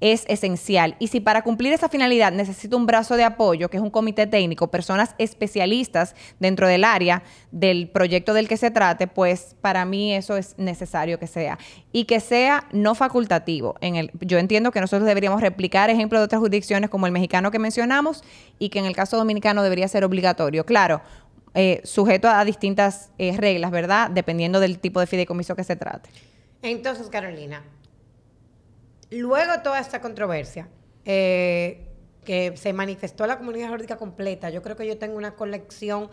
es 0.00 0.24
esencial. 0.28 0.96
Y 0.98 1.08
si 1.08 1.20
para 1.20 1.42
cumplir 1.42 1.72
esa 1.72 1.88
finalidad 1.88 2.32
necesito 2.32 2.76
un 2.76 2.84
brazo 2.84 3.16
de 3.16 3.24
apoyo, 3.24 3.70
que 3.70 3.78
es 3.78 3.82
un 3.82 3.90
comité 3.90 4.26
técnico, 4.26 4.68
personas 4.68 5.14
especialistas 5.18 6.14
dentro 6.38 6.68
del 6.68 6.84
área 6.84 7.22
del 7.52 7.88
proyecto 7.88 8.34
del 8.34 8.48
que 8.48 8.56
se 8.56 8.70
trate, 8.70 9.06
pues 9.06 9.56
para 9.60 9.84
mí 9.84 10.14
eso 10.14 10.36
es 10.36 10.58
necesario 10.58 11.18
que 11.18 11.26
sea. 11.26 11.58
Y 11.90 12.04
que 12.04 12.20
sea 12.20 12.66
no 12.72 12.94
facultativo. 12.94 13.76
Yo 14.20 14.38
entiendo 14.38 14.72
que 14.72 14.80
nosotros 14.80 15.06
deberíamos 15.06 15.40
replicar 15.40 15.88
ejemplos 15.88 16.20
de 16.20 16.24
otras 16.24 16.40
jurisdicciones 16.40 16.90
como 16.90 17.06
el 17.06 17.12
mexicano 17.12 17.50
que 17.50 17.58
mencionamos 17.58 18.24
y 18.58 18.68
que 18.68 18.80
en 18.80 18.86
el 18.86 18.94
caso 18.94 19.16
dominicano 19.16 19.62
debería 19.62 19.88
ser 19.88 20.04
obligatorio. 20.04 20.66
Claro, 20.66 21.00
eh, 21.54 21.80
sujeto 21.84 22.28
a 22.28 22.44
distintas 22.44 23.10
eh, 23.18 23.36
reglas, 23.36 23.70
¿verdad? 23.70 24.10
Dependiendo 24.10 24.60
del 24.60 24.78
tipo 24.78 25.00
de 25.00 25.06
fideicomiso 25.06 25.54
que 25.54 25.64
se 25.64 25.76
trate. 25.76 26.10
Entonces, 26.62 27.08
Carolina, 27.08 27.62
luego 29.10 29.60
toda 29.62 29.78
esta 29.78 30.00
controversia, 30.00 30.68
eh, 31.04 31.88
que 32.24 32.56
se 32.56 32.72
manifestó 32.72 33.26
la 33.26 33.38
comunidad 33.38 33.68
jurídica 33.68 33.96
completa. 33.96 34.50
Yo 34.50 34.62
creo 34.62 34.76
que 34.76 34.86
yo 34.86 34.98
tengo 34.98 35.16
una 35.16 35.34
colección 35.34 36.10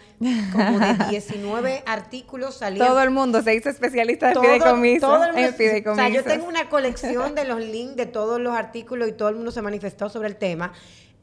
como 0.51 0.79
de 0.79 0.95
19 1.09 1.83
artículos 1.85 2.55
saliendo. 2.55 2.85
Todo 2.85 3.01
el 3.01 3.09
mundo 3.09 3.41
se 3.41 3.55
hizo 3.55 3.69
especialista 3.69 4.29
de 4.29 4.35
fideicomiso. 4.39 5.07
Todo 5.07 5.23
el 5.23 5.33
mundo, 5.33 5.91
O 5.91 5.95
sea, 5.95 6.09
yo 6.09 6.23
tengo 6.23 6.47
una 6.47 6.69
colección 6.69 7.33
de 7.33 7.45
los 7.45 7.61
links 7.61 7.95
de 7.95 8.05
todos 8.05 8.39
los 8.39 8.53
artículos 8.53 9.07
y 9.07 9.13
todo 9.13 9.29
el 9.29 9.35
mundo 9.35 9.51
se 9.51 9.61
manifestó 9.61 10.09
sobre 10.09 10.27
el 10.27 10.35
tema. 10.35 10.73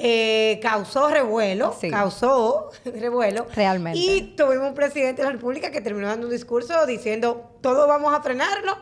Eh, 0.01 0.61
causó 0.62 1.09
revuelo, 1.09 1.76
causó 1.90 2.70
revuelo. 2.84 3.46
Realmente. 3.55 3.99
Y 3.99 4.34
tuvimos 4.36 4.68
un 4.68 4.74
presidente 4.74 5.22
de 5.22 5.26
la 5.26 5.32
República 5.32 5.72
que 5.72 5.80
terminó 5.80 6.07
dando 6.07 6.26
un 6.26 6.32
discurso 6.32 6.86
diciendo, 6.86 7.59
todo 7.61 7.88
vamos 7.88 8.14
a 8.14 8.22
frenarlo, 8.22 8.76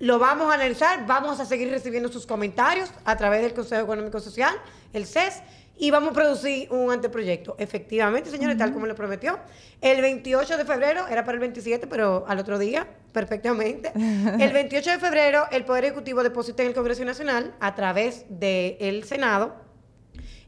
lo 0.00 0.18
vamos 0.18 0.50
a 0.50 0.54
analizar, 0.54 1.06
vamos 1.06 1.40
a 1.40 1.46
seguir 1.46 1.70
recibiendo 1.70 2.10
sus 2.10 2.26
comentarios 2.26 2.90
a 3.04 3.16
través 3.16 3.42
del 3.42 3.54
Consejo 3.54 3.82
Económico 3.82 4.20
Social, 4.20 4.54
el 4.92 5.06
CES, 5.06 5.42
y 5.78 5.90
vamos 5.90 6.10
a 6.10 6.12
producir 6.12 6.70
un 6.72 6.90
anteproyecto. 6.90 7.54
Efectivamente, 7.58 8.30
señores, 8.30 8.58
tal 8.58 8.72
como 8.72 8.86
lo 8.86 8.94
prometió. 8.94 9.38
El 9.80 10.02
28 10.02 10.58
de 10.58 10.64
febrero, 10.64 11.06
era 11.08 11.24
para 11.24 11.34
el 11.36 11.40
27, 11.40 11.86
pero 11.86 12.24
al 12.28 12.38
otro 12.38 12.58
día, 12.58 12.86
perfectamente. 13.12 13.92
El 13.94 14.52
28 14.52 14.90
de 14.90 14.98
febrero, 14.98 15.46
el 15.52 15.64
Poder 15.64 15.84
Ejecutivo 15.84 16.22
deposita 16.22 16.62
en 16.62 16.70
el 16.70 16.74
Congreso 16.74 17.04
Nacional, 17.04 17.54
a 17.60 17.74
través 17.76 18.24
del 18.28 19.04
Senado, 19.04 19.67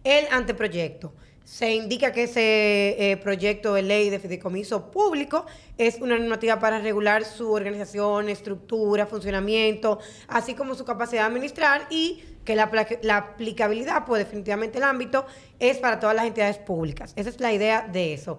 el 0.04 0.26
anteproyecto. 0.30 1.12
Se 1.44 1.74
indica 1.74 2.12
que 2.12 2.24
ese 2.24 3.10
eh, 3.10 3.16
proyecto 3.16 3.74
de 3.74 3.82
ley 3.82 4.08
de 4.08 4.20
fideicomiso 4.20 4.90
público 4.90 5.46
es 5.78 6.00
una 6.00 6.16
normativa 6.16 6.60
para 6.60 6.78
regular 6.78 7.24
su 7.24 7.50
organización, 7.50 8.28
estructura, 8.28 9.06
funcionamiento, 9.06 9.98
así 10.28 10.54
como 10.54 10.74
su 10.74 10.84
capacidad 10.84 11.22
de 11.22 11.28
administrar 11.28 11.86
y 11.90 12.22
que 12.44 12.54
la, 12.54 12.70
la, 13.02 13.16
aplicabilidad, 13.16 14.04
pues 14.06 14.24
definitivamente 14.24 14.78
el 14.78 14.84
ámbito 14.84 15.26
es 15.58 15.78
para 15.78 15.98
todas 15.98 16.14
las 16.14 16.26
entidades 16.26 16.58
públicas. 16.58 17.12
Esa 17.16 17.30
es 17.30 17.40
la 17.40 17.52
idea 17.52 17.82
de 17.82 18.14
eso. 18.14 18.38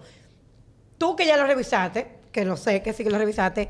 Tú 0.97 1.15
que 1.15 1.25
ya 1.25 1.35
lo 1.35 1.45
revisaste, 1.45 2.07
que 2.31 2.45
lo 2.45 2.55
sé 2.55 2.81
que 2.81 2.93
sí 2.93 3.03
que 3.03 3.09
lo 3.09 3.17
revisaste, 3.17 3.69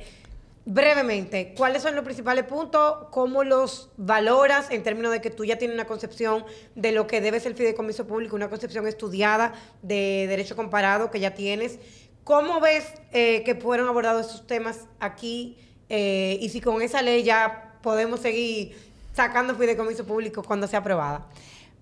Brevemente, 0.66 1.56
¿cuáles 1.58 1.82
son 1.82 1.96
los 1.96 2.04
principales 2.04 2.46
puntos? 2.46 3.08
¿Cómo 3.10 3.44
los 3.44 3.90
valoras 3.98 4.70
en 4.70 4.84
términos 4.84 5.12
de 5.12 5.20
que 5.20 5.32
tú 5.32 5.44
ya 5.44 5.58
tienes 5.58 5.74
una 5.74 5.86
concepción 5.86 6.46
de 6.76 6.92
lo 6.92 7.08
que 7.08 7.20
debe 7.20 7.40
ser 7.40 7.54
el 7.54 7.58
fideicomiso 7.58 8.06
público, 8.06 8.36
una 8.36 8.48
concepción 8.48 8.88
estudiada 8.88 9.54
de 9.82 10.28
derecho 10.30 10.56
comparado 10.56 11.10
que 11.10 11.20
ya 11.20 11.34
tienes? 11.34 11.80
¿Cómo 12.24 12.60
ves 12.60 12.86
eh, 13.12 13.42
que 13.44 13.56
fueron 13.56 13.88
abordados 13.88 14.28
esos 14.28 14.46
temas 14.46 14.88
aquí? 15.00 15.58
Eh, 15.90 16.38
y 16.40 16.50
si 16.50 16.62
con 16.62 16.82
esa 16.84 17.02
ley 17.02 17.24
ya 17.24 17.80
podemos 17.82 18.20
seguir 18.20 18.78
sacando 19.14 19.56
fideicomiso 19.56 20.06
público 20.06 20.44
cuando 20.44 20.68
sea 20.68 20.80
aprobada. 20.80 21.28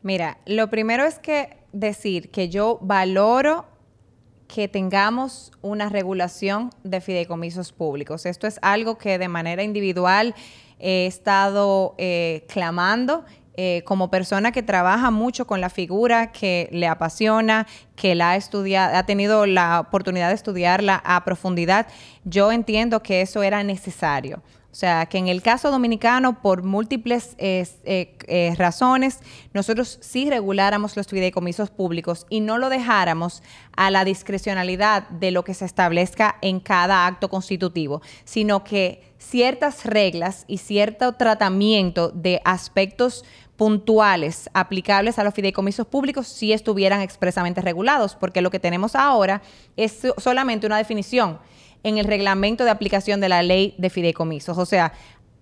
Mira, 0.02 0.38
lo 0.46 0.70
primero 0.70 1.04
es 1.04 1.20
que 1.20 1.58
decir 1.74 2.32
que 2.32 2.48
yo 2.48 2.80
valoro 2.82 3.66
que 4.50 4.68
tengamos 4.68 5.52
una 5.62 5.89
regulación 5.89 6.72
de 6.84 7.00
fideicomisos 7.02 7.72
públicos. 7.72 8.26
Esto 8.26 8.47
es 8.47 8.60
algo 8.64 8.97
que 8.97 9.20
de 9.20 9.28
manera 9.28 9.64
individual 9.64 10.34
he 10.80 11.06
estado 11.06 11.93
eh, 12.00 12.45
clamando 12.52 13.26
eh, 13.56 13.84
como 13.86 14.10
persona 14.10 14.52
que 14.52 14.64
trabaja 14.64 15.12
mucho 15.12 15.45
con 15.45 15.62
la 15.62 15.70
figura, 15.70 16.32
que 16.32 16.68
le 16.72 16.88
apasiona, 16.88 17.68
que 17.95 18.16
la 18.16 18.32
ha 18.32 18.36
estudiado, 18.38 18.97
ha 18.97 19.06
tenido 19.06 19.45
la 19.45 19.82
oportunidad 19.82 20.30
de 20.30 20.36
estudiarla 20.36 21.00
a 21.06 21.24
profundidad, 21.26 21.86
yo 22.24 22.52
entiendo 22.52 23.04
que 23.04 23.22
eso 23.22 23.43
era 23.43 23.64
necesario. 23.64 24.41
O 24.72 24.76
sea, 24.76 25.08
que 25.08 25.18
en 25.18 25.28
el 25.28 25.42
caso 25.42 25.72
dominicano, 25.72 26.42
por 26.42 26.62
múltiples 26.62 27.36
eh, 27.40 27.66
eh, 27.84 28.54
razones, 28.56 29.20
nosotros 29.52 29.98
sí 30.00 30.30
reguláramos 30.30 30.96
los 30.96 31.08
fideicomisos 31.08 31.72
públicos 31.72 32.28
y 32.30 32.40
no 32.40 32.60
lo 32.60 32.70
dejáramos 32.70 33.42
a 33.76 33.90
la 33.90 34.06
discrecionalidad 34.06 35.10
de 35.10 35.32
lo 35.32 35.44
que 35.44 35.56
se 35.56 35.66
establezca 35.66 36.38
en 36.42 36.60
cada 36.60 37.08
acto 37.08 37.30
constitutivo, 37.30 38.04
sino 38.26 38.64
que 38.64 39.02
ciertas 39.18 39.86
reglas 39.86 40.46
y 40.48 40.60
cierto 40.60 41.14
tratamiento 41.14 42.10
de 42.10 42.40
aspectos 42.46 43.26
puntuales 43.58 44.50
aplicables 44.54 45.20
a 45.20 45.24
los 45.24 45.34
fideicomisos 45.34 45.88
públicos 45.88 46.28
sí 46.28 46.54
estuvieran 46.54 47.02
expresamente 47.02 47.60
regulados, 47.60 48.16
porque 48.16 48.42
lo 48.42 48.52
que 48.52 48.60
tenemos 48.60 48.96
ahora 48.96 49.42
es 49.76 50.00
solamente 50.18 50.68
una 50.68 50.78
definición 50.78 51.40
en 51.84 51.98
el 51.98 52.06
reglamento 52.06 52.64
de 52.64 52.72
aplicación 52.72 53.22
de 53.22 53.30
la 53.30 53.44
ley 53.44 53.76
de 53.78 53.90
fideicomisos. 53.90 54.58
O 54.58 54.66
sea, 54.66 54.94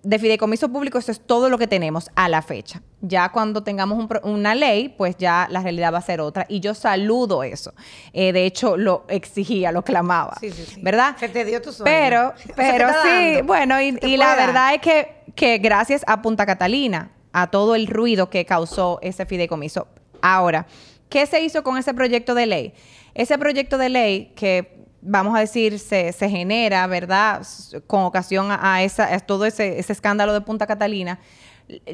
de 0.02 0.18
fideicomiso 0.18 0.68
público 0.68 0.98
eso 0.98 1.10
es 1.10 1.20
todo 1.20 1.48
lo 1.48 1.58
que 1.58 1.66
tenemos 1.66 2.10
a 2.14 2.28
la 2.28 2.42
fecha. 2.42 2.82
Ya 3.00 3.30
cuando 3.30 3.62
tengamos 3.62 4.08
una 4.22 4.54
ley, 4.54 4.88
pues 4.88 5.16
ya 5.18 5.48
la 5.50 5.60
realidad 5.60 5.92
va 5.92 5.98
a 5.98 6.02
ser 6.02 6.20
otra. 6.20 6.46
Y 6.48 6.60
yo 6.60 6.74
saludo 6.74 7.42
eso. 7.42 7.74
Eh, 8.12 8.32
de 8.32 8.46
hecho, 8.46 8.76
lo 8.76 9.04
exigía, 9.08 9.72
lo 9.72 9.82
clamaba. 9.82 10.36
Sí, 10.40 10.50
sí, 10.50 10.64
sí. 10.64 10.80
¿Verdad? 10.82 11.16
Se 11.18 11.28
te 11.28 11.44
dio 11.44 11.60
tu 11.60 11.72
sueño. 11.72 11.84
Pero, 11.84 12.32
pero 12.56 12.88
sí, 13.02 13.42
bueno, 13.42 13.80
y, 13.80 13.98
y 14.02 14.16
la 14.16 14.36
verdad 14.36 14.74
es 14.74 14.80
que, 14.80 15.22
que 15.34 15.58
gracias 15.58 16.04
a 16.06 16.22
Punta 16.22 16.46
Catalina, 16.46 17.10
a 17.32 17.48
todo 17.48 17.74
el 17.74 17.86
ruido 17.86 18.30
que 18.30 18.44
causó 18.44 18.98
ese 19.02 19.26
fideicomiso. 19.26 19.88
Ahora, 20.22 20.66
¿qué 21.08 21.26
se 21.26 21.42
hizo 21.42 21.62
con 21.62 21.76
ese 21.76 21.94
proyecto 21.94 22.34
de 22.34 22.46
ley? 22.46 22.72
Ese 23.14 23.38
proyecto 23.38 23.78
de 23.78 23.88
ley 23.88 24.32
que 24.36 24.77
vamos 25.08 25.36
a 25.36 25.40
decir, 25.40 25.78
se, 25.78 26.12
genera, 26.12 26.86
¿verdad? 26.86 27.46
Con 27.86 28.02
ocasión 28.02 28.48
a, 28.50 28.82
esa, 28.82 29.18
todo 29.20 29.46
ese, 29.46 29.78
escándalo 29.78 30.32
de 30.32 30.42
Punta 30.42 30.66
Catalina, 30.66 31.18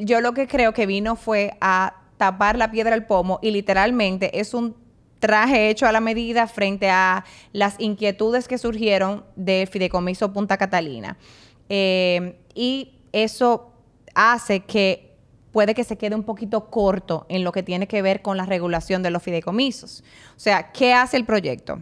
yo 0.01 0.21
lo 0.21 0.33
que 0.33 0.47
creo 0.47 0.73
que 0.73 0.85
vino 0.85 1.15
fue 1.15 1.57
a 1.61 1.95
tapar 2.17 2.57
la 2.57 2.71
piedra 2.71 2.93
al 2.93 3.05
pomo 3.05 3.39
y 3.41 3.51
literalmente 3.51 4.39
es 4.39 4.53
un 4.53 4.75
traje 5.19 5.69
hecho 5.69 5.87
a 5.87 5.91
la 5.91 6.01
medida 6.01 6.47
frente 6.47 6.89
a 6.89 7.25
las 7.51 7.75
inquietudes 7.79 8.47
que 8.47 8.57
surgieron 8.57 9.25
del 9.35 9.67
fideicomiso 9.67 10.31
Punta 10.33 10.57
Catalina. 10.57 11.17
Eh, 11.69 12.37
y 12.53 12.99
eso 13.11 13.71
hace 14.13 14.61
que 14.61 15.15
puede 15.51 15.73
que 15.73 15.85
se 15.85 15.97
quede 15.97 16.15
un 16.15 16.23
poquito 16.23 16.69
corto 16.69 17.25
en 17.29 17.45
lo 17.45 17.53
que 17.53 17.63
tiene 17.63 17.87
que 17.87 18.01
ver 18.01 18.21
con 18.21 18.35
la 18.35 18.45
regulación 18.45 19.03
de 19.03 19.09
los 19.09 19.23
fideicomisos. 19.23 20.03
O 20.35 20.39
sea, 20.39 20.71
¿qué 20.73 20.93
hace 20.93 21.15
el 21.15 21.25
proyecto? 21.25 21.81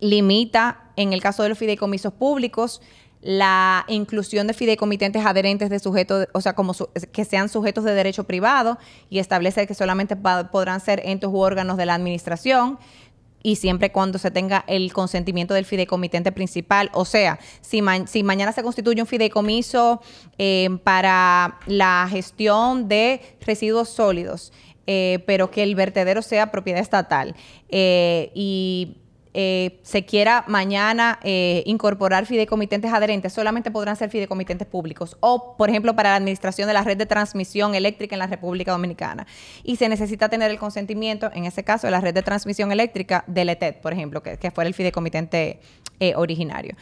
Limita, 0.00 0.90
en 0.96 1.12
el 1.12 1.22
caso 1.22 1.42
de 1.42 1.48
los 1.50 1.58
fideicomisos 1.58 2.12
públicos, 2.12 2.80
la 3.24 3.86
inclusión 3.88 4.46
de 4.46 4.52
fideicomitentes 4.52 5.24
adherentes 5.24 5.70
de 5.70 5.78
sujetos, 5.78 6.28
o 6.34 6.42
sea, 6.42 6.54
como 6.54 6.74
que 7.10 7.24
sean 7.24 7.48
sujetos 7.48 7.84
de 7.84 7.94
derecho 7.94 8.24
privado 8.24 8.78
y 9.08 9.18
establece 9.18 9.66
que 9.66 9.74
solamente 9.74 10.14
podrán 10.14 10.80
ser 10.80 11.00
entes 11.04 11.30
u 11.30 11.38
órganos 11.38 11.78
de 11.78 11.86
la 11.86 11.94
administración 11.94 12.78
y 13.42 13.56
siempre 13.56 13.92
cuando 13.92 14.18
se 14.18 14.30
tenga 14.30 14.64
el 14.66 14.92
consentimiento 14.92 15.54
del 15.54 15.66
fideicomitente 15.66 16.32
principal. 16.32 16.90
O 16.92 17.04
sea, 17.04 17.38
si, 17.60 17.82
mañana 17.82 18.52
se 18.52 18.62
constituye 18.62 19.00
un 19.00 19.06
fideicomiso 19.06 20.02
eh, 20.38 20.70
para 20.82 21.58
la 21.66 22.08
gestión 22.10 22.88
de 22.88 23.20
residuos 23.42 23.90
sólidos, 23.90 24.52
eh, 24.86 25.22
pero 25.26 25.50
que 25.50 25.62
el 25.62 25.74
vertedero 25.74 26.20
sea 26.20 26.50
propiedad 26.50 26.80
estatal 26.80 27.34
eh, 27.68 28.30
y 28.34 28.98
eh, 29.34 29.80
se 29.82 30.04
quiera 30.04 30.44
mañana 30.46 31.18
eh, 31.24 31.64
incorporar 31.66 32.24
fideicomitentes 32.24 32.92
adherentes, 32.92 33.32
solamente 33.32 33.72
podrán 33.72 33.96
ser 33.96 34.08
fideicomitentes 34.08 34.68
públicos 34.68 35.16
o, 35.18 35.56
por 35.56 35.68
ejemplo, 35.68 35.96
para 35.96 36.10
la 36.10 36.16
administración 36.16 36.68
de 36.68 36.74
la 36.74 36.82
red 36.82 36.96
de 36.96 37.06
transmisión 37.06 37.74
eléctrica 37.74 38.14
en 38.14 38.20
la 38.20 38.28
República 38.28 38.70
Dominicana. 38.70 39.26
Y 39.64 39.74
se 39.76 39.88
necesita 39.88 40.28
tener 40.28 40.52
el 40.52 40.58
consentimiento, 40.58 41.30
en 41.34 41.44
ese 41.46 41.64
caso, 41.64 41.88
de 41.88 41.90
la 41.90 42.00
red 42.00 42.14
de 42.14 42.22
transmisión 42.22 42.70
eléctrica 42.70 43.24
del 43.26 43.48
ETED, 43.48 43.76
por 43.82 43.92
ejemplo, 43.92 44.22
que, 44.22 44.36
que 44.36 44.52
fuera 44.52 44.68
el 44.68 44.74
fideicomitente 44.74 45.58
eh, 45.98 46.14
originario. 46.16 46.76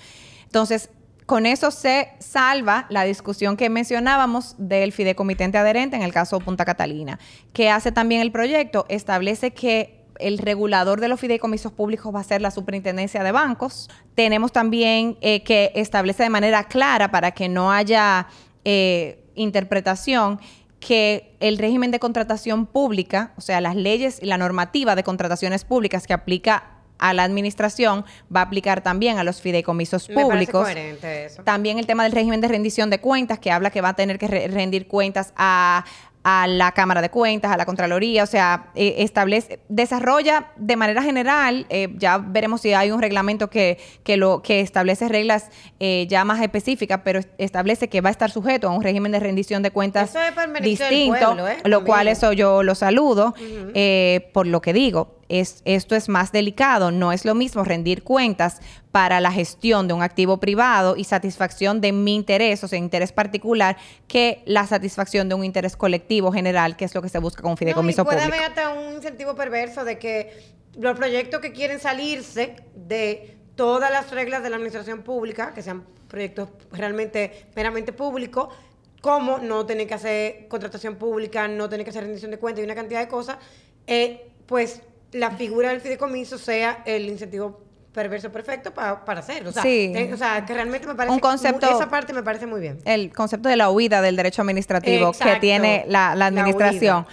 Entonces, 0.45 0.91
con 1.25 1.47
eso 1.47 1.71
se 1.71 2.11
salva 2.19 2.87
la 2.91 3.05
discusión 3.05 3.57
que 3.57 3.71
mencionábamos 3.71 4.55
del 4.59 4.93
fideicomitente 4.93 5.57
adherente 5.57 5.97
en 5.97 6.03
el 6.03 6.13
caso 6.13 6.41
Punta 6.41 6.65
Catalina. 6.65 7.19
¿Qué 7.53 7.71
hace 7.71 7.93
también 7.93 8.21
el 8.21 8.33
proyecto? 8.33 8.85
Establece 8.89 9.53
que 9.53 10.02
el 10.19 10.39
regulador 10.39 11.01
de 11.01 11.09
los 11.09 11.21
fideicomisos 11.21 11.73
públicos 11.73 12.15
va 12.15 12.21
a 12.21 12.25
ser 12.25 12.41
la 12.41 12.51
superintendencia 12.51 13.23
de 13.23 13.33
bancos. 13.33 13.91
Tenemos 14.15 14.53
también 14.53 15.17
eh, 15.21 15.43
que 15.43 15.73
establece 15.75 16.23
de 16.23 16.31
manera 16.31 16.65
clara 16.65 17.11
para 17.11 17.33
que 17.33 17.49
no 17.49 17.73
haya 17.73 18.27
eh, 18.65 19.25
interpretación 19.35 20.41
que 20.81 21.37
el 21.41 21.59
régimen 21.59 21.91
de 21.93 22.01
contratación 22.01 22.67
pública, 22.67 23.33
o 23.37 23.41
sea, 23.41 23.61
las 23.61 23.77
leyes 23.77 24.19
y 24.21 24.27
la 24.27 24.37
normativa 24.37 24.97
de 24.97 25.05
contrataciones 25.05 25.65
públicas 25.65 26.07
que 26.07 26.13
aplica 26.13 26.73
a 27.03 27.13
la 27.15 27.25
administración 27.25 28.05
va 28.35 28.41
a 28.41 28.45
aplicar 28.45 28.81
también 28.81 29.19
a 29.19 29.25
los 29.25 29.41
fideicomisos 29.41 30.09
públicos. 30.09 30.69
También 31.45 31.79
el 31.79 31.87
tema 31.87 32.05
del 32.05 32.13
régimen 32.13 32.41
de 32.41 32.49
rendición 32.49 32.91
de 32.91 33.01
cuentas, 33.01 33.41
que 33.41 33.51
habla 33.51 33.71
que 33.71 33.81
va 33.81 33.91
a 33.91 33.95
tener 33.95 34.19
que 34.19 34.29
rendir 34.49 34.87
cuentas 34.87 35.33
a, 35.37 35.85
a 36.25 36.47
la 36.47 36.73
Cámara 36.73 37.03
de 37.03 37.11
Cuentas, 37.11 37.51
a 37.51 37.57
la 37.57 37.67
Contraloría, 37.67 38.23
o 38.23 38.27
sea, 38.27 38.71
eh, 38.75 38.97
establece, 38.99 39.61
desarrolla 39.69 40.53
de 40.57 40.77
manera 40.77 41.03
general, 41.03 41.67
eh, 41.69 41.89
ya 41.97 42.19
veremos 42.19 42.61
si 42.61 42.73
hay 42.73 42.91
un 42.91 43.03
reglamento 43.03 43.51
que, 43.51 43.79
que, 44.05 44.17
lo, 44.17 44.43
que 44.43 44.61
establece 44.61 45.09
reglas 45.09 45.51
eh, 45.81 46.07
ya 46.09 46.25
más 46.25 46.41
específicas, 46.41 47.01
pero 47.05 47.21
establece 47.39 47.89
que 47.89 48.01
va 48.01 48.09
a 48.09 48.13
estar 48.13 48.31
sujeto 48.31 48.69
a 48.69 48.73
un 48.73 48.83
régimen 48.83 49.11
de 49.13 49.21
rendición 49.21 49.63
de 49.63 49.71
cuentas 49.71 50.15
distinto, 50.63 51.37
lo 51.65 51.85
cual 51.85 52.09
eso 52.09 52.33
yo 52.33 52.63
lo 52.63 52.75
saludo, 52.75 53.35
por 54.33 54.47
lo 54.47 54.61
que 54.61 54.73
digo 54.73 55.22
esto 55.41 55.97
es 55.97 56.09
más 56.09 56.33
delicado. 56.33 56.91
No 56.91 57.13
es 57.13 57.25
lo 57.25 57.35
mismo 57.35 57.65
rendir 57.65 58.03
cuentas 58.03 58.61
para 58.91 59.21
la 59.21 59.33
gestión 59.33 59.89
de 59.89 59.95
un 59.95 60.03
activo 60.03 60.39
privado 60.39 60.97
y 60.97 61.05
satisfacción 61.05 61.81
de 61.81 61.93
mi 61.93 62.15
interés, 62.15 62.63
o 62.63 62.69
sea, 62.69 62.79
interés 62.79 63.13
particular, 63.13 63.77
que 64.07 64.43
la 64.45 64.67
satisfacción 64.67 65.29
de 65.29 65.35
un 65.35 65.45
interés 65.45 65.77
colectivo 65.77 66.33
general, 66.33 66.77
que 66.77 66.85
es 66.85 66.95
lo 66.95 67.03
que 67.03 67.09
se 67.09 67.19
busca 67.19 67.43
con 67.43 67.57
fideicomiso 67.57 68.05
no, 68.05 68.11
y 68.11 68.15
puede 68.15 68.23
haber 68.23 68.43
hasta 68.43 68.71
un 68.71 68.95
incentivo 68.95 69.35
perverso 69.35 69.85
de 69.85 69.99
que 69.99 70.53
los 70.77 70.97
proyectos 70.97 71.41
que 71.41 71.53
quieren 71.53 71.81
salirse 71.81 72.57
de 72.75 73.39
todas 73.57 73.91
las 73.91 74.11
reglas 74.11 74.43
de 74.43 74.51
la 74.51 74.57
administración 74.57 75.03
pública, 75.03 75.53
que 75.55 75.63
sean 75.63 75.85
proyectos 76.09 76.51
realmente 76.71 77.47
meramente 77.57 77.93
públicos, 77.93 78.49
como 79.01 79.39
no 79.39 79.67
tener 79.67 79.87
que 79.87 79.95
hacer 79.95 80.49
contratación 80.49 80.97
pública, 80.97 81.49
no 81.49 81.69
tener 81.69 81.85
que 81.85 81.91
hacer 81.91 82.05
rendición 82.05 82.31
de 82.31 82.39
cuentas 82.39 82.63
y 82.63 82.65
una 82.65 82.75
cantidad 82.75 83.01
de 83.01 83.09
cosas, 83.09 83.37
eh, 83.87 84.31
pues 84.47 84.83
la 85.13 85.31
figura 85.33 85.71
del 85.71 85.81
fideicomiso 85.81 86.39
sea 86.39 86.83
el 86.85 87.09
incentivo 87.09 87.61
perverso 87.93 88.33
perfecto 88.33 88.73
para, 88.73 89.05
para 89.05 89.21
hacerlo. 89.21 89.51
O 89.51 89.53
sea, 89.53 89.63
sí. 89.63 89.93
o 90.13 90.17
sea, 90.17 90.45
que 90.47 90.55
realmente 90.55 90.87
me 90.87 90.95
parece... 90.95 91.13
Un 91.13 91.21
concepto... 91.21 91.67
esa 91.67 91.91
parte 91.91 92.13
me 92.13 92.23
parece 92.23 92.47
muy 92.47 92.61
bien. 92.61 92.79
El 92.85 93.13
concepto 93.13 93.49
de 93.49 93.57
la 93.57 93.71
huida 93.71 94.01
del 94.01 94.17
derecho 94.17 94.43
administrativo 94.43 95.13
que 95.13 95.37
tiene 95.37 95.85
la, 95.89 96.13
administración. 96.13 97.07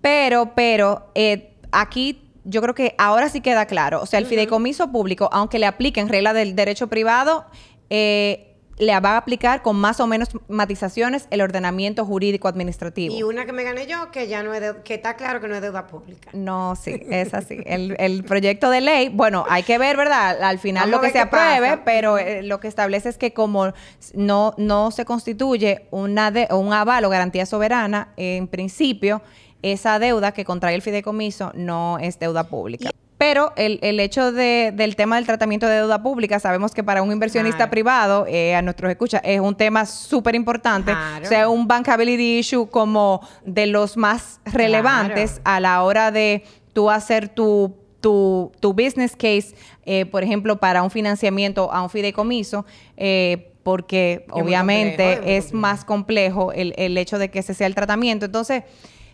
pero, 0.00 0.52
pero, 0.54 1.10
eh, 1.14 1.54
aquí 1.70 2.30
yo 2.44 2.62
creo 2.62 2.74
que 2.74 2.94
ahora 2.98 3.28
sí 3.28 3.40
queda 3.40 3.66
claro. 3.66 4.00
O 4.00 4.06
sea, 4.06 4.18
el 4.18 4.26
fideicomiso 4.26 4.90
público, 4.90 5.28
aunque 5.32 5.58
le 5.58 5.66
apliquen 5.66 6.08
regla 6.08 6.32
del 6.32 6.56
derecho 6.56 6.88
privado, 6.88 7.44
eh, 7.90 8.51
le 8.82 8.98
va 9.00 9.12
a 9.12 9.16
aplicar 9.16 9.62
con 9.62 9.76
más 9.76 10.00
o 10.00 10.06
menos 10.06 10.30
matizaciones 10.48 11.26
el 11.30 11.40
ordenamiento 11.40 12.04
jurídico 12.04 12.48
administrativo. 12.48 13.14
Y 13.14 13.22
una 13.22 13.46
que 13.46 13.52
me 13.52 13.62
gané 13.62 13.86
yo, 13.86 14.10
que 14.10 14.28
ya 14.28 14.42
no 14.42 14.52
es 14.52 14.62
que 14.84 14.94
está 14.94 15.16
claro 15.16 15.40
que 15.40 15.48
no 15.48 15.54
es 15.54 15.62
deuda 15.62 15.86
pública. 15.86 16.30
No, 16.32 16.76
sí, 16.76 17.00
es 17.08 17.32
así. 17.34 17.58
el, 17.64 18.24
proyecto 18.24 18.70
de 18.70 18.80
ley, 18.80 19.08
bueno, 19.08 19.44
hay 19.48 19.62
que 19.62 19.78
ver, 19.78 19.96
¿verdad? 19.96 20.42
Al 20.42 20.58
final 20.58 20.90
lo 20.90 21.00
que 21.00 21.10
se 21.10 21.20
apruebe, 21.20 21.78
pero 21.84 22.18
eh, 22.18 22.42
lo 22.42 22.60
que 22.60 22.68
establece 22.68 23.08
es 23.08 23.18
que 23.18 23.32
como 23.32 23.72
no, 24.14 24.54
no 24.56 24.90
se 24.90 25.04
constituye 25.04 25.86
una 25.90 26.30
de, 26.30 26.48
un 26.50 26.72
aval 26.72 27.04
o 27.04 27.08
garantía 27.08 27.46
soberana, 27.46 28.12
en 28.16 28.48
principio, 28.48 29.22
esa 29.62 29.98
deuda 29.98 30.32
que 30.32 30.44
contrae 30.44 30.74
el 30.74 30.82
fideicomiso 30.82 31.52
no 31.54 31.98
es 31.98 32.18
deuda 32.18 32.48
pública. 32.48 32.90
Pero 33.22 33.52
el, 33.54 33.78
el 33.82 34.00
hecho 34.00 34.32
de, 34.32 34.72
del 34.74 34.96
tema 34.96 35.14
del 35.14 35.26
tratamiento 35.26 35.68
de 35.68 35.76
deuda 35.76 36.02
pública, 36.02 36.40
sabemos 36.40 36.74
que 36.74 36.82
para 36.82 37.02
un 37.02 37.12
inversionista 37.12 37.70
privado, 37.70 38.26
eh, 38.26 38.56
a 38.56 38.62
nuestros 38.62 38.90
escuchas, 38.90 39.20
es 39.22 39.38
un 39.38 39.54
tema 39.54 39.86
súper 39.86 40.34
importante. 40.34 40.92
O 41.22 41.26
sea, 41.26 41.48
un 41.48 41.68
bankability 41.68 42.40
issue 42.40 42.68
como 42.68 43.20
de 43.46 43.68
los 43.68 43.96
más 43.96 44.40
relevantes 44.44 45.40
a 45.44 45.60
la 45.60 45.84
hora 45.84 46.10
de 46.10 46.42
tú 46.72 46.90
hacer 46.90 47.28
tu 47.28 47.76
tu, 48.00 48.50
tu, 48.58 48.72
business 48.72 49.14
case, 49.14 49.54
eh, 49.84 50.04
por 50.04 50.24
ejemplo, 50.24 50.58
para 50.58 50.82
un 50.82 50.90
financiamiento 50.90 51.72
a 51.72 51.80
un 51.80 51.90
fideicomiso, 51.90 52.66
eh, 52.96 53.52
porque 53.62 54.26
obviamente 54.30 55.36
es 55.36 55.52
más 55.52 55.84
complejo 55.84 56.50
el, 56.52 56.74
el, 56.76 56.98
hecho 56.98 57.20
de 57.20 57.30
que 57.30 57.38
ese 57.38 57.54
sea 57.54 57.68
el 57.68 57.76
tratamiento. 57.76 58.26
Entonces, 58.26 58.64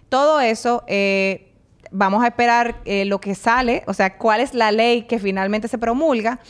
todo 0.08 0.40
eso 0.40 0.84
eh, 0.86 1.47
vamos 1.90 2.22
a 2.22 2.28
esperar 2.28 2.76
eh, 2.84 3.04
lo 3.04 3.20
que 3.20 3.34
sale, 3.34 3.82
o 3.86 3.94
sea, 3.94 4.16
cuál 4.16 4.40
es 4.40 4.54
la 4.54 4.72
ley 4.72 5.02
que 5.02 5.18
finalmente 5.18 5.68
se 5.68 5.78
promulga. 5.78 6.40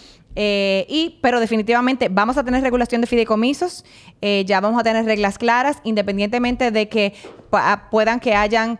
Eh, 0.41 0.87
y, 0.89 1.19
pero 1.21 1.41
definitivamente 1.41 2.09
vamos 2.09 2.37
a 2.37 2.45
tener 2.45 2.63
regulación 2.63 3.01
de 3.01 3.09
fideicomisos, 3.09 3.85
eh, 4.21 4.45
ya 4.47 4.61
vamos 4.61 4.79
a 4.79 4.85
tener 4.85 5.05
reglas 5.05 5.37
claras, 5.37 5.79
independientemente 5.83 6.71
de 6.71 6.89
que 6.89 7.15
puedan 7.91 8.21
que 8.21 8.35
hayan 8.35 8.79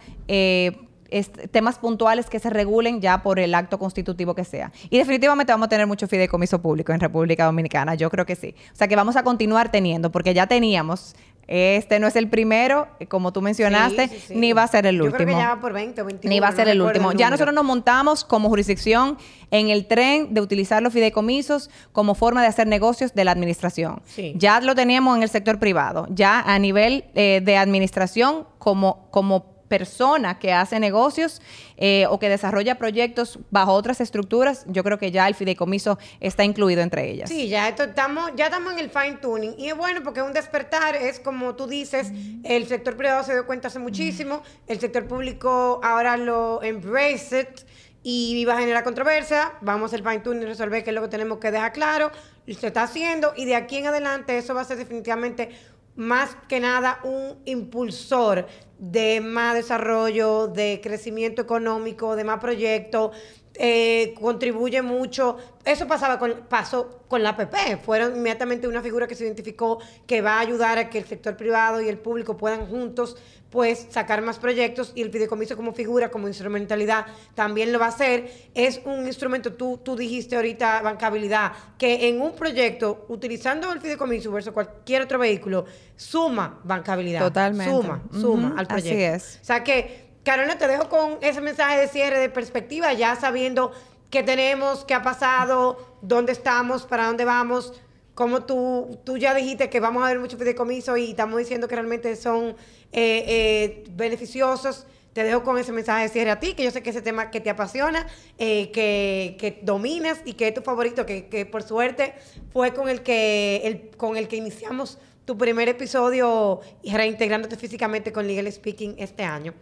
temas 1.51 1.79
puntuales 1.79 2.29
que 2.29 2.39
se 2.39 2.51
regulen 2.51 3.01
ya 3.01 3.23
por 3.23 3.41
el 3.41 3.55
acto 3.55 3.79
constitutivo 3.79 4.35
que 4.35 4.45
sea. 4.45 4.71
Y 4.89 4.99
definitivamente 4.99 5.53
vamos 5.53 5.67
a 5.67 5.69
tener 5.69 5.87
mucho 5.87 6.07
fideicomiso 6.07 6.63
público 6.63 6.93
en 6.93 7.01
República 7.01 7.47
Dominicana, 7.47 7.95
yo 7.97 8.09
creo 8.09 8.27
que 8.27 8.37
sí. 8.37 8.55
O 8.73 8.77
sea 8.77 8.87
que 8.87 8.95
vamos 8.95 9.17
a 9.17 9.25
continuar 9.25 9.73
teniendo, 9.73 10.13
porque 10.13 10.35
ya 10.35 10.47
teníamos 10.47 11.17
este 11.49 11.99
no 11.99 12.07
es 12.07 12.15
el 12.15 12.29
primero, 12.29 12.89
como 13.09 13.33
tú 13.33 13.41
mencionaste, 13.41 14.11
ni 14.31 14.53
va 14.53 14.65
a 14.65 14.69
ser 14.69 14.87
el 14.87 15.01
último. 15.01 15.19
Yo 15.19 15.25
creo 15.25 15.37
que 15.37 15.43
ya 15.43 15.55
va 15.55 15.61
por 15.61 15.73
20 15.73 16.03
o 16.03 16.05
21. 16.05 16.31
Ni 16.31 16.41
va 16.41 16.49
a 16.49 16.53
ser 16.53 16.69
el 16.69 16.83
último. 16.83 17.13
ya 17.13 17.31
nosotros 17.31 17.55
nos 17.55 17.65
montamos 17.65 18.23
como 18.23 18.51
jurisdicción 18.51 19.17
en 19.51 19.71
el 19.71 19.87
tren 19.87 20.35
de 20.35 20.43
utilizar 20.43 20.83
los 20.83 20.93
fideicomisos 20.93 21.71
como 21.93 22.15
forma 22.15 22.43
de 22.43 22.49
hacer 22.49 22.67
negocios 22.67 23.15
de 23.15 23.25
la 23.25 23.33
administración. 23.33 24.03
Ya 24.35 24.61
lo 24.61 24.75
teníamos 24.75 25.17
en 25.17 25.23
el 25.23 25.31
sector 25.31 25.59
privado. 25.59 26.07
Ya 26.11 26.41
a 26.41 26.59
nivel 26.59 27.07
eh, 27.15 27.41
de 27.43 27.57
administración, 27.57 28.47
como, 28.59 29.09
como 29.11 29.58
persona 29.69 30.39
que 30.39 30.53
hace 30.53 30.81
negocios 30.81 31.41
eh, 31.77 32.07
o 32.09 32.19
que 32.19 32.29
desarrolla 32.29 32.77
proyectos 32.77 33.39
bajo 33.51 33.73
otras 33.73 34.01
estructuras, 34.01 34.65
yo 34.67 34.83
creo 34.83 34.99
que 34.99 35.11
ya 35.11 35.29
el 35.29 35.35
fideicomiso 35.35 35.99
está 36.21 36.45
incluido 36.45 36.83
entre 36.83 37.11
ellas. 37.11 37.29
Sí, 37.29 37.49
ya 37.49 37.69
estamos, 37.69 38.33
ya 38.37 38.47
estamos 38.47 38.73
en 38.73 38.79
el 38.81 38.91
fine 38.91 39.19
tuning. 39.21 39.55
Y 39.59 39.69
es 39.69 39.77
bueno 39.77 40.03
porque 40.03 40.23
un 40.23 40.33
despertar 40.33 40.97
es 40.97 41.21
como 41.21 41.55
tú 41.55 41.67
dices, 41.67 42.11
el 42.45 42.67
sector 42.67 42.97
privado 42.97 43.23
se 43.23 43.35
dio 43.35 43.47
cuenta 43.47 43.69
hace 43.69 43.79
muchísimo, 43.79 44.43
el 44.67 44.81
sector 44.81 45.07
público 45.07 45.81
ahora 45.83 46.17
lo 46.17 46.63
embrace 46.63 47.41
it 47.41 47.61
y 48.03 48.45
va 48.45 48.55
a 48.55 48.61
generar 48.61 48.85
controversia. 48.85 49.53
Vamos 49.61 49.93
al 49.93 50.03
fine 50.03 50.21
tuning 50.21 50.43
y 50.43 50.47
resolver 50.47 50.83
qué 50.83 50.91
es 50.91 50.95
lo 50.95 51.03
que 51.03 51.09
tenemos 51.09 51.39
que 51.39 51.51
dejar 51.51 51.73
claro. 51.73 52.11
Se 52.47 52.69
está 52.69 52.85
haciendo 52.85 53.35
y 53.37 53.45
de 53.45 53.57
aquí 53.57 53.77
en 53.77 53.87
adelante 53.87 54.39
eso 54.39 54.55
va 54.55 54.63
a 54.63 54.65
ser 54.65 54.79
definitivamente 54.79 55.51
más 55.99 56.37
que 56.49 56.61
nada 56.61 57.01
un 57.03 57.43
impulsor 57.45 58.47
de 58.79 59.21
más 59.21 59.57
desarrollo, 59.57 60.47
de 60.47 60.79
crecimiento 60.81 61.43
económico, 61.43 62.15
de 62.15 62.23
más 62.23 62.39
proyectos, 62.39 63.17
eh, 63.59 64.15
contribuye 64.19 64.81
mucho. 64.83 65.37
Eso 65.65 65.87
pasaba 65.87 66.19
con, 66.19 66.45
pasó 66.49 67.03
con 67.09 67.23
la 67.23 67.31
APP. 67.31 67.83
Fueron 67.85 68.17
inmediatamente 68.17 68.69
una 68.69 68.81
figura 68.81 69.09
que 69.09 69.15
se 69.15 69.25
identificó 69.25 69.81
que 70.07 70.23
va 70.23 70.35
a 70.35 70.41
ayudar 70.41 70.79
a 70.79 70.89
que 70.89 70.99
el 70.99 71.05
sector 71.05 71.37
privado 71.37 71.81
y 71.81 71.89
el 71.89 71.99
público 71.99 72.37
puedan 72.37 72.67
juntos 72.67 73.17
pues 73.51 73.87
sacar 73.91 74.21
más 74.23 74.39
proyectos 74.39 74.93
y 74.95 75.03
el 75.03 75.11
fideicomiso 75.11 75.57
como 75.57 75.73
figura, 75.73 76.11
como 76.11 76.29
instrumentalidad, 76.29 77.07
también 77.35 77.73
lo 77.73 77.79
va 77.79 77.87
a 77.87 77.89
hacer. 77.89 78.31
Es 78.55 78.81
un 78.85 79.07
instrumento, 79.07 79.55
tú, 79.55 79.81
tú 79.83 79.97
dijiste 79.97 80.37
ahorita, 80.37 80.83
bancabilidad, 80.83 81.53
que 81.79 82.09
en 82.09 82.21
un 82.21 82.35
proyecto, 82.35 83.07
utilizando 83.09 83.73
el 83.73 83.81
fideicomiso 83.81 84.31
versus 84.31 84.53
cualquier 84.53 85.03
otro 85.03 85.19
vehículo, 85.19 85.65
suma 85.97 86.61
bancabilidad. 86.65 87.21
Totalmente. 87.21 87.73
Suma, 87.73 88.03
suma 88.13 88.55
al 88.57 88.67
proyecto. 88.67 88.91
Así 88.91 89.03
es. 89.03 89.39
O 89.43 89.45
sea 89.45 89.65
que, 89.65 90.08
Carolina, 90.29 90.59
te 90.59 90.69
dejo 90.69 90.91
con 90.91 91.17
ese 91.23 91.41
mensaje 91.41 91.81
de 91.81 91.89
cierre 91.89 92.19
de 92.19 92.29
perspectiva, 92.29 92.93
ya 92.93 93.17
sabiendo 93.17 93.73
qué 94.11 94.23
tenemos, 94.23 94.85
qué 94.85 94.93
ha 94.93 95.01
pasado, 95.01 95.97
dónde 96.03 96.33
estamos, 96.33 96.83
para 96.85 97.07
dónde 97.07 97.25
vamos 97.25 97.73
como 98.13 98.45
tú, 98.45 98.99
tú 99.05 99.17
ya 99.17 99.33
dijiste 99.33 99.71
que 99.71 99.81
vamos 99.81 100.05
a 100.05 100.09
ver 100.09 100.19
muchos 100.19 100.39
fideicomisos 100.39 100.99
y 100.99 101.13
estamos 101.13 101.39
diciendo 101.39 101.67
que 101.67 101.77
realmente 101.77 102.15
son 102.15 102.49
eh, 102.93 103.25
eh, 103.27 103.85
beneficiosos, 103.93 104.87
te 105.15 105.25
dejo 105.25 105.43
con 105.45 105.57
ese 105.57 105.73
mensaje 105.73 106.03
de 106.03 106.09
cierre 106.11 106.31
a 106.33 106.39
ti, 106.39 106.53
que 106.53 106.63
yo 106.63 106.73
sé 106.73 106.83
que 106.83 106.91
ese 106.91 107.01
tema 107.01 107.31
que 107.31 107.41
te 107.41 107.49
apasiona, 107.49 108.07
eh, 108.37 108.71
que, 108.71 109.39
que, 109.41 109.61
dominas 109.63 110.21
y 110.27 110.35
que 110.35 110.49
es 110.49 110.53
tu 110.53 110.61
favorito, 110.61 111.07
que, 111.07 111.29
que, 111.29 111.47
por 111.47 111.63
suerte 111.63 112.13
fue 112.53 112.75
con 112.75 112.91
el 112.91 113.01
que, 113.01 113.63
el, 113.65 113.97
con 113.97 114.19
el 114.19 114.29
que 114.29 114.37
iniciamos 114.37 114.99
tu 115.25 115.39
primer 115.39 115.71
episodio 115.71 116.61
reintegrándote 116.85 117.57
físicamente 117.57 118.13
con 118.13 118.27
Legal 118.27 118.53
Speaking 118.53 118.97
este 118.99 119.23
año. 119.23 119.55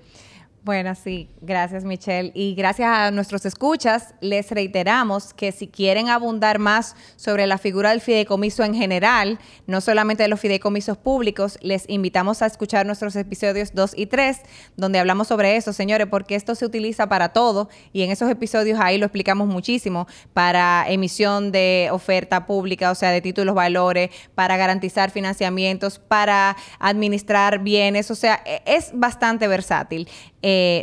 Bueno, 0.67 0.97
sí, 0.97 1.31
gracias 1.43 1.85
Michelle. 1.85 2.33
Y 2.35 2.57
gracias 2.57 2.89
a 2.91 3.13
nuestros 3.13 3.47
escuchas, 3.47 4.17
les 4.21 4.51
reiteramos 4.51 5.33
que 5.33 5.53
si 5.53 5.69
quieren 5.69 6.09
abundar 6.09 6.59
más 6.59 6.97
sobre 7.15 7.47
la 7.47 7.57
figura 7.57 7.91
del 7.91 8.01
fideicomiso 8.01 8.65
en 8.65 8.75
general, 8.75 9.39
no 9.69 9.81
solamente 9.81 10.25
de 10.25 10.29
los 10.29 10.41
fideicomisos 10.41 10.99
públicos, 10.99 11.57
les 11.63 11.89
invitamos 11.89 12.43
a 12.43 12.47
escuchar 12.47 12.85
nuestros 12.85 13.15
episodios 13.15 13.75
2 13.75 13.93
y 13.97 14.07
3, 14.07 14.41
donde 14.77 14.99
hablamos 14.99 15.29
sobre 15.29 15.55
eso, 15.55 15.73
señores, 15.73 16.09
porque 16.09 16.35
esto 16.35 16.57
se 16.57 16.67
utiliza 16.67 17.09
para 17.09 17.29
todo 17.29 17.69
y 17.93 18.03
en 18.03 18.11
esos 18.11 18.29
episodios 18.29 18.81
ahí 18.81 18.99
lo 18.99 19.07
explicamos 19.07 19.47
muchísimo, 19.47 20.09
para 20.33 20.85
emisión 20.89 21.53
de 21.53 21.91
oferta 21.93 22.45
pública, 22.45 22.91
o 22.91 22.97
sea, 22.97 23.13
de 23.13 23.21
títulos 23.21 23.55
valores, 23.55 24.11
para 24.35 24.57
garantizar 24.57 25.13
financiamientos, 25.13 26.01
para 26.01 26.57
administrar 26.81 27.61
bienes, 27.61 28.11
o 28.11 28.17
sea, 28.17 28.43
e-, 28.45 28.63
es 28.67 28.91
bastante 28.93 29.47
versátil. 29.47 30.09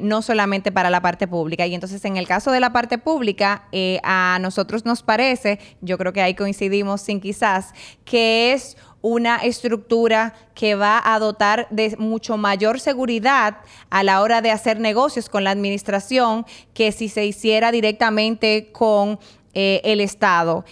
No 0.04 0.22
solamente 0.22 0.72
para 0.72 0.90
la 0.90 1.02
parte 1.02 1.28
pública. 1.28 1.66
Y 1.68 1.74
entonces 1.74 2.04
en 2.06 2.18
el 2.18 2.28
caso 2.28 2.52
de 2.52 2.60
la 2.60 2.74
parte 2.74 2.98
pública, 2.98 3.68
eh, 3.72 4.00
a 4.04 4.38
nosotros 4.42 4.86
nos 4.86 5.04
parece, 5.04 5.60
yo 5.82 5.98
creo 5.98 6.14
que 6.14 6.22
ahí 6.22 6.34
coincidimos 6.34 7.02
sin 7.02 7.22
quizás, 7.22 7.74
que 8.06 8.54
es 8.54 8.78
una 9.02 9.38
estructura 9.38 10.34
que 10.56 10.76
va 10.76 11.02
a 11.04 11.20
dotar 11.20 11.68
de 11.70 11.96
mucho 11.98 12.38
mayor 12.38 12.80
seguridad 12.80 13.58
a 13.90 14.04
la 14.04 14.22
hora 14.22 14.42
de 14.42 14.52
hacer 14.52 14.80
negocios 14.80 15.28
con 15.30 15.44
la 15.44 15.52
administración 15.52 16.46
que 16.74 16.92
si 16.92 17.10
se 17.10 17.26
hiciera 17.26 17.72
directamente 17.72 18.70
con 18.72 19.20
eh, 19.54 19.82
el 19.84 20.00
Estado, 20.00 20.64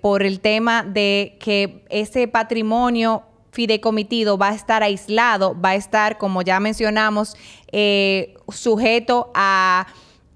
por 0.00 0.22
el 0.22 0.40
tema 0.40 0.82
de 0.82 1.36
que 1.38 1.84
ese 1.90 2.26
patrimonio 2.28 3.22
fidecomitido 3.56 4.36
va 4.36 4.50
a 4.50 4.54
estar 4.54 4.82
aislado, 4.82 5.58
va 5.58 5.70
a 5.70 5.74
estar, 5.76 6.18
como 6.18 6.42
ya 6.42 6.60
mencionamos, 6.60 7.36
eh, 7.72 8.34
sujeto 8.48 9.30
a 9.34 9.86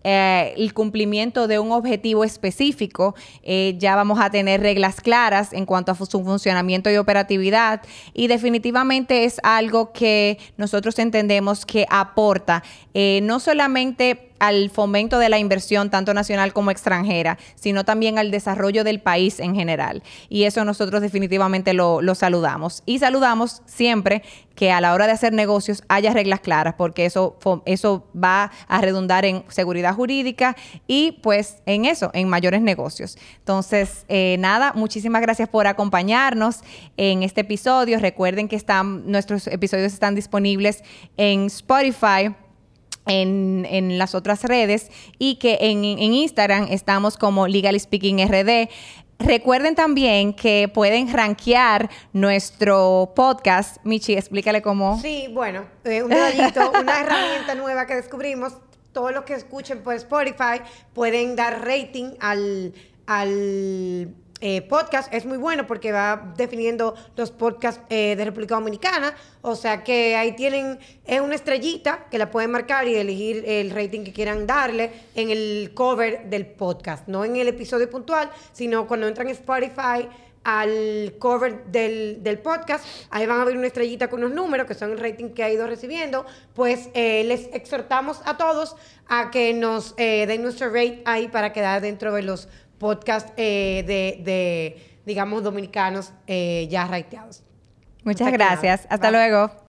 eh, 0.03 0.55
el 0.57 0.73
cumplimiento 0.73 1.47
de 1.47 1.59
un 1.59 1.71
objetivo 1.71 2.25
específico, 2.25 3.14
eh, 3.43 3.75
ya 3.77 3.95
vamos 3.95 4.18
a 4.21 4.31
tener 4.31 4.62
reglas 4.62 5.03
claras 5.03 5.53
en 5.53 5.66
cuanto 5.66 5.93
a 5.93 5.95
su 5.95 6.25
funcionamiento 6.25 6.91
y 6.91 6.97
operatividad. 6.97 7.83
Y 8.14 8.27
definitivamente 8.29 9.25
es 9.25 9.39
algo 9.43 9.93
que 9.93 10.39
nosotros 10.57 10.99
entendemos 10.99 11.66
que 11.66 11.85
aporta 11.91 12.62
no 12.95 13.39
solamente 13.39 14.30
al 14.41 14.70
fomento 14.70 15.18
de 15.18 15.28
la 15.28 15.38
inversión 15.38 15.91
tanto 15.91 16.12
nacional 16.14 16.53
como 16.53 16.72
extranjera, 16.72 17.38
sino 17.55 17.84
también 17.84 18.18
al 18.18 18.30
desarrollo 18.30 18.82
del 18.82 19.01
país 19.01 19.38
en 19.38 19.55
general. 19.55 20.03
Y 20.28 20.45
eso 20.45 20.64
nosotros 20.64 21.03
definitivamente 21.03 21.74
lo, 21.74 22.01
saludamos. 22.14 22.82
Y 22.86 22.99
saludamos 22.99 23.62
siempre 23.66 24.22
que 24.57 24.72
a 24.72 24.80
la 24.80 24.93
hora 24.95 25.07
de 25.07 25.12
hacer 25.12 25.32
negocios 25.32 25.84
haya 25.88 26.12
reglas 26.12 26.41
claras, 26.41 26.74
porque 26.74 27.07
eso, 27.07 27.38
eso 27.66 28.07
va 28.12 28.51
a 28.66 28.80
redundar 28.80 29.24
en 29.24 29.45
seguridad 29.49 29.95
jurídica 29.95 30.57
y 30.86 31.12
pues 31.22 31.59
en 31.66 31.84
eso, 31.84 32.11
en 32.14 32.28
mayores 32.28 32.62
negocios. 32.62 33.16
Entonces, 33.38 34.05
eh, 34.09 34.36
nada, 34.38 34.72
muchísimas 34.74 35.22
gracias 35.22 35.49
por 35.49 35.66
acompañarnos 35.66 36.61
en 36.97 37.22
este 37.22 37.43
episodio. 37.43 37.99
Recuerden 38.01 38.49
que 38.49 38.57
están, 38.57 39.11
nuestros 39.11 39.47
episodios 39.47 39.93
están 39.93 40.14
disponibles 40.14 40.82
en 41.16 41.47
Spotify 41.47 42.34
en, 43.07 43.99
las 43.99 44.15
otras 44.15 44.45
redes 44.45 44.91
y 45.19 45.37
que 45.37 45.59
en, 45.61 45.85
Instagram 45.85 46.69
estamos 46.71 47.17
como 47.17 47.49
Legal 47.49 47.79
Speaking 47.79 48.19
RD. 48.27 48.69
Recuerden 49.19 49.75
también 49.75 50.33
que 50.33 50.71
pueden 50.73 51.13
rankear 51.13 51.91
nuestro 52.13 53.13
podcast. 53.15 53.77
Michi, 53.85 54.15
explícale 54.15 54.63
cómo. 54.63 54.99
Sí, 55.01 55.29
bueno, 55.33 55.67
eh, 55.85 56.03
un 56.03 56.09
detallito, 56.09 56.71
una 56.71 57.01
herramienta 57.01 57.55
nueva 57.55 57.87
que 57.87 57.97
descubrimos. 57.97 58.55
Todos 58.93 59.13
los 59.13 59.25
que 59.25 59.35
escuchen 59.35 59.83
por 59.83 59.95
Spotify 59.95 60.63
pueden 60.95 61.37
dar 61.37 61.65
rating 61.65 62.15
al, 62.19 62.73
al 63.07 64.15
eh, 64.43 64.62
podcast 64.62 65.12
es 65.12 65.26
muy 65.26 65.36
bueno 65.36 65.66
porque 65.66 65.93
va 65.93 66.32
definiendo 66.34 66.95
los 67.14 67.30
podcasts 67.30 67.82
eh, 67.91 68.14
de 68.16 68.24
República 68.24 68.55
Dominicana. 68.55 69.14
O 69.43 69.55
sea 69.55 69.84
que 69.84 70.16
ahí 70.16 70.32
tienen, 70.32 70.78
es 71.05 71.20
una 71.20 71.34
estrellita 71.34 72.07
que 72.11 72.16
la 72.16 72.30
pueden 72.30 72.51
marcar 72.51 72.88
y 72.88 72.95
elegir 72.95 73.45
el 73.47 73.70
rating 73.70 74.03
que 74.03 74.14
quieran 74.14 74.47
darle 74.47 74.93
en 75.14 75.28
el 75.30 75.72
cover 75.74 76.30
del 76.30 76.47
podcast. 76.47 77.07
No 77.07 77.24
en 77.24 77.36
el 77.36 77.49
episodio 77.49 77.91
puntual, 77.91 78.30
sino 78.53 78.86
cuando 78.86 79.09
entran 79.09 79.28
en 79.28 79.34
Spotify 79.34 80.09
al 80.43 81.16
cover 81.18 81.66
del, 81.66 82.22
del, 82.22 82.38
podcast, 82.38 82.82
ahí 83.11 83.26
van 83.26 83.43
a 83.43 83.45
ver 83.45 83.59
una 83.59 83.66
estrellita 83.66 84.09
con 84.09 84.24
unos 84.24 84.34
números, 84.34 84.66
que 84.66 84.72
son 84.72 84.93
el 84.93 84.99
rating 84.99 85.34
que 85.34 85.45
ha 85.45 85.51
ido 85.51 85.66
recibiendo, 85.66 86.24
pues 86.55 86.88
eh, 86.95 87.24
les 87.24 87.51
exhortamos 87.53 88.22
a 88.24 88.38
todos 88.38 88.74
a 89.07 89.30
que 89.30 89.53
nos 89.53 89.95
den 89.97 90.43
nuestro 90.43 90.68
rate 90.68 91.03
ahí 91.05 91.28
para 91.28 91.53
quedar 91.53 91.82
dentro 91.82 92.14
de 92.14 92.22
los 92.22 92.49
podcast 92.81 93.28
eh, 93.37 93.85
de, 93.87 94.83
digamos, 95.07 95.45
dominicanos 95.45 96.12
eh, 96.26 96.66
ya 96.68 96.87
raiteados. 96.87 97.45
Muchas 98.03 98.33
gracias. 98.33 98.87
Hasta 98.91 99.11
luego. 99.11 99.53